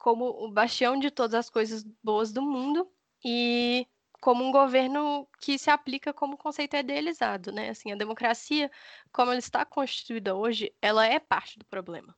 como 0.03 0.25
o 0.25 0.51
bastião 0.51 0.99
de 0.99 1.09
todas 1.09 1.33
as 1.33 1.49
coisas 1.49 1.81
boas 2.03 2.33
do 2.33 2.41
mundo 2.41 2.91
e 3.23 3.87
como 4.19 4.43
um 4.43 4.51
governo 4.51 5.25
que 5.39 5.57
se 5.57 5.69
aplica 5.69 6.11
como 6.11 6.35
conceito 6.35 6.75
idealizado, 6.75 7.53
né? 7.53 7.69
Assim, 7.69 7.89
a 7.89 7.95
democracia, 7.95 8.69
como 9.13 9.31
ela 9.31 9.39
está 9.39 9.63
constituída 9.63 10.35
hoje, 10.35 10.75
ela 10.81 11.05
é 11.07 11.21
parte 11.21 11.57
do 11.57 11.63
problema. 11.63 12.13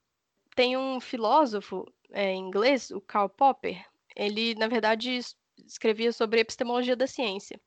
Tem 0.56 0.76
um 0.76 1.00
filósofo 1.00 1.86
é, 2.10 2.34
inglês, 2.34 2.90
o 2.90 3.00
Karl 3.00 3.30
Popper, 3.30 3.86
ele, 4.16 4.56
na 4.56 4.68
verdade, 4.68 5.20
escrevia 5.64 6.12
sobre 6.12 6.40
epistemologia 6.40 6.96
da 6.96 7.06
ciência. 7.06 7.62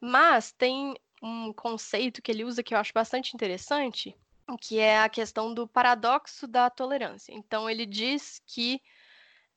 Mas 0.00 0.52
tem 0.52 0.94
um 1.20 1.52
conceito 1.52 2.22
que 2.22 2.30
ele 2.30 2.44
usa 2.44 2.62
que 2.62 2.74
eu 2.74 2.78
acho 2.78 2.92
bastante 2.94 3.34
interessante, 3.34 4.16
que 4.60 4.78
é 4.78 5.00
a 5.00 5.08
questão 5.08 5.52
do 5.52 5.66
paradoxo 5.66 6.46
da 6.46 6.70
tolerância. 6.70 7.32
Então, 7.34 7.68
ele 7.68 7.84
diz 7.84 8.40
que 8.46 8.80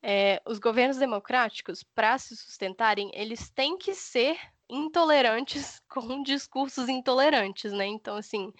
é, 0.02 0.41
os 0.45 0.60
governos 0.60 0.97
democráticos, 0.97 1.84
para 1.84 2.18
se 2.18 2.36
sustentarem, 2.36 3.12
eles 3.14 3.50
têm 3.50 3.78
que 3.78 3.93
ser 3.93 4.38
intolerantes 4.70 5.82
com 5.89 6.24
discursos 6.24 6.88
intolerantes, 6.89 7.72
né? 7.72 7.86
Então, 7.86 8.16
assim, 8.16 8.54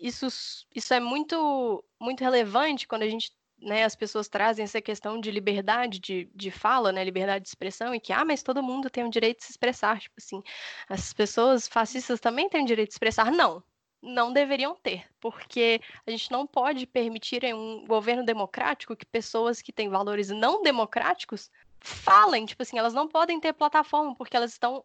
isso, 0.00 0.26
isso 0.74 0.94
é 0.94 1.00
muito, 1.00 1.84
muito 2.00 2.22
relevante 2.22 2.86
quando 2.86 3.02
a 3.02 3.08
gente 3.08 3.32
né, 3.62 3.84
as 3.84 3.94
pessoas 3.94 4.28
trazem 4.28 4.64
essa 4.64 4.80
questão 4.80 5.20
de 5.20 5.30
liberdade 5.30 5.98
de, 5.98 6.30
de 6.34 6.50
fala, 6.50 6.92
né, 6.92 7.04
liberdade 7.04 7.42
de 7.42 7.48
expressão, 7.48 7.94
e 7.94 8.00
que, 8.00 8.12
ah, 8.12 8.24
mas 8.24 8.42
todo 8.42 8.62
mundo 8.62 8.88
tem 8.88 9.04
o 9.04 9.10
direito 9.10 9.38
de 9.38 9.44
se 9.44 9.52
expressar, 9.52 10.00
tipo 10.00 10.14
assim, 10.18 10.42
as 10.88 11.12
pessoas 11.12 11.68
fascistas 11.68 12.20
também 12.20 12.48
têm 12.48 12.62
o 12.62 12.66
direito 12.66 12.88
de 12.88 12.94
se 12.94 12.96
expressar. 12.96 13.30
Não, 13.30 13.62
não 14.02 14.32
deveriam 14.32 14.74
ter, 14.74 15.06
porque 15.20 15.80
a 16.06 16.10
gente 16.10 16.30
não 16.30 16.46
pode 16.46 16.86
permitir 16.86 17.44
em 17.44 17.52
um 17.52 17.86
governo 17.86 18.24
democrático 18.24 18.96
que 18.96 19.04
pessoas 19.04 19.60
que 19.60 19.72
têm 19.72 19.88
valores 19.88 20.30
não 20.30 20.62
democráticos 20.62 21.50
falem, 21.80 22.46
tipo 22.46 22.62
assim, 22.62 22.78
elas 22.78 22.94
não 22.94 23.08
podem 23.08 23.40
ter 23.40 23.52
plataforma 23.52 24.14
porque 24.14 24.36
elas 24.36 24.52
estão 24.52 24.84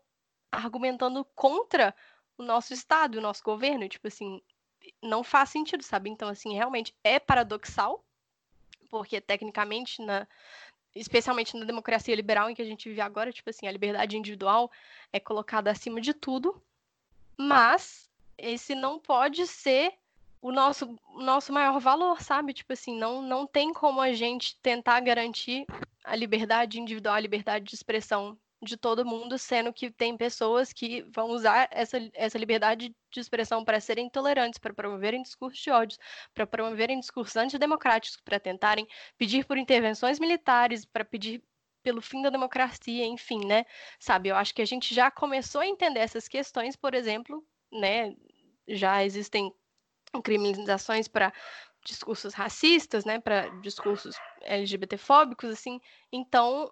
argumentando 0.51 1.25
contra 1.35 1.95
o 2.37 2.43
nosso 2.43 2.73
estado, 2.73 3.15
o 3.15 3.21
nosso 3.21 3.43
governo, 3.43 3.87
tipo 3.87 4.07
assim, 4.07 4.41
não 5.01 5.23
faz 5.23 5.49
sentido, 5.49 5.83
sabe? 5.83 6.09
Então 6.09 6.27
assim, 6.27 6.53
realmente 6.53 6.93
é 7.03 7.19
paradoxal, 7.19 8.03
porque 8.89 9.19
tecnicamente 9.21 10.01
na 10.01 10.27
especialmente 10.93 11.57
na 11.57 11.65
democracia 11.65 12.15
liberal 12.15 12.49
em 12.49 12.55
que 12.55 12.61
a 12.61 12.65
gente 12.65 12.87
vive 12.87 13.01
agora, 13.01 13.31
tipo 13.31 13.49
assim, 13.49 13.67
a 13.67 13.71
liberdade 13.71 14.17
individual 14.17 14.71
é 15.11 15.19
colocada 15.19 15.69
acima 15.69 15.99
de 15.99 16.13
tudo, 16.13 16.63
mas 17.37 18.09
esse 18.37 18.75
não 18.75 18.99
pode 18.99 19.45
ser 19.47 19.93
o 20.41 20.51
nosso, 20.51 20.95
nosso 21.15 21.51
maior 21.51 21.79
valor, 21.79 22.21
sabe? 22.21 22.53
Tipo 22.53 22.73
assim, 22.73 22.97
não, 22.97 23.21
não 23.21 23.47
tem 23.47 23.73
como 23.73 23.99
a 23.99 24.13
gente 24.13 24.59
tentar 24.61 24.99
garantir 24.99 25.65
a 26.03 26.15
liberdade 26.15 26.79
individual, 26.79 27.15
a 27.15 27.19
liberdade 27.19 27.65
de 27.65 27.75
expressão 27.75 28.37
de 28.61 28.77
todo 28.77 29.05
mundo, 29.05 29.37
sendo 29.37 29.73
que 29.73 29.91
tem 29.91 30.17
pessoas 30.17 30.71
que 30.71 31.03
vão 31.13 31.29
usar 31.29 31.67
essa, 31.71 31.97
essa 32.13 32.37
liberdade 32.37 32.95
de 33.11 33.19
expressão 33.19 33.63
para 33.63 33.79
serem 33.79 34.07
intolerantes, 34.07 34.59
para 34.59 34.73
promoverem 34.73 35.21
discursos 35.21 35.59
de 35.59 35.71
ódio, 35.71 35.97
para 36.33 36.47
promoverem 36.47 36.99
discursos 36.99 37.35
antidemocráticos, 37.35 38.19
para 38.23 38.39
tentarem 38.39 38.87
pedir 39.17 39.45
por 39.45 39.57
intervenções 39.57 40.19
militares, 40.19 40.85
para 40.85 41.05
pedir 41.05 41.43
pelo 41.83 42.01
fim 42.01 42.21
da 42.21 42.29
democracia, 42.29 43.05
enfim, 43.05 43.45
né? 43.45 43.65
Sabe, 43.99 44.29
eu 44.29 44.35
acho 44.35 44.53
que 44.55 44.61
a 44.61 44.65
gente 44.65 44.93
já 44.93 45.11
começou 45.11 45.61
a 45.61 45.67
entender 45.67 45.99
essas 45.99 46.27
questões, 46.27 46.75
por 46.75 46.95
exemplo, 46.95 47.45
né, 47.79 48.15
já 48.67 49.03
existem 49.03 49.53
criminalizações 50.23 51.07
para 51.07 51.33
discursos 51.83 52.33
racistas, 52.33 53.05
né, 53.05 53.19
para 53.19 53.47
discursos 53.61 54.15
LGBTfóbicos, 54.41 55.49
assim. 55.51 55.79
Então, 56.11 56.71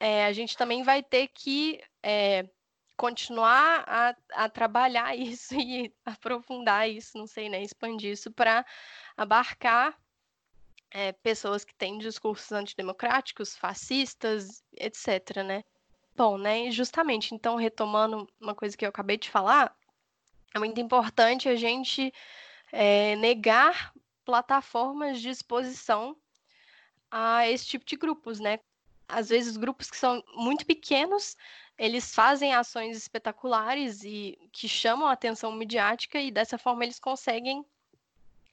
é, 0.00 0.24
a 0.24 0.32
gente 0.32 0.56
também 0.56 0.82
vai 0.82 1.02
ter 1.02 1.28
que 1.28 1.80
é, 2.02 2.48
continuar 2.96 3.84
a, 3.86 4.16
a, 4.32 4.48
trabalhar 4.48 5.14
isso 5.16 5.54
e 5.54 5.92
aprofundar 6.04 6.88
isso, 6.88 7.16
não 7.16 7.26
sei, 7.26 7.48
né, 7.48 7.62
expandir 7.62 8.12
isso 8.12 8.30
para 8.32 8.64
abarcar 9.16 9.96
é, 10.90 11.12
pessoas 11.12 11.64
que 11.64 11.74
têm 11.74 11.98
discursos 11.98 12.50
antidemocráticos, 12.52 13.56
fascistas, 13.56 14.62
etc, 14.76 15.42
né. 15.44 15.62
Bom, 16.14 16.36
né, 16.36 16.70
justamente, 16.70 17.34
então, 17.34 17.56
retomando 17.56 18.28
uma 18.40 18.54
coisa 18.54 18.76
que 18.76 18.84
eu 18.84 18.90
acabei 18.90 19.16
de 19.16 19.30
falar, 19.30 19.74
é 20.54 20.58
muito 20.58 20.80
importante 20.80 21.48
a 21.48 21.56
gente 21.56 22.12
é, 22.70 23.16
negar 23.16 23.92
plataformas 24.24 25.20
de 25.20 25.28
exposição 25.28 26.16
a 27.10 27.48
esse 27.48 27.66
tipo 27.66 27.84
de 27.84 27.96
grupos, 27.96 28.40
né? 28.40 28.58
Às 29.08 29.28
vezes 29.28 29.56
grupos 29.56 29.90
que 29.90 29.96
são 29.96 30.22
muito 30.34 30.64
pequenos, 30.64 31.36
eles 31.76 32.14
fazem 32.14 32.54
ações 32.54 32.96
espetaculares 32.96 34.02
e 34.04 34.38
que 34.52 34.68
chamam 34.68 35.08
a 35.08 35.12
atenção 35.12 35.52
midiática 35.52 36.20
e 36.20 36.30
dessa 36.30 36.56
forma 36.56 36.84
eles 36.84 36.98
conseguem 36.98 37.64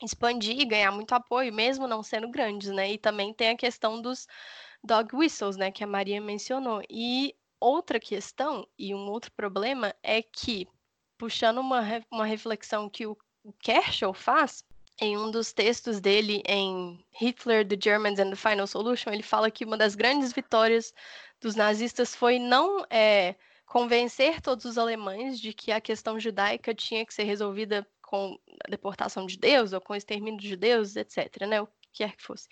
expandir 0.01 0.59
e 0.59 0.65
ganhar 0.65 0.91
muito 0.91 1.13
apoio, 1.13 1.53
mesmo 1.53 1.87
não 1.87 2.01
sendo 2.01 2.29
grandes, 2.29 2.69
né? 2.69 2.91
E 2.91 2.97
também 2.97 3.33
tem 3.33 3.49
a 3.49 3.57
questão 3.57 4.01
dos 4.01 4.27
dog 4.83 5.15
whistles, 5.15 5.57
né, 5.57 5.71
que 5.71 5.83
a 5.83 5.87
Maria 5.87 6.21
mencionou. 6.21 6.81
E 6.89 7.35
outra 7.59 7.99
questão 7.99 8.67
e 8.77 8.93
um 8.95 9.09
outro 9.09 9.31
problema 9.33 9.93
é 10.01 10.21
que 10.21 10.67
puxando 11.19 11.59
uma, 11.59 11.83
uma 12.09 12.25
reflexão 12.25 12.89
que 12.89 13.05
o 13.05 13.15
Kershaw 13.59 14.13
faz, 14.13 14.63
em 15.01 15.17
um 15.17 15.29
dos 15.29 15.53
textos 15.53 15.99
dele 15.99 16.41
em 16.47 17.05
Hitler, 17.11 17.67
The 17.67 17.77
Germans 17.81 18.19
and 18.19 18.31
the 18.31 18.35
Final 18.35 18.65
Solution, 18.65 19.11
ele 19.11 19.21
fala 19.21 19.51
que 19.51 19.65
uma 19.65 19.77
das 19.77 19.95
grandes 19.95 20.33
vitórias 20.33 20.93
dos 21.39 21.55
nazistas 21.55 22.15
foi 22.15 22.39
não 22.39 22.85
é, 22.89 23.35
convencer 23.65 24.41
todos 24.41 24.65
os 24.65 24.77
alemães 24.77 25.39
de 25.39 25.53
que 25.53 25.71
a 25.71 25.79
questão 25.79 26.19
judaica 26.19 26.73
tinha 26.73 27.05
que 27.05 27.13
ser 27.13 27.23
resolvida 27.23 27.85
com 28.01 28.37
a 28.65 28.69
deportação 28.69 29.25
de 29.25 29.37
Deus 29.37 29.73
ou 29.73 29.79
com 29.79 29.93
o 29.93 29.95
extermínio 29.95 30.39
de 30.39 30.49
judeus, 30.49 30.95
etc., 30.95 31.45
né? 31.47 31.61
O 31.61 31.67
que 31.67 31.89
quer 31.93 32.15
que 32.15 32.23
fosse. 32.23 32.47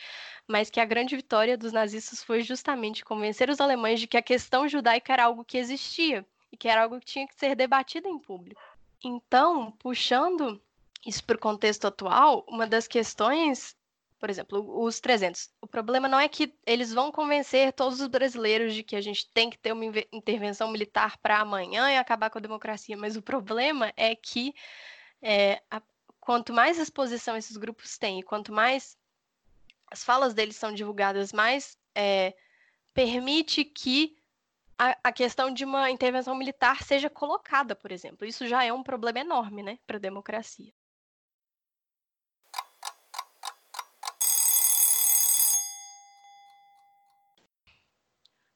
Mas 0.48 0.70
que 0.70 0.80
a 0.80 0.86
grande 0.86 1.16
vitória 1.16 1.58
dos 1.58 1.74
nazistas 1.74 2.24
foi 2.24 2.42
justamente 2.42 3.04
convencer 3.04 3.50
os 3.50 3.60
alemães 3.60 4.00
de 4.00 4.08
que 4.08 4.18
a 4.18 4.22
questão 4.22 4.68
judaica 4.68 5.14
era 5.14 5.26
algo 5.26 5.44
que 5.44 5.58
existia 5.58 6.26
e 6.52 6.58
que 6.58 6.68
era 6.68 6.84
algo 6.84 7.00
que 7.00 7.06
tinha 7.06 7.28
que 7.28 7.36
ser 7.36 7.56
debatido 7.56 8.08
em 8.08 8.20
público. 8.20 8.62
Então, 9.04 9.72
puxando 9.72 10.62
isso 11.06 11.24
para 11.24 11.36
o 11.36 11.40
contexto 11.40 11.86
atual, 11.86 12.46
uma 12.48 12.66
das 12.66 12.88
questões, 12.88 13.76
por 14.20 14.30
exemplo, 14.30 14.84
os 14.84 15.00
300. 15.00 15.50
O 15.62 15.68
problema 15.68 16.08
não 16.08 16.20
é 16.20 16.28
que 16.28 16.54
eles 16.66 16.94
vão 16.94 17.12
convencer 17.12 17.72
todos 17.74 18.02
os 18.02 18.08
brasileiros 18.08 18.74
de 18.74 18.84
que 18.84 18.96
a 18.96 19.02
gente 19.02 19.30
tem 19.32 19.50
que 19.50 19.58
ter 19.58 19.72
uma 19.72 19.86
intervenção 20.12 20.70
militar 20.70 21.18
para 21.18 21.40
amanhã 21.40 21.90
e 21.92 21.98
acabar 21.98 22.30
com 22.30 22.40
a 22.40 22.42
democracia, 22.42 22.98
mas 22.98 23.16
o 23.16 23.22
problema 23.22 23.94
é 23.96 24.16
que 24.16 24.54
é, 25.22 25.62
a, 25.70 25.82
quanto 26.20 26.52
mais 26.52 26.78
exposição 26.78 27.38
esses 27.38 27.56
grupos 27.56 27.98
têm, 27.98 28.20
e 28.20 28.24
quanto 28.24 28.52
mais 28.52 28.98
as 29.90 30.04
falas 30.04 30.34
deles 30.34 30.58
são 30.58 30.74
divulgadas, 30.74 31.32
mais 31.32 31.78
é, 31.96 32.36
permite 32.94 33.64
que 33.64 34.17
a, 34.78 34.98
a, 35.04 35.12
questão 35.12 35.52
de 35.52 35.66
uma 35.66 35.90
intervenção 35.90 36.36
militar 36.36 36.84
seja 36.84 37.10
colocada, 37.10 37.76
por 37.76 37.92
exemplo. 37.92 38.26
Isso 38.26 38.48
já 38.48 38.64
é 38.64 38.72
um 38.72 38.84
problema 38.84 39.20
enorme, 39.20 39.64
né, 39.64 39.80
para 39.86 39.98
a 39.98 40.00
democracia. 40.00 40.72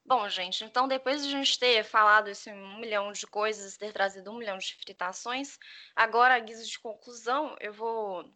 Bom, 0.05 0.27
gente, 0.27 0.65
então 0.65 0.89
depois 0.89 1.25
de 1.25 1.33
a 1.33 1.37
gente 1.37 1.57
ter 1.57 1.85
falado 1.85 2.27
esse 2.27 2.51
um 2.51 2.79
milhão 2.79 3.13
de 3.13 3.25
coisas, 3.25 3.77
ter 3.77 3.93
trazido 3.93 4.29
um 4.29 4.37
milhão 4.37 4.57
de 4.57 4.75
fritações, 4.75 5.57
agora, 5.95 6.35
a 6.35 6.39
guisa 6.39 6.65
de 6.65 6.77
conclusão, 6.79 7.55
eu 7.61 7.71
vou 7.71 8.29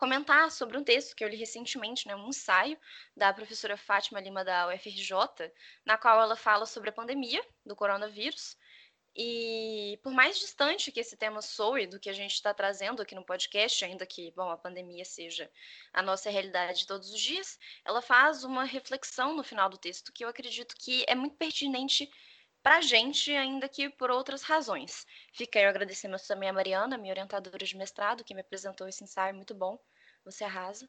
comentar 0.00 0.50
sobre 0.50 0.78
um 0.78 0.82
texto 0.82 1.14
que 1.14 1.22
eu 1.22 1.28
li 1.28 1.36
recentemente, 1.36 2.08
né, 2.08 2.16
um 2.16 2.28
ensaio 2.28 2.78
da 3.14 3.34
professora 3.34 3.76
Fátima 3.76 4.18
Lima 4.18 4.42
da 4.42 4.66
UFRJ, 4.68 5.52
na 5.84 5.98
qual 5.98 6.18
ela 6.22 6.34
fala 6.34 6.64
sobre 6.64 6.88
a 6.88 6.92
pandemia 6.92 7.46
do 7.66 7.76
coronavírus. 7.76 8.56
E 9.14 10.00
por 10.02 10.10
mais 10.10 10.38
distante 10.38 10.90
que 10.90 11.00
esse 11.00 11.18
tema 11.18 11.42
soe 11.42 11.86
do 11.86 12.00
que 12.00 12.08
a 12.08 12.14
gente 12.14 12.32
está 12.32 12.54
trazendo 12.54 13.02
aqui 13.02 13.14
no 13.14 13.26
podcast, 13.26 13.84
ainda 13.84 14.06
que 14.06 14.30
bom, 14.30 14.48
a 14.48 14.56
pandemia 14.56 15.04
seja 15.04 15.50
a 15.92 16.00
nossa 16.00 16.30
realidade 16.30 16.86
todos 16.86 17.12
os 17.12 17.20
dias, 17.20 17.58
ela 17.84 18.00
faz 18.00 18.42
uma 18.42 18.64
reflexão 18.64 19.36
no 19.36 19.44
final 19.44 19.68
do 19.68 19.76
texto 19.76 20.14
que 20.14 20.24
eu 20.24 20.30
acredito 20.30 20.74
que 20.78 21.04
é 21.06 21.14
muito 21.14 21.36
pertinente 21.36 22.10
para 22.62 22.78
a 22.78 22.80
gente, 22.80 23.34
ainda 23.34 23.68
que 23.68 23.88
por 23.88 24.10
outras 24.10 24.42
razões. 24.42 25.06
Fica 25.32 25.58
aí 25.58 25.66
o 25.66 25.68
agradecimento 25.68 26.26
também 26.26 26.48
a 26.48 26.52
Mariana, 26.52 26.98
minha 26.98 27.12
orientadora 27.12 27.64
de 27.64 27.76
mestrado, 27.76 28.24
que 28.24 28.34
me 28.34 28.40
apresentou 28.40 28.88
esse 28.88 29.02
ensaio 29.04 29.34
muito 29.34 29.54
bom 29.54 29.78
você 30.24 30.44
arrasa. 30.44 30.88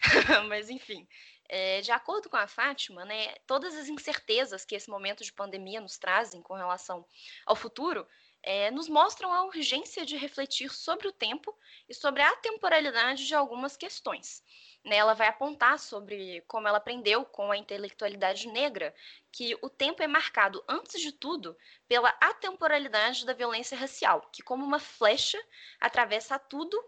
Mas, 0.48 0.68
enfim, 0.68 1.06
é, 1.48 1.80
de 1.80 1.92
acordo 1.92 2.28
com 2.28 2.36
a 2.36 2.46
Fátima, 2.46 3.04
né, 3.04 3.34
todas 3.46 3.74
as 3.76 3.88
incertezas 3.88 4.64
que 4.64 4.74
esse 4.74 4.90
momento 4.90 5.24
de 5.24 5.32
pandemia 5.32 5.80
nos 5.80 5.98
trazem 5.98 6.42
com 6.42 6.54
relação 6.54 7.06
ao 7.46 7.56
futuro, 7.56 8.06
é, 8.42 8.70
nos 8.70 8.88
mostram 8.88 9.32
a 9.32 9.44
urgência 9.44 10.04
de 10.04 10.16
refletir 10.16 10.70
sobre 10.70 11.06
o 11.06 11.12
tempo 11.12 11.56
e 11.88 11.94
sobre 11.94 12.22
a 12.22 12.36
temporalidade 12.36 13.26
de 13.26 13.34
algumas 13.34 13.76
questões. 13.76 14.42
Né, 14.84 14.96
ela 14.96 15.14
vai 15.14 15.28
apontar 15.28 15.78
sobre 15.78 16.40
como 16.48 16.66
ela 16.66 16.78
aprendeu 16.78 17.24
com 17.24 17.52
a 17.52 17.56
intelectualidade 17.56 18.48
negra 18.48 18.92
que 19.30 19.56
o 19.62 19.70
tempo 19.70 20.02
é 20.02 20.08
marcado, 20.08 20.62
antes 20.68 21.00
de 21.00 21.12
tudo, 21.12 21.56
pela 21.86 22.08
atemporalidade 22.20 23.24
da 23.24 23.32
violência 23.32 23.78
racial, 23.78 24.28
que, 24.32 24.42
como 24.42 24.64
uma 24.64 24.80
flecha, 24.80 25.40
atravessa 25.78 26.34
a 26.34 26.38
tudo 26.40 26.84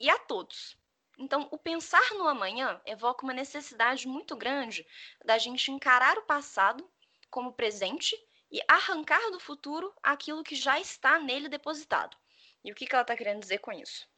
e 0.00 0.10
a 0.10 0.18
todos. 0.18 0.76
Então, 1.16 1.46
o 1.52 1.58
pensar 1.58 2.14
no 2.14 2.26
amanhã 2.26 2.80
evoca 2.84 3.22
uma 3.22 3.34
necessidade 3.34 4.08
muito 4.08 4.34
grande 4.34 4.84
da 5.24 5.38
gente 5.38 5.70
encarar 5.70 6.18
o 6.18 6.22
passado 6.22 6.88
como 7.30 7.52
presente 7.52 8.16
e 8.50 8.60
arrancar 8.68 9.30
do 9.30 9.40
futuro 9.40 9.94
aquilo 10.02 10.42
que 10.42 10.54
já 10.54 10.80
está 10.80 11.18
nele 11.18 11.48
depositado. 11.48 12.16
E 12.64 12.72
o 12.72 12.74
que, 12.74 12.86
que 12.86 12.94
ela 12.94 13.02
está 13.02 13.16
querendo 13.16 13.40
dizer 13.40 13.58
com 13.58 13.72
isso? 13.72 14.08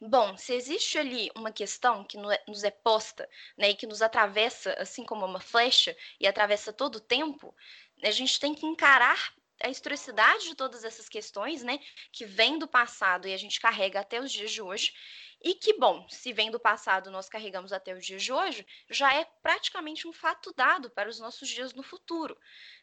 Bom, 0.00 0.36
se 0.36 0.52
existe 0.52 0.98
ali 0.98 1.30
uma 1.36 1.52
questão 1.52 2.02
que 2.02 2.18
é, 2.18 2.42
nos 2.48 2.64
é 2.64 2.70
posta, 2.70 3.28
né, 3.56 3.70
e 3.70 3.74
que 3.74 3.86
nos 3.86 4.02
atravessa 4.02 4.72
assim 4.74 5.04
como 5.04 5.24
uma 5.24 5.40
flecha 5.40 5.96
e 6.18 6.26
atravessa 6.26 6.72
todo 6.72 6.96
o 6.96 7.00
tempo, 7.00 7.54
a 8.02 8.10
gente 8.10 8.40
tem 8.40 8.52
que 8.52 8.66
encarar 8.66 9.32
a 9.62 9.70
historicidade 9.70 10.48
de 10.48 10.54
todas 10.54 10.84
essas 10.84 11.08
questões, 11.08 11.62
né, 11.62 11.78
que 12.10 12.24
vem 12.24 12.58
do 12.58 12.66
passado 12.66 13.28
e 13.28 13.32
a 13.32 13.36
gente 13.36 13.60
carrega 13.60 14.00
até 14.00 14.20
os 14.20 14.32
dias 14.32 14.50
de 14.50 14.60
hoje, 14.60 14.92
e 15.40 15.54
que, 15.54 15.74
bom, 15.78 16.06
se 16.08 16.32
vem 16.32 16.50
do 16.50 16.60
passado 16.60 17.10
nós 17.10 17.28
carregamos 17.28 17.72
até 17.72 17.92
os 17.94 18.04
dias 18.04 18.22
de 18.22 18.32
hoje, 18.32 18.66
já 18.88 19.12
é 19.14 19.24
praticamente 19.42 20.06
um 20.06 20.12
fato 20.12 20.52
dado 20.54 20.90
para 20.90 21.08
os 21.08 21.18
nossos 21.18 21.48
dias 21.48 21.72
no 21.72 21.82
futuro, 21.82 22.38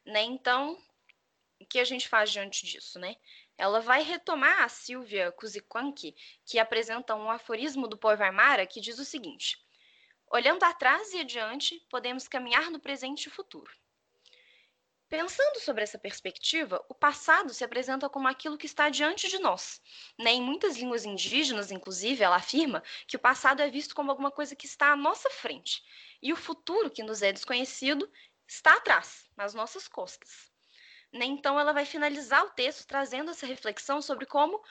né? 0.05 0.21
Então, 0.21 0.77
o 1.59 1.65
que 1.65 1.79
a 1.79 1.83
gente 1.83 2.07
faz 2.07 2.31
diante 2.31 2.65
disso, 2.65 2.99
né? 2.99 3.15
Ela 3.57 3.81
vai 3.81 4.01
retomar 4.01 4.63
a 4.63 4.69
Silvia 4.69 5.31
Kuzikanki, 5.33 6.15
que 6.45 6.59
apresenta 6.59 7.15
um 7.15 7.29
aforismo 7.29 7.87
do 7.87 7.97
povo 7.97 8.23
Aymara 8.23 8.65
que 8.65 8.79
diz 8.79 8.99
o 8.99 9.05
seguinte: 9.05 9.57
Olhando 10.31 10.63
atrás 10.63 11.13
e 11.13 11.19
adiante, 11.19 11.79
podemos 11.89 12.27
caminhar 12.27 12.69
no 12.71 12.79
presente 12.79 13.25
e 13.25 13.29
futuro. 13.29 13.71
Pensando 15.09 15.59
sobre 15.59 15.81
essa 15.81 15.97
perspectiva, 15.97 16.85
o 16.87 16.93
passado 16.93 17.51
se 17.51 17.63
apresenta 17.63 18.07
como 18.07 18.27
aquilo 18.27 18.59
que 18.59 18.67
está 18.67 18.89
diante 18.89 19.27
de 19.27 19.39
nós. 19.39 19.81
Né? 20.19 20.33
Em 20.33 20.41
muitas 20.41 20.77
línguas 20.77 21.03
indígenas, 21.03 21.71
inclusive, 21.71 22.23
ela 22.23 22.35
afirma 22.35 22.83
que 23.07 23.15
o 23.15 23.19
passado 23.19 23.59
é 23.63 23.69
visto 23.71 23.95
como 23.95 24.11
alguma 24.11 24.29
coisa 24.29 24.55
que 24.55 24.67
está 24.67 24.91
à 24.91 24.95
nossa 24.95 25.27
frente, 25.31 25.81
e 26.21 26.31
o 26.31 26.35
futuro, 26.35 26.91
que 26.91 27.01
nos 27.01 27.23
é 27.23 27.31
desconhecido, 27.31 28.07
está 28.47 28.73
atrás, 28.73 29.27
nas 29.35 29.55
nossas 29.55 29.87
costas. 29.87 30.51
Né? 31.11 31.25
Então, 31.25 31.59
ela 31.59 31.73
vai 31.73 31.85
finalizar 31.85 32.45
o 32.45 32.51
texto 32.51 32.85
trazendo 32.85 33.31
essa 33.31 33.47
reflexão 33.47 34.03
sobre 34.03 34.27
como 34.27 34.61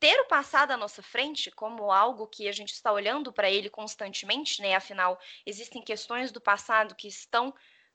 ter 0.00 0.20
o 0.20 0.26
passado 0.26 0.72
à 0.72 0.76
nossa 0.76 1.04
frente 1.04 1.52
como 1.52 1.92
algo 1.92 2.26
que 2.26 2.48
a 2.48 2.52
gente 2.52 2.72
está 2.72 2.92
olhando 2.92 3.32
para 3.32 3.48
ele 3.48 3.70
constantemente, 3.70 4.60
né? 4.60 4.74
Afinal, 4.74 5.18
existem 5.46 5.80
questões 5.80 6.32
do 6.32 6.40
passado 6.40 6.96
que 6.96 7.06
estão 7.06 7.54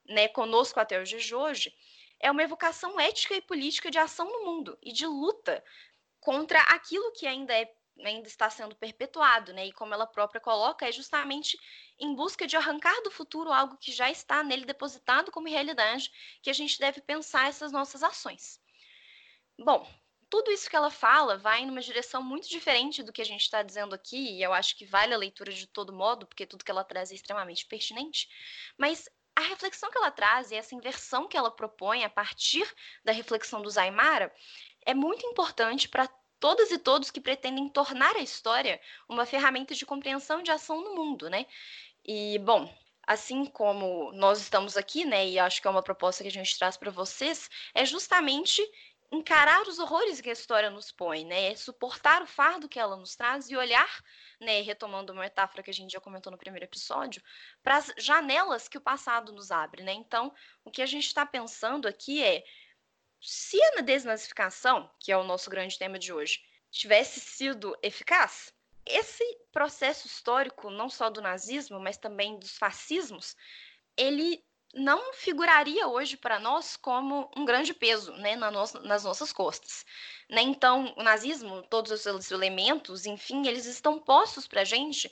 né, 0.10 0.28
conosco 0.28 0.80
até 0.80 1.02
dias 1.04 1.24
de 1.24 1.36
hoje, 1.36 1.74
é 2.20 2.30
uma 2.30 2.44
evocação 2.44 3.00
ética 3.00 3.36
e 3.36 3.42
política 3.42 3.90
de 3.90 3.98
ação 3.98 4.26
no 4.26 4.46
mundo 4.46 4.78
e 4.82 4.92
de 4.92 5.06
luta 5.06 5.64
contra 6.20 6.60
aquilo 6.62 7.12
que 7.14 7.26
ainda 7.26 7.54
é 7.54 7.72
ainda 8.02 8.28
está 8.28 8.50
sendo 8.50 8.76
perpetuado, 8.76 9.54
né? 9.54 9.66
E 9.66 9.74
como 9.74 9.94
ela 9.94 10.08
própria 10.08 10.40
coloca, 10.40 10.88
é 10.88 10.92
justamente 10.92 11.60
em 12.00 12.16
busca 12.16 12.48
de 12.48 12.56
arrancar 12.56 13.02
do 13.04 13.12
futuro 13.12 13.52
algo 13.52 13.78
que 13.78 13.92
já 13.92 14.10
está 14.10 14.44
nele 14.44 14.66
depositado 14.66 15.32
como 15.32 15.50
realidade, 15.50 16.10
que 16.42 16.50
a 16.50 16.54
gente 16.54 16.80
deve 16.80 17.02
pensar 17.02 17.50
essas 17.50 17.72
nossas 17.72 18.02
ações. 18.02 18.60
Bom, 19.58 19.86
tudo 20.30 20.52
isso 20.52 20.70
que 20.70 20.76
ela 20.76 20.92
fala 20.92 21.38
vai 21.38 21.66
numa 21.66 21.82
direção 21.82 22.22
muito 22.22 22.48
diferente 22.48 23.04
do 23.04 23.12
que 23.12 23.22
a 23.22 23.26
gente 23.26 23.42
está 23.42 23.64
dizendo 23.64 23.94
aqui, 23.94 24.38
e 24.38 24.44
eu 24.44 24.54
acho 24.54 24.78
que 24.78 24.86
vale 24.86 25.14
a 25.14 25.18
leitura 25.18 25.52
de 25.52 25.68
todo 25.68 25.92
modo, 25.92 26.26
porque 26.26 26.46
tudo 26.46 26.64
que 26.64 26.72
ela 26.72 26.84
traz 26.84 27.12
é 27.12 27.16
extremamente 27.16 27.66
pertinente. 27.66 28.30
Mas 28.78 29.10
a 29.40 29.48
reflexão 29.48 29.90
que 29.90 29.98
ela 29.98 30.12
traz 30.12 30.52
e 30.52 30.56
essa 30.56 30.76
inversão 30.76 31.28
que 31.28 31.38
ela 31.38 31.50
propõe 31.50 32.04
a 32.04 32.10
partir 32.10 32.68
da 33.04 33.12
reflexão 33.12 33.62
do 33.62 33.70
Zaimara 33.70 34.34
é 34.86 34.94
muito 34.94 35.26
importante 35.26 35.88
para 35.88 36.08
todas 36.40 36.72
e 36.72 36.78
todos 36.78 37.10
que 37.10 37.22
pretendem 37.22 37.70
tornar 37.70 38.16
a 38.16 38.22
história 38.22 38.80
uma 39.08 39.26
ferramenta 39.26 39.74
de 39.74 39.86
compreensão 39.86 40.44
de 40.44 40.52
ação 40.52 40.82
no 40.82 40.96
mundo, 40.96 41.30
né? 41.30 41.46
E, 42.06 42.38
bom, 42.40 42.74
assim 43.08 43.46
como 43.46 44.12
nós 44.14 44.40
estamos 44.42 44.76
aqui, 44.76 45.06
né, 45.06 45.28
e 45.28 45.40
acho 45.40 45.62
que 45.62 45.68
é 45.68 45.72
uma 45.72 45.84
proposta 45.84 46.24
que 46.24 46.30
a 46.30 46.32
gente 46.32 46.58
traz 46.58 46.78
para 46.78 46.92
vocês, 46.92 47.50
é 47.74 47.86
justamente 47.86 48.62
encarar 49.12 49.68
os 49.68 49.80
horrores 49.80 50.22
que 50.22 50.30
a 50.30 50.34
história 50.34 50.70
nos 50.70 50.92
põe, 50.92 51.26
né? 51.26 51.56
Suportar 51.56 52.22
o 52.22 52.28
fardo 52.28 52.70
que 52.70 52.80
ela 52.80 52.96
nos 52.96 53.16
traz 53.16 53.50
e 53.50 53.56
olhar, 53.56 54.04
né, 54.40 54.62
retomando 54.62 55.12
uma 55.12 55.24
metáfora 55.24 55.64
que 55.64 55.70
a 55.72 55.74
gente 55.74 55.92
já 55.92 56.00
comentou 56.00 56.32
no 56.32 56.38
primeiro 56.38 56.66
episódio, 56.66 57.22
para 57.64 57.78
as 57.78 57.92
janelas 57.98 58.68
que 58.68 58.78
o 58.78 58.82
passado 58.82 59.32
nos 59.32 59.52
abre, 59.52 59.84
né? 59.84 59.94
Então, 59.94 60.34
o 60.64 60.70
que 60.70 60.82
a 60.82 60.86
gente 60.86 61.08
está 61.08 61.26
pensando 61.26 61.88
aqui 61.88 62.24
é 62.24 62.44
se 63.20 63.60
a 63.78 63.82
desnazificação, 63.82 64.90
que 65.00 65.12
é 65.12 65.18
o 65.18 65.24
nosso 65.24 65.50
grande 65.50 65.78
tema 65.78 65.98
de 65.98 66.14
hoje, 66.14 66.40
tivesse 66.72 67.20
sido 67.20 67.76
eficaz, 67.82 68.54
esse 68.86 69.24
processo 69.52 70.08
histórico, 70.08 70.70
não 70.70 70.90
só 70.90 71.10
do 71.10 71.22
nazismo, 71.22 71.80
mas 71.80 71.98
também 71.98 72.40
dos 72.40 72.58
fascismos, 72.58 73.36
ele 73.98 74.44
não 74.74 75.14
figuraria 75.14 75.88
hoje 75.88 76.16
para 76.16 76.40
nós 76.40 76.78
como 76.78 77.30
um 77.36 77.44
grande 77.44 77.74
peso 77.74 78.12
né, 78.14 78.36
na 78.36 78.52
no 78.52 78.64
nas 78.84 79.04
nossas 79.04 79.34
costas. 79.34 79.86
Né? 80.30 80.42
Então, 80.42 80.94
o 80.96 81.04
nazismo, 81.04 81.64
todos 81.64 81.92
os 81.92 82.02
seus 82.02 82.30
elementos, 82.32 83.06
enfim, 83.06 83.48
eles 83.48 83.66
estão 83.66 84.00
postos 84.00 84.48
para 84.48 84.62
a 84.62 84.66
gente 84.66 85.12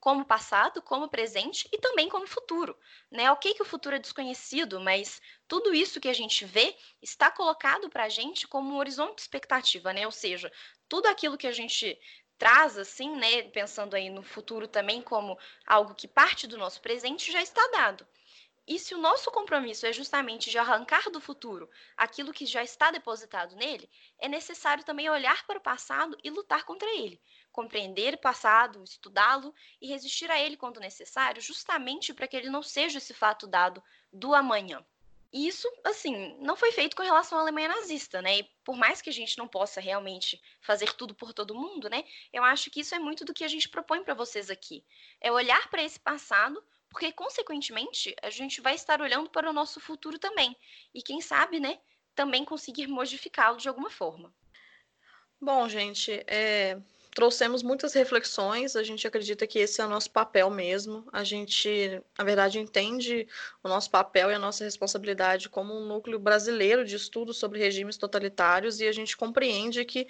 como 0.00 0.24
passado, 0.24 0.80
como 0.80 1.08
presente 1.08 1.68
e 1.72 1.78
também 1.78 2.08
como 2.08 2.26
futuro. 2.26 2.78
Né? 3.10 3.30
Ok 3.32 3.54
que 3.54 3.62
o 3.62 3.66
futuro 3.66 3.96
é 3.96 3.98
desconhecido, 3.98 4.80
mas 4.80 5.20
tudo 5.48 5.74
isso 5.74 6.00
que 6.00 6.08
a 6.08 6.12
gente 6.12 6.44
vê 6.44 6.76
está 7.02 7.30
colocado 7.30 7.88
para 7.88 8.04
a 8.04 8.08
gente 8.08 8.46
como 8.46 8.74
um 8.74 8.78
horizonte 8.78 9.16
de 9.16 9.22
expectativa, 9.22 9.92
né? 9.92 10.06
ou 10.06 10.12
seja, 10.12 10.52
tudo 10.88 11.06
aquilo 11.06 11.38
que 11.38 11.46
a 11.46 11.52
gente 11.52 11.98
traz, 12.38 12.78
assim, 12.78 13.16
né, 13.16 13.42
pensando 13.42 13.94
aí 13.96 14.08
no 14.08 14.22
futuro 14.22 14.68
também 14.68 15.02
como 15.02 15.36
algo 15.66 15.94
que 15.94 16.06
parte 16.06 16.46
do 16.46 16.56
nosso 16.56 16.80
presente, 16.80 17.32
já 17.32 17.42
está 17.42 17.66
dado. 17.72 18.06
E 18.68 18.78
se 18.78 18.94
o 18.94 18.98
nosso 18.98 19.30
compromisso 19.30 19.86
é 19.86 19.94
justamente 19.94 20.50
de 20.50 20.58
arrancar 20.58 21.10
do 21.10 21.22
futuro 21.22 21.70
aquilo 21.96 22.34
que 22.34 22.44
já 22.44 22.62
está 22.62 22.90
depositado 22.90 23.56
nele, 23.56 23.88
é 24.18 24.28
necessário 24.28 24.84
também 24.84 25.08
olhar 25.08 25.46
para 25.46 25.56
o 25.56 25.62
passado 25.62 26.18
e 26.22 26.28
lutar 26.28 26.64
contra 26.64 26.86
ele. 26.94 27.18
Compreender 27.50 28.12
o 28.12 28.18
passado, 28.18 28.84
estudá-lo 28.84 29.54
e 29.80 29.88
resistir 29.88 30.30
a 30.30 30.38
ele 30.38 30.54
quando 30.54 30.80
necessário, 30.80 31.40
justamente 31.40 32.12
para 32.12 32.28
que 32.28 32.36
ele 32.36 32.50
não 32.50 32.62
seja 32.62 32.98
esse 32.98 33.14
fato 33.14 33.46
dado 33.46 33.82
do 34.12 34.34
amanhã. 34.34 34.84
E 35.32 35.48
isso, 35.48 35.66
assim, 35.82 36.36
não 36.38 36.54
foi 36.54 36.70
feito 36.70 36.94
com 36.94 37.02
relação 37.02 37.38
à 37.38 37.40
Alemanha 37.40 37.68
nazista, 37.68 38.20
né? 38.20 38.40
E 38.40 38.42
por 38.62 38.76
mais 38.76 39.00
que 39.00 39.08
a 39.08 39.12
gente 39.12 39.38
não 39.38 39.48
possa 39.48 39.80
realmente 39.80 40.42
fazer 40.60 40.92
tudo 40.92 41.14
por 41.14 41.32
todo 41.32 41.54
mundo, 41.54 41.88
né? 41.88 42.04
Eu 42.30 42.44
acho 42.44 42.70
que 42.70 42.80
isso 42.80 42.94
é 42.94 42.98
muito 42.98 43.24
do 43.24 43.32
que 43.32 43.44
a 43.44 43.48
gente 43.48 43.68
propõe 43.68 44.04
para 44.04 44.12
vocês 44.12 44.50
aqui. 44.50 44.84
É 45.22 45.32
olhar 45.32 45.68
para 45.70 45.82
esse 45.82 45.98
passado 45.98 46.62
porque, 46.90 47.12
consequentemente, 47.12 48.14
a 48.22 48.30
gente 48.30 48.60
vai 48.60 48.74
estar 48.74 49.00
olhando 49.00 49.30
para 49.30 49.50
o 49.50 49.52
nosso 49.52 49.80
futuro 49.80 50.18
também. 50.18 50.56
E 50.94 51.02
quem 51.02 51.20
sabe, 51.20 51.60
né, 51.60 51.78
também 52.14 52.44
conseguir 52.44 52.86
modificá-lo 52.86 53.58
de 53.58 53.68
alguma 53.68 53.90
forma. 53.90 54.34
Bom, 55.40 55.68
gente, 55.68 56.12
é, 56.26 56.80
trouxemos 57.18 57.64
muitas 57.64 57.94
reflexões, 57.94 58.76
a 58.76 58.84
gente 58.84 59.04
acredita 59.04 59.44
que 59.44 59.58
esse 59.58 59.80
é 59.80 59.84
o 59.84 59.88
nosso 59.88 60.08
papel 60.08 60.48
mesmo. 60.50 61.04
A 61.12 61.24
gente, 61.24 62.00
na 62.16 62.24
verdade, 62.24 62.60
entende 62.60 63.26
o 63.60 63.68
nosso 63.68 63.90
papel 63.90 64.30
e 64.30 64.34
a 64.34 64.38
nossa 64.38 64.62
responsabilidade 64.62 65.48
como 65.48 65.74
um 65.74 65.84
núcleo 65.84 66.20
brasileiro 66.20 66.84
de 66.84 66.94
estudo 66.94 67.34
sobre 67.34 67.58
regimes 67.58 67.96
totalitários 67.96 68.78
e 68.78 68.86
a 68.86 68.92
gente 68.92 69.16
compreende 69.16 69.84
que 69.84 70.06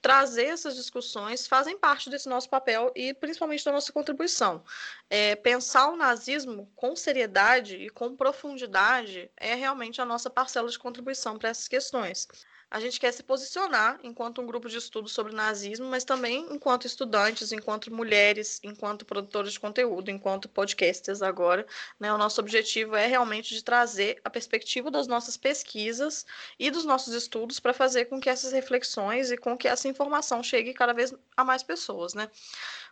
trazer 0.00 0.44
essas 0.44 0.76
discussões 0.76 1.48
fazem 1.48 1.76
parte 1.76 2.08
desse 2.08 2.28
nosso 2.28 2.48
papel 2.48 2.92
e 2.94 3.12
principalmente 3.12 3.64
da 3.64 3.72
nossa 3.72 3.92
contribuição. 3.92 4.62
É, 5.10 5.34
pensar 5.34 5.88
o 5.88 5.96
nazismo 5.96 6.70
com 6.76 6.94
seriedade 6.94 7.74
e 7.74 7.90
com 7.90 8.14
profundidade 8.14 9.28
é 9.36 9.56
realmente 9.56 10.00
a 10.00 10.04
nossa 10.04 10.30
parcela 10.30 10.68
de 10.68 10.78
contribuição 10.78 11.36
para 11.36 11.48
essas 11.48 11.66
questões 11.66 12.28
a 12.72 12.80
gente 12.80 12.98
quer 12.98 13.12
se 13.12 13.22
posicionar 13.22 14.00
enquanto 14.02 14.40
um 14.40 14.46
grupo 14.46 14.66
de 14.66 14.78
estudo 14.78 15.06
sobre 15.06 15.34
nazismo, 15.34 15.86
mas 15.88 16.04
também 16.04 16.46
enquanto 16.50 16.86
estudantes, 16.86 17.52
enquanto 17.52 17.92
mulheres, 17.92 18.58
enquanto 18.62 19.04
produtores 19.04 19.52
de 19.52 19.60
conteúdo, 19.60 20.10
enquanto 20.10 20.48
podcasters 20.48 21.20
agora. 21.20 21.66
Né? 22.00 22.10
O 22.10 22.16
nosso 22.16 22.40
objetivo 22.40 22.96
é 22.96 23.06
realmente 23.06 23.54
de 23.54 23.62
trazer 23.62 24.22
a 24.24 24.30
perspectiva 24.30 24.90
das 24.90 25.06
nossas 25.06 25.36
pesquisas 25.36 26.24
e 26.58 26.70
dos 26.70 26.86
nossos 26.86 27.12
estudos 27.12 27.60
para 27.60 27.74
fazer 27.74 28.06
com 28.06 28.18
que 28.18 28.30
essas 28.30 28.52
reflexões 28.52 29.30
e 29.30 29.36
com 29.36 29.54
que 29.54 29.68
essa 29.68 29.86
informação 29.86 30.42
chegue 30.42 30.72
cada 30.72 30.94
vez 30.94 31.14
a 31.36 31.44
mais 31.44 31.62
pessoas. 31.62 32.14
Né? 32.14 32.30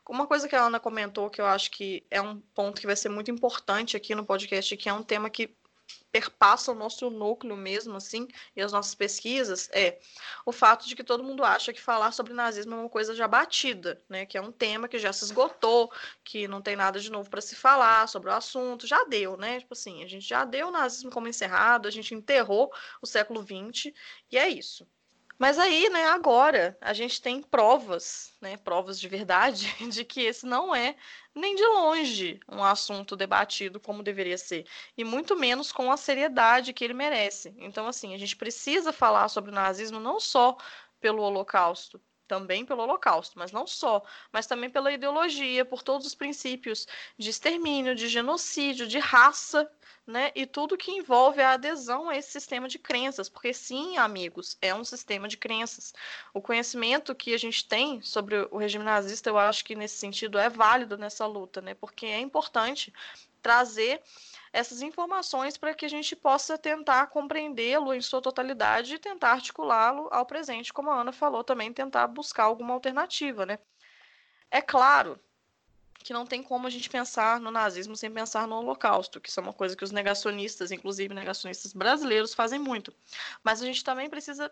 Uma 0.07 0.27
coisa 0.27 0.47
que 0.47 0.57
a 0.57 0.63
Ana 0.63 0.79
comentou 0.79 1.31
que 1.31 1.41
eu 1.41 1.47
acho 1.47 1.71
que 1.71 2.05
é 2.11 2.21
um 2.21 2.39
ponto 2.55 2.83
que 2.83 2.87
vai 2.87 2.97
ser 2.97 3.09
muito 3.09 3.31
importante 3.31 3.97
aqui 3.97 4.15
no 4.15 4.27
podcast, 4.27 4.77
que 4.77 4.91
é 4.91 4.93
um 4.93 5.03
tema 5.03 5.31
que 5.31 5.55
perpassa 6.13 6.73
o 6.73 6.75
nosso 6.75 7.09
núcleo 7.11 7.57
mesmo, 7.57 7.97
assim, 7.97 8.27
e 8.57 8.61
as 8.63 8.73
nossas 8.73 8.95
pesquisas, 8.95 9.69
é 9.73 9.99
o 10.45 10.53
fato 10.53 10.87
de 10.87 10.97
que 10.97 11.05
todo 11.05 11.25
mundo 11.25 11.45
acha 11.45 11.73
que 11.73 11.81
falar 11.81 12.13
sobre 12.13 12.33
nazismo 12.33 12.75
é 12.75 12.79
uma 12.79 12.89
coisa 12.89 13.15
já 13.15 13.29
batida, 13.29 14.03
né? 14.09 14.27
Que 14.27 14.37
é 14.37 14.41
um 14.43 14.53
tema 14.53 14.89
que 14.89 14.99
já 14.99 15.13
se 15.13 15.25
esgotou, 15.25 15.93
que 16.25 16.49
não 16.49 16.61
tem 16.63 16.77
nada 16.77 16.99
de 17.01 17.11
novo 17.11 17.31
para 17.31 17.41
se 17.41 17.55
falar 17.55 18.09
sobre 18.09 18.31
o 18.31 18.33
assunto, 18.33 18.87
já 18.87 19.05
deu, 19.05 19.37
né? 19.37 19.61
Tipo 19.61 19.75
assim, 19.75 20.03
a 20.03 20.07
gente 20.09 20.27
já 20.27 20.45
deu 20.45 20.69
o 20.69 20.73
nazismo 20.73 21.11
como 21.11 21.29
encerrado, 21.29 21.87
a 21.87 21.91
gente 21.91 22.15
enterrou 22.15 22.73
o 23.01 23.07
século 23.07 23.43
XX, 23.43 23.93
e 24.31 24.39
é 24.39 24.49
isso. 24.49 24.87
Mas 25.41 25.59
aí, 25.59 25.89
né, 25.89 26.05
agora 26.09 26.77
a 26.83 26.93
gente 26.93 27.23
tem 27.23 27.41
provas, 27.43 28.37
né, 28.43 28.59
provas 28.59 29.01
de 29.01 29.09
verdade, 29.09 29.75
de 29.89 30.05
que 30.05 30.21
esse 30.21 30.45
não 30.45 30.75
é 30.75 30.95
nem 31.35 31.55
de 31.57 31.65
longe 31.65 32.39
um 32.47 32.63
assunto 32.63 33.17
debatido 33.17 33.81
como 33.81 34.03
deveria 34.03 34.37
ser, 34.37 34.67
e 34.99 35.03
muito 35.03 35.35
menos 35.35 35.73
com 35.73 35.91
a 35.91 35.97
seriedade 35.97 36.75
que 36.75 36.85
ele 36.85 36.93
merece. 36.93 37.55
Então, 37.57 37.87
assim, 37.87 38.15
a 38.15 38.19
gente 38.19 38.37
precisa 38.37 38.93
falar 38.93 39.29
sobre 39.29 39.51
o 39.51 39.55
nazismo 39.55 39.99
não 39.99 40.21
só 40.21 40.59
pelo 41.01 41.23
Holocausto, 41.23 41.99
também 42.31 42.65
pelo 42.65 42.83
Holocausto, 42.83 43.37
mas 43.37 43.51
não 43.51 43.67
só, 43.67 44.01
mas 44.33 44.47
também 44.47 44.71
pela 44.71 44.93
ideologia, 44.93 45.65
por 45.65 45.83
todos 45.83 46.07
os 46.07 46.15
princípios 46.15 46.87
de 47.19 47.29
extermínio, 47.29 47.93
de 47.93 48.07
genocídio, 48.07 48.87
de 48.87 49.01
raça 49.01 49.69
né? 50.07 50.33
E 50.35 50.45
tudo 50.45 50.77
que 50.77 50.91
envolve 50.91 51.41
a 51.41 51.53
adesão 51.53 52.09
a 52.09 52.17
esse 52.17 52.33
sistema 52.33 52.69
de 52.69 52.79
crenças, 52.79 53.29
porque 53.29 53.55
sim, 53.55 53.97
amigos, 53.97 54.57
é 54.61 54.75
um 54.75 54.83
sistema 54.83 55.29
de 55.29 55.37
crenças. 55.37 55.95
O 56.35 56.41
conhecimento 56.41 57.15
que 57.15 57.33
a 57.33 57.39
gente 57.39 57.65
tem 57.67 58.03
sobre 58.03 58.49
o 58.51 58.59
regime 58.59 58.85
nazista, 58.85 59.31
eu 59.31 59.39
acho 59.39 59.65
que 59.65 59.77
nesse 59.77 59.99
sentido 59.99 60.37
é 60.37 60.49
válido 60.49 60.99
nessa 60.99 61.27
luta, 61.27 61.61
né? 61.61 61.75
Porque 61.75 62.07
é 62.07 62.19
importante 62.19 62.93
trazer 63.41 64.03
essas 64.53 64.83
informações 64.83 65.57
para 65.57 65.75
que 65.75 65.87
a 65.87 65.89
gente 65.89 66.17
possa 66.17 66.59
tentar 66.59 67.07
compreendê-lo 67.07 67.95
em 67.95 68.01
sua 68.01 68.21
totalidade 68.21 68.95
e 68.95 68.99
tentar 68.99 69.33
articulá-lo 69.33 70.09
ao 70.11 70.27
presente, 70.27 70.73
como 70.73 70.91
a 70.91 71.01
Ana 71.01 71.13
falou 71.13 71.45
também, 71.45 71.73
tentar 71.73 72.07
buscar 72.09 72.45
alguma 72.45 72.75
alternativa, 72.75 73.47
né? 73.47 73.59
É 74.51 74.61
claro 74.61 75.19
que 76.03 76.13
não 76.13 76.27
tem 76.27 76.43
como 76.43 76.67
a 76.67 76.71
gente 76.71 76.89
pensar 76.89 77.39
no 77.39 77.51
nazismo 77.51 77.95
sem 77.95 78.11
pensar 78.11 78.49
no 78.49 78.57
Holocausto, 78.57 79.21
que 79.21 79.29
isso 79.29 79.39
é 79.39 79.43
uma 79.43 79.53
coisa 79.53 79.77
que 79.77 79.85
os 79.85 79.91
negacionistas, 79.91 80.73
inclusive 80.73 81.15
negacionistas 81.15 81.73
brasileiros, 81.73 82.35
fazem 82.35 82.59
muito. 82.59 82.93
Mas 83.45 83.63
a 83.63 83.67
gente 83.67 83.85
também 83.85 84.09
precisa 84.09 84.51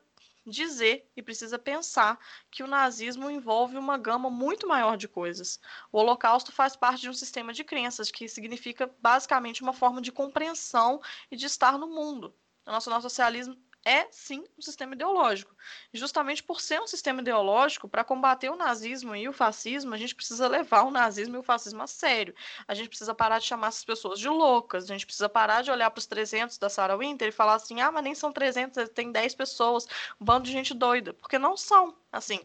dizer 0.48 1.10
e 1.16 1.22
precisa 1.22 1.58
pensar 1.58 2.18
que 2.50 2.62
o 2.62 2.66
nazismo 2.66 3.30
envolve 3.30 3.76
uma 3.76 3.98
gama 3.98 4.30
muito 4.30 4.66
maior 4.66 4.96
de 4.96 5.06
coisas. 5.06 5.60
O 5.92 5.98
Holocausto 5.98 6.52
faz 6.52 6.74
parte 6.76 7.02
de 7.02 7.10
um 7.10 7.14
sistema 7.14 7.52
de 7.52 7.64
crenças 7.64 8.10
que 8.10 8.28
significa 8.28 8.90
basicamente 9.00 9.62
uma 9.62 9.72
forma 9.72 10.00
de 10.00 10.12
compreensão 10.12 11.00
e 11.30 11.36
de 11.36 11.46
estar 11.46 11.78
no 11.78 11.88
mundo. 11.88 12.34
O 12.66 12.70
nosso, 12.70 12.90
nosso 12.90 13.08
socialismo 13.08 13.56
é 13.88 14.06
sim 14.10 14.44
um 14.58 14.60
sistema 14.60 14.94
ideológico. 14.94 15.56
Justamente 15.94 16.42
por 16.42 16.60
ser 16.60 16.78
um 16.78 16.86
sistema 16.86 17.22
ideológico, 17.22 17.88
para 17.88 18.04
combater 18.04 18.50
o 18.50 18.56
nazismo 18.56 19.16
e 19.16 19.26
o 19.26 19.32
fascismo, 19.32 19.94
a 19.94 19.96
gente 19.96 20.14
precisa 20.14 20.46
levar 20.46 20.82
o 20.82 20.90
nazismo 20.90 21.36
e 21.36 21.38
o 21.38 21.42
fascismo 21.42 21.82
a 21.82 21.86
sério. 21.86 22.34
A 22.66 22.74
gente 22.74 22.90
precisa 22.90 23.14
parar 23.14 23.38
de 23.38 23.46
chamar 23.46 23.68
essas 23.68 23.84
pessoas 23.84 24.20
de 24.20 24.28
loucas, 24.28 24.84
a 24.84 24.92
gente 24.92 25.06
precisa 25.06 25.28
parar 25.28 25.62
de 25.62 25.70
olhar 25.70 25.90
para 25.90 25.98
os 25.98 26.06
300 26.06 26.58
da 26.58 26.68
Sarah 26.68 26.98
Winter 26.98 27.28
e 27.28 27.32
falar 27.32 27.54
assim: 27.54 27.80
ah, 27.80 27.90
mas 27.90 28.04
nem 28.04 28.14
são 28.14 28.30
300, 28.30 28.90
tem 28.90 29.10
10 29.10 29.34
pessoas, 29.34 29.86
um 30.20 30.24
bando 30.24 30.44
de 30.44 30.52
gente 30.52 30.74
doida. 30.74 31.14
Porque 31.14 31.38
não 31.38 31.56
são. 31.56 31.96
Assim, 32.10 32.40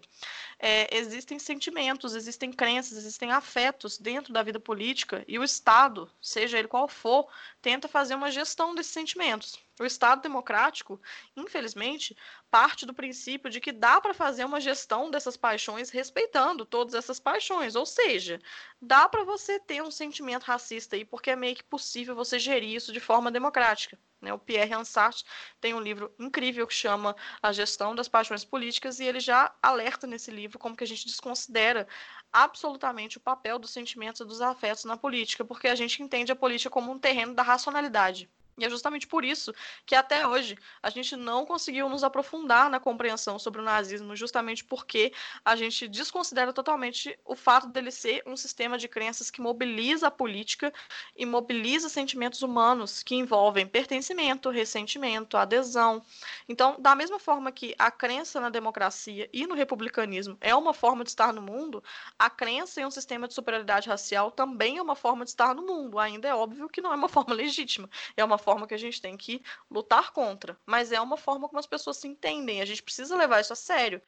é, 0.59 0.93
existem 0.97 1.39
sentimentos, 1.39 2.15
existem 2.15 2.51
crenças, 2.51 2.97
existem 2.97 3.31
afetos 3.31 3.97
dentro 3.97 4.33
da 4.33 4.43
vida 4.43 4.59
política 4.59 5.23
e 5.25 5.39
o 5.39 5.43
Estado, 5.43 6.09
seja 6.21 6.59
ele 6.59 6.67
qual 6.67 6.85
for, 6.85 7.29
tenta 7.61 7.87
fazer 7.87 8.15
uma 8.15 8.29
gestão 8.29 8.75
desses 8.75 8.91
sentimentos. 8.91 9.57
O 9.79 9.85
Estado 9.85 10.21
democrático, 10.21 11.01
infelizmente, 11.35 12.15
parte 12.51 12.85
do 12.85 12.93
princípio 12.93 13.49
de 13.49 13.59
que 13.59 13.71
dá 13.71 13.99
para 13.99 14.13
fazer 14.13 14.45
uma 14.45 14.61
gestão 14.61 15.09
dessas 15.09 15.35
paixões 15.35 15.89
respeitando 15.89 16.63
todas 16.63 16.93
essas 16.93 17.19
paixões, 17.19 17.75
ou 17.75 17.85
seja, 17.85 18.39
dá 18.79 19.09
para 19.09 19.23
você 19.23 19.59
ter 19.59 19.81
um 19.81 19.89
sentimento 19.89 20.43
racista 20.43 20.95
aí, 20.95 21.03
porque 21.03 21.31
é 21.31 21.35
meio 21.35 21.55
que 21.55 21.63
possível 21.63 22.15
você 22.15 22.37
gerir 22.37 22.75
isso 22.75 22.93
de 22.93 22.99
forma 22.99 23.31
democrática. 23.31 23.97
Né? 24.21 24.31
O 24.31 24.37
Pierre 24.37 24.75
Ansart 24.75 25.23
tem 25.59 25.73
um 25.73 25.81
livro 25.81 26.13
incrível 26.19 26.67
que 26.67 26.73
chama 26.73 27.15
A 27.41 27.51
Gestão 27.51 27.95
das 27.95 28.07
Paixões 28.07 28.45
Políticas 28.45 28.99
e 28.99 29.05
ele 29.05 29.19
já 29.19 29.53
alerta 29.59 30.05
nesse 30.05 30.29
livro 30.29 30.59
como 30.59 30.77
que 30.77 30.83
a 30.83 30.87
gente 30.87 31.07
desconsidera 31.07 31.87
absolutamente 32.31 33.17
o 33.17 33.21
papel 33.21 33.57
dos 33.57 33.71
sentimentos 33.71 34.21
e 34.21 34.25
dos 34.25 34.39
afetos 34.39 34.85
na 34.85 34.97
política, 34.97 35.43
porque 35.43 35.67
a 35.67 35.75
gente 35.75 36.01
entende 36.03 36.31
a 36.31 36.35
política 36.35 36.69
como 36.69 36.91
um 36.91 36.99
terreno 36.99 37.33
da 37.33 37.41
racionalidade. 37.41 38.29
E 38.57 38.65
é 38.65 38.69
justamente 38.69 39.07
por 39.07 39.25
isso 39.25 39.53
que 39.85 39.95
até 39.95 40.27
hoje 40.27 40.57
a 40.81 40.89
gente 40.89 41.15
não 41.15 41.45
conseguiu 41.45 41.89
nos 41.89 42.03
aprofundar 42.03 42.69
na 42.69 42.79
compreensão 42.79 43.39
sobre 43.39 43.61
o 43.61 43.63
nazismo, 43.63 44.15
justamente 44.15 44.63
porque 44.63 45.11
a 45.43 45.55
gente 45.55 45.87
desconsidera 45.87 46.53
totalmente 46.53 47.17
o 47.25 47.35
fato 47.35 47.67
dele 47.67 47.91
ser 47.91 48.21
um 48.25 48.37
sistema 48.37 48.77
de 48.77 48.87
crenças 48.87 49.31
que 49.31 49.41
mobiliza 49.41 50.07
a 50.07 50.11
política 50.11 50.71
e 51.15 51.25
mobiliza 51.25 51.89
sentimentos 51.89 52.41
humanos 52.41 53.01
que 53.01 53.15
envolvem 53.15 53.65
pertencimento, 53.65 54.49
ressentimento, 54.49 55.37
adesão. 55.37 56.03
Então, 56.47 56.75
da 56.79 56.95
mesma 56.95 57.19
forma 57.19 57.51
que 57.51 57.73
a 57.79 57.89
crença 57.89 58.39
na 58.39 58.49
democracia 58.49 59.29
e 59.33 59.47
no 59.47 59.55
republicanismo 59.55 60.37
é 60.39 60.55
uma 60.55 60.73
forma 60.73 61.03
de 61.03 61.09
estar 61.09 61.33
no 61.33 61.41
mundo, 61.41 61.83
a 62.17 62.29
crença 62.29 62.81
em 62.81 62.85
um 62.85 62.91
sistema 62.91 63.27
de 63.27 63.33
superioridade 63.33 63.89
racial 63.89 64.31
também 64.31 64.77
é 64.77 64.81
uma 64.81 64.95
forma 64.95 65.23
de 65.23 65.31
estar 65.31 65.55
no 65.55 65.65
mundo. 65.65 65.99
Ainda 65.99 66.27
é 66.27 66.35
óbvio 66.35 66.69
que 66.69 66.81
não 66.81 66.91
é 66.91 66.95
uma 66.95 67.09
forma 67.09 67.33
legítima, 67.35 67.89
é 68.15 68.23
uma 68.23 68.37
forma 68.43 68.67
que 68.67 68.73
a 68.75 68.77
gente 68.77 69.01
tem 69.01 69.17
que 69.17 69.41
lutar 69.71 70.11
contra, 70.11 70.57
mas 70.65 70.91
é 70.91 71.01
uma 71.01 71.17
forma 71.17 71.47
como 71.47 71.59
as 71.59 71.65
pessoas 71.65 71.97
se 71.97 72.07
entendem. 72.07 72.61
A 72.61 72.65
gente 72.65 72.83
precisa 72.83 73.15
levar 73.15 73.41
isso 73.41 73.53
a 73.53 73.55
sério. 73.55 74.01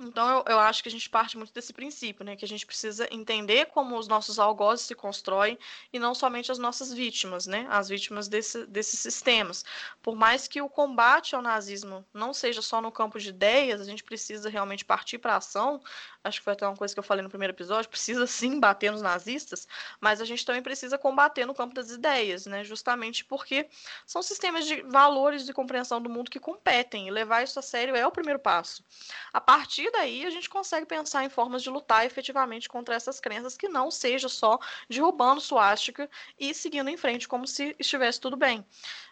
Então, 0.00 0.28
eu, 0.28 0.44
eu, 0.52 0.58
acho 0.60 0.82
que 0.82 0.88
a 0.88 0.92
gente 0.92 1.10
parte 1.10 1.36
muito 1.36 1.52
desse 1.52 1.72
princípio, 1.72 2.24
né? 2.24 2.36
Que 2.36 2.44
a 2.44 2.48
gente 2.48 2.64
precisa 2.64 3.08
entender 3.10 3.66
como 3.66 3.98
os 3.98 4.06
nossos 4.06 4.38
algozes 4.38 4.86
se 4.86 4.94
constroem 4.94 5.58
e 5.92 5.98
não 5.98 6.14
somente 6.14 6.52
as 6.52 6.58
nossas 6.58 6.92
vítimas, 6.92 7.46
né? 7.46 7.66
As 7.68 7.88
vítimas 7.88 8.28
desse, 8.28 8.64
desses 8.66 9.00
sistemas. 9.00 9.64
Por 10.00 10.14
mais 10.14 10.46
que 10.46 10.62
o 10.62 10.68
combate 10.68 11.34
ao 11.34 11.42
nazismo 11.42 12.06
não 12.14 12.32
seja 12.32 12.62
só 12.62 12.80
no 12.80 12.92
campo 12.92 13.18
de 13.18 13.30
ideias, 13.30 13.80
a 13.80 13.84
gente 13.84 14.04
precisa 14.04 14.48
realmente 14.48 14.84
partir 14.84 15.18
para 15.18 15.34
a 15.34 15.38
ação. 15.38 15.82
Acho 16.28 16.38
que 16.40 16.44
foi 16.44 16.52
até 16.52 16.66
uma 16.66 16.76
coisa 16.76 16.94
que 16.94 17.00
eu 17.00 17.04
falei 17.04 17.22
no 17.22 17.28
primeiro 17.28 17.52
episódio. 17.52 17.90
Precisa 17.90 18.26
sim 18.26 18.60
bater 18.60 18.92
nos 18.92 19.02
nazistas, 19.02 19.66
mas 20.00 20.20
a 20.20 20.24
gente 20.24 20.44
também 20.44 20.62
precisa 20.62 20.96
combater 20.98 21.46
no 21.46 21.54
campo 21.54 21.74
das 21.74 21.90
ideias, 21.90 22.46
né? 22.46 22.62
Justamente 22.64 23.24
porque 23.24 23.68
são 24.06 24.22
sistemas 24.22 24.66
de 24.66 24.82
valores 24.82 25.44
de 25.44 25.52
compreensão 25.52 26.00
do 26.00 26.08
mundo 26.08 26.30
que 26.30 26.38
competem 26.38 27.08
e 27.08 27.10
levar 27.10 27.42
isso 27.42 27.58
a 27.58 27.62
sério 27.62 27.96
é 27.96 28.06
o 28.06 28.10
primeiro 28.10 28.38
passo. 28.38 28.84
A 29.32 29.40
partir 29.40 29.90
daí 29.90 30.24
a 30.24 30.30
gente 30.30 30.48
consegue 30.48 30.86
pensar 30.86 31.24
em 31.24 31.28
formas 31.28 31.62
de 31.62 31.70
lutar 31.70 32.04
efetivamente 32.06 32.68
contra 32.68 32.94
essas 32.94 33.18
crenças 33.20 33.56
que 33.56 33.68
não 33.68 33.90
seja 33.90 34.28
só 34.28 34.58
derrubando 34.88 35.40
suástica 35.40 36.08
e 36.38 36.54
seguindo 36.54 36.88
em 36.90 36.96
frente 36.96 37.26
como 37.26 37.46
se 37.46 37.74
estivesse 37.78 38.20
tudo 38.20 38.36
bem. 38.36 38.64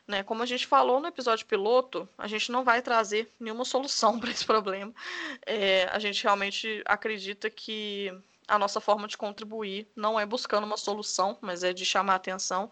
Né? 0.07 0.23
Como 0.23 0.43
a 0.43 0.47
gente 0.47 0.67
falou 0.67 1.01
no 1.01 1.09
episódio 1.09 1.47
piloto, 1.47 2.09
a 2.17 2.29
gente 2.29 2.53
não 2.53 2.63
vai 2.63 2.81
trazer 2.81 3.33
nenhuma 3.41 3.65
solução 3.65 4.19
para 4.21 4.31
esse 4.31 4.45
problema. 4.45 4.95
É, 5.45 5.89
a 5.91 5.99
gente 5.99 6.23
realmente 6.23 6.83
acredita 6.85 7.51
que 7.51 8.13
a 8.47 8.59
nossa 8.59 8.81
forma 8.81 9.09
de 9.09 9.17
contribuir 9.17 9.89
não 9.97 10.19
é 10.19 10.25
buscando 10.25 10.65
uma 10.65 10.77
solução, 10.77 11.37
mas 11.41 11.65
é 11.65 11.73
de 11.73 11.85
chamar 11.85 12.15
atenção 12.15 12.71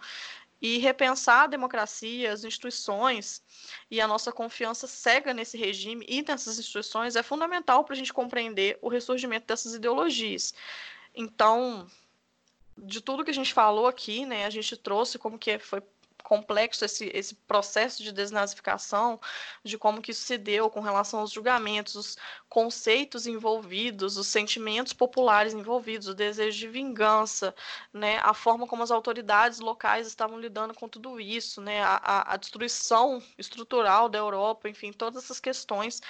e 0.62 0.78
repensar 0.78 1.42
a 1.42 1.46
democracia, 1.46 2.32
as 2.32 2.42
instituições 2.42 3.42
e 3.90 4.00
a 4.00 4.08
nossa 4.08 4.32
confiança 4.32 4.86
cega 4.86 5.34
nesse 5.34 5.58
regime 5.58 6.06
e 6.08 6.22
nessas 6.22 6.58
instituições 6.58 7.16
é 7.16 7.22
fundamental 7.22 7.84
para 7.84 7.94
a 7.94 7.96
gente 7.96 8.14
compreender 8.14 8.78
o 8.80 8.88
ressurgimento 8.88 9.46
dessas 9.46 9.74
ideologias. 9.74 10.54
Então, 11.14 11.86
de 12.78 13.00
tudo 13.00 13.24
que 13.24 13.30
a 13.30 13.34
gente 13.34 13.52
falou 13.52 13.86
aqui, 13.86 14.24
né, 14.24 14.46
a 14.46 14.50
gente 14.50 14.74
trouxe 14.74 15.18
como 15.18 15.38
que 15.38 15.58
foi 15.58 15.82
complexo 16.24 16.84
esse, 16.84 17.10
esse 17.14 17.34
processo 17.34 18.02
de 18.02 18.10
desnazificação, 18.10 19.20
de 19.62 19.78
como 19.78 20.00
que 20.00 20.10
isso 20.10 20.22
se 20.22 20.38
deu 20.38 20.70
com 20.70 20.80
relação 20.80 21.20
aos 21.20 21.30
julgamentos, 21.30 21.94
os 21.94 22.16
conceitos 22.48 23.26
envolvidos, 23.26 24.16
os 24.16 24.26
sentimentos 24.26 24.94
populares 24.94 25.52
envolvidos, 25.52 26.08
o 26.08 26.14
desejo 26.14 26.58
de 26.58 26.66
vingança, 26.66 27.54
né, 27.92 28.18
a 28.22 28.32
forma 28.32 28.66
como 28.66 28.82
as 28.82 28.90
autoridades 28.90 29.60
locais 29.60 30.06
estavam 30.06 30.40
lidando 30.40 30.74
com 30.74 30.88
tudo 30.88 31.20
isso, 31.20 31.60
né, 31.60 31.82
a, 31.82 32.32
a 32.32 32.36
destruição 32.36 33.22
estrutural 33.38 34.08
da 34.08 34.18
Europa, 34.18 34.68
enfim, 34.68 34.92
todas 34.92 35.24
essas 35.24 35.38
questões. 35.38 36.00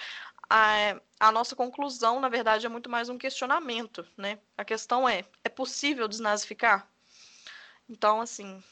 A, 0.48 1.00
a 1.18 1.32
nossa 1.32 1.56
conclusão, 1.56 2.20
na 2.20 2.28
verdade, 2.28 2.66
é 2.66 2.68
muito 2.68 2.88
mais 2.88 3.08
um 3.08 3.18
questionamento, 3.18 4.06
né? 4.16 4.38
A 4.58 4.64
questão 4.64 5.08
é: 5.08 5.24
é 5.42 5.48
possível 5.48 6.06
desnazificar? 6.06 6.86
Então, 7.88 8.20
assim, 8.20 8.62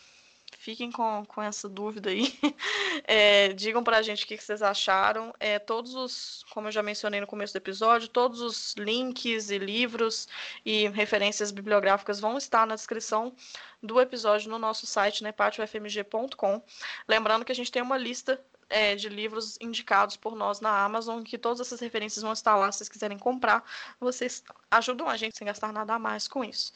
fiquem 0.63 0.93
com, 0.93 1.25
com 1.27 1.43
essa 1.43 1.69
dúvida 1.69 2.11
aí. 2.11 2.33
É, 3.05 3.53
digam 3.55 3.83
pra 3.83 4.03
gente 4.03 4.25
o 4.25 4.29
que, 4.29 4.37
vocês 4.39 4.63
acharam. 4.63 5.35
É, 5.41 5.59
todos 5.59 5.95
os, 5.95 6.45
como 6.51 6.69
eu 6.69 6.73
já 6.73 6.83
mencionei 6.83 7.21
no 7.21 7.27
começo 7.27 7.53
do 7.53 7.57
episódio, 7.57 8.07
todos 8.07 8.41
os 8.41 8.75
links 8.75 9.51
e 9.51 9.59
livros 9.59 10.29
e 10.65 10.89
referências 10.89 11.51
bibliográficas 11.51 12.21
vão 12.21 12.39
estar 12.39 12.67
na 12.67 12.77
descrição 12.77 13.35
do 13.83 14.01
episódio 14.01 14.51
no 14.51 14.59
nosso 14.59 14.87
site, 14.87 15.25
né, 15.25 15.33
patiofmg.com. 15.33 16.63
Lembrando 17.09 17.45
que 17.45 17.53
a 17.53 17.55
gente 17.55 17.73
tem 17.73 17.83
uma 17.83 17.97
lista 17.97 18.41
é, 18.69 18.95
de 18.95 19.09
livros 19.09 19.59
indicados 19.61 20.17
por 20.17 20.37
nós 20.37 20.61
na 20.61 20.85
Amazon, 20.85 21.23
que 21.23 21.39
todas 21.39 21.61
essas 21.61 21.81
referências 21.81 22.23
vão 22.23 22.33
estar 22.33 22.55
lá. 22.57 22.71
Se 22.71 22.79
vocês 22.79 22.89
quiserem 22.89 23.19
comprar, 23.19 23.65
vocês 23.99 24.45
ajudam 24.71 25.09
a 25.09 25.17
gente 25.17 25.37
sem 25.37 25.47
gastar 25.47 25.73
nada 25.73 25.95
a 25.95 25.99
mais 25.99 26.29
com 26.29 26.45
isso. 26.45 26.73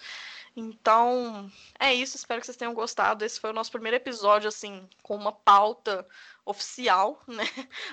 Então, 0.56 1.50
é 1.78 1.92
isso. 1.94 2.16
Espero 2.16 2.40
que 2.40 2.46
vocês 2.46 2.56
tenham 2.56 2.72
gostado. 2.72 3.22
Esse 3.22 3.38
foi 3.38 3.50
o 3.50 3.52
nosso 3.52 3.70
primeiro 3.70 3.96
episódio, 3.96 4.48
assim, 4.48 4.88
com 5.02 5.14
uma 5.14 5.30
pauta 5.30 6.06
oficial, 6.46 7.22
né? 7.28 7.44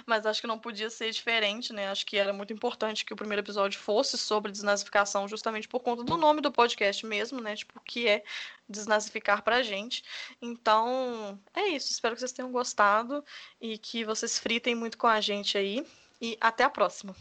Mas 0.06 0.26
acho 0.26 0.40
que 0.40 0.48
não 0.48 0.58
podia 0.58 0.90
ser 0.90 1.12
diferente, 1.12 1.74
né? 1.74 1.90
Acho 1.90 2.06
que 2.06 2.18
era 2.18 2.32
muito 2.32 2.54
importante 2.54 3.04
que 3.04 3.12
o 3.12 3.18
primeiro 3.18 3.42
episódio 3.42 3.80
fosse 3.80 4.18
sobre 4.18 4.52
desnazificação, 4.52 5.28
justamente 5.28 5.68
por 5.68 5.82
conta 5.82 6.04
do 6.04 6.16
nome 6.16 6.40
do 6.40 6.52
podcast 6.54 7.06
mesmo, 7.06 7.42
né? 7.42 7.54
Tipo, 7.56 7.80
o 7.80 7.82
que 7.82 8.08
é 8.08 8.24
desnazificar 8.70 9.44
pra 9.44 9.62
gente. 9.62 10.02
Então, 10.42 11.38
é 11.54 11.68
isso. 11.68 11.92
Espero 11.92 12.16
que 12.16 12.22
vocês 12.22 12.32
tenham 12.32 12.52
gostado 12.52 13.26
e 13.60 13.78
que 13.78 14.06
vocês 14.06 14.40
fritem 14.40 14.74
muito 14.74 14.98
com 14.98 15.08
a 15.08 15.20
gente 15.20 15.58
aí. 15.58 15.86
E 16.22 16.38
até 16.40 16.64
a 16.64 16.70
próxima. 16.70 17.14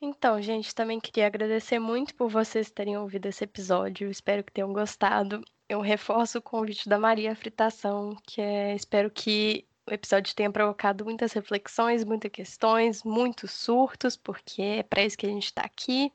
Então, 0.00 0.40
gente, 0.40 0.74
também 0.74 1.00
queria 1.00 1.26
agradecer 1.26 1.78
muito 1.80 2.14
por 2.14 2.30
vocês 2.30 2.70
terem 2.70 2.96
ouvido 2.96 3.26
esse 3.26 3.42
episódio. 3.42 4.08
Espero 4.08 4.44
que 4.44 4.52
tenham 4.52 4.72
gostado. 4.72 5.42
Eu 5.68 5.80
reforço 5.80 6.38
o 6.38 6.42
convite 6.42 6.88
da 6.88 6.98
Maria 6.98 7.34
Fritação, 7.34 8.16
que 8.24 8.40
é, 8.40 8.74
espero 8.76 9.10
que 9.10 9.66
o 9.88 9.92
episódio 9.92 10.34
tenha 10.36 10.52
provocado 10.52 11.04
muitas 11.04 11.32
reflexões, 11.32 12.04
muitas 12.04 12.30
questões, 12.30 13.02
muitos 13.02 13.50
surtos, 13.50 14.16
porque 14.16 14.62
é 14.62 14.82
para 14.84 15.02
isso 15.02 15.18
que 15.18 15.26
a 15.26 15.30
gente 15.30 15.46
está 15.46 15.62
aqui. 15.62 16.12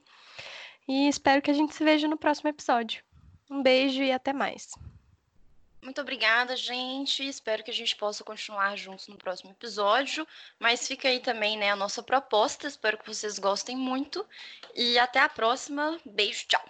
E 0.88 1.08
espero 1.10 1.42
que 1.42 1.52
a 1.52 1.54
gente 1.54 1.76
se 1.76 1.84
veja 1.84 2.08
no 2.08 2.18
próximo 2.18 2.50
episódio. 2.50 3.04
Um 3.52 3.62
beijo 3.62 4.02
e 4.02 4.12
até 4.12 4.32
mais. 4.32 4.72
Muito 5.84 6.00
obrigada, 6.00 6.56
gente. 6.56 7.28
Espero 7.28 7.62
que 7.62 7.70
a 7.70 7.74
gente 7.74 7.94
possa 7.98 8.24
continuar 8.24 8.78
juntos 8.78 9.10
no 9.10 9.18
próximo 9.18 9.52
episódio. 9.52 10.26
Mas 10.58 10.88
fica 10.88 11.10
aí 11.10 11.20
também 11.20 11.58
né, 11.58 11.72
a 11.72 11.76
nossa 11.76 12.02
proposta. 12.02 12.68
Espero 12.68 12.98
que 12.98 13.06
vocês 13.06 13.38
gostem 13.38 13.76
muito. 13.76 14.26
E 14.74 14.98
até 14.98 15.20
a 15.20 15.28
próxima. 15.28 16.00
Beijo, 16.06 16.46
tchau. 16.48 16.64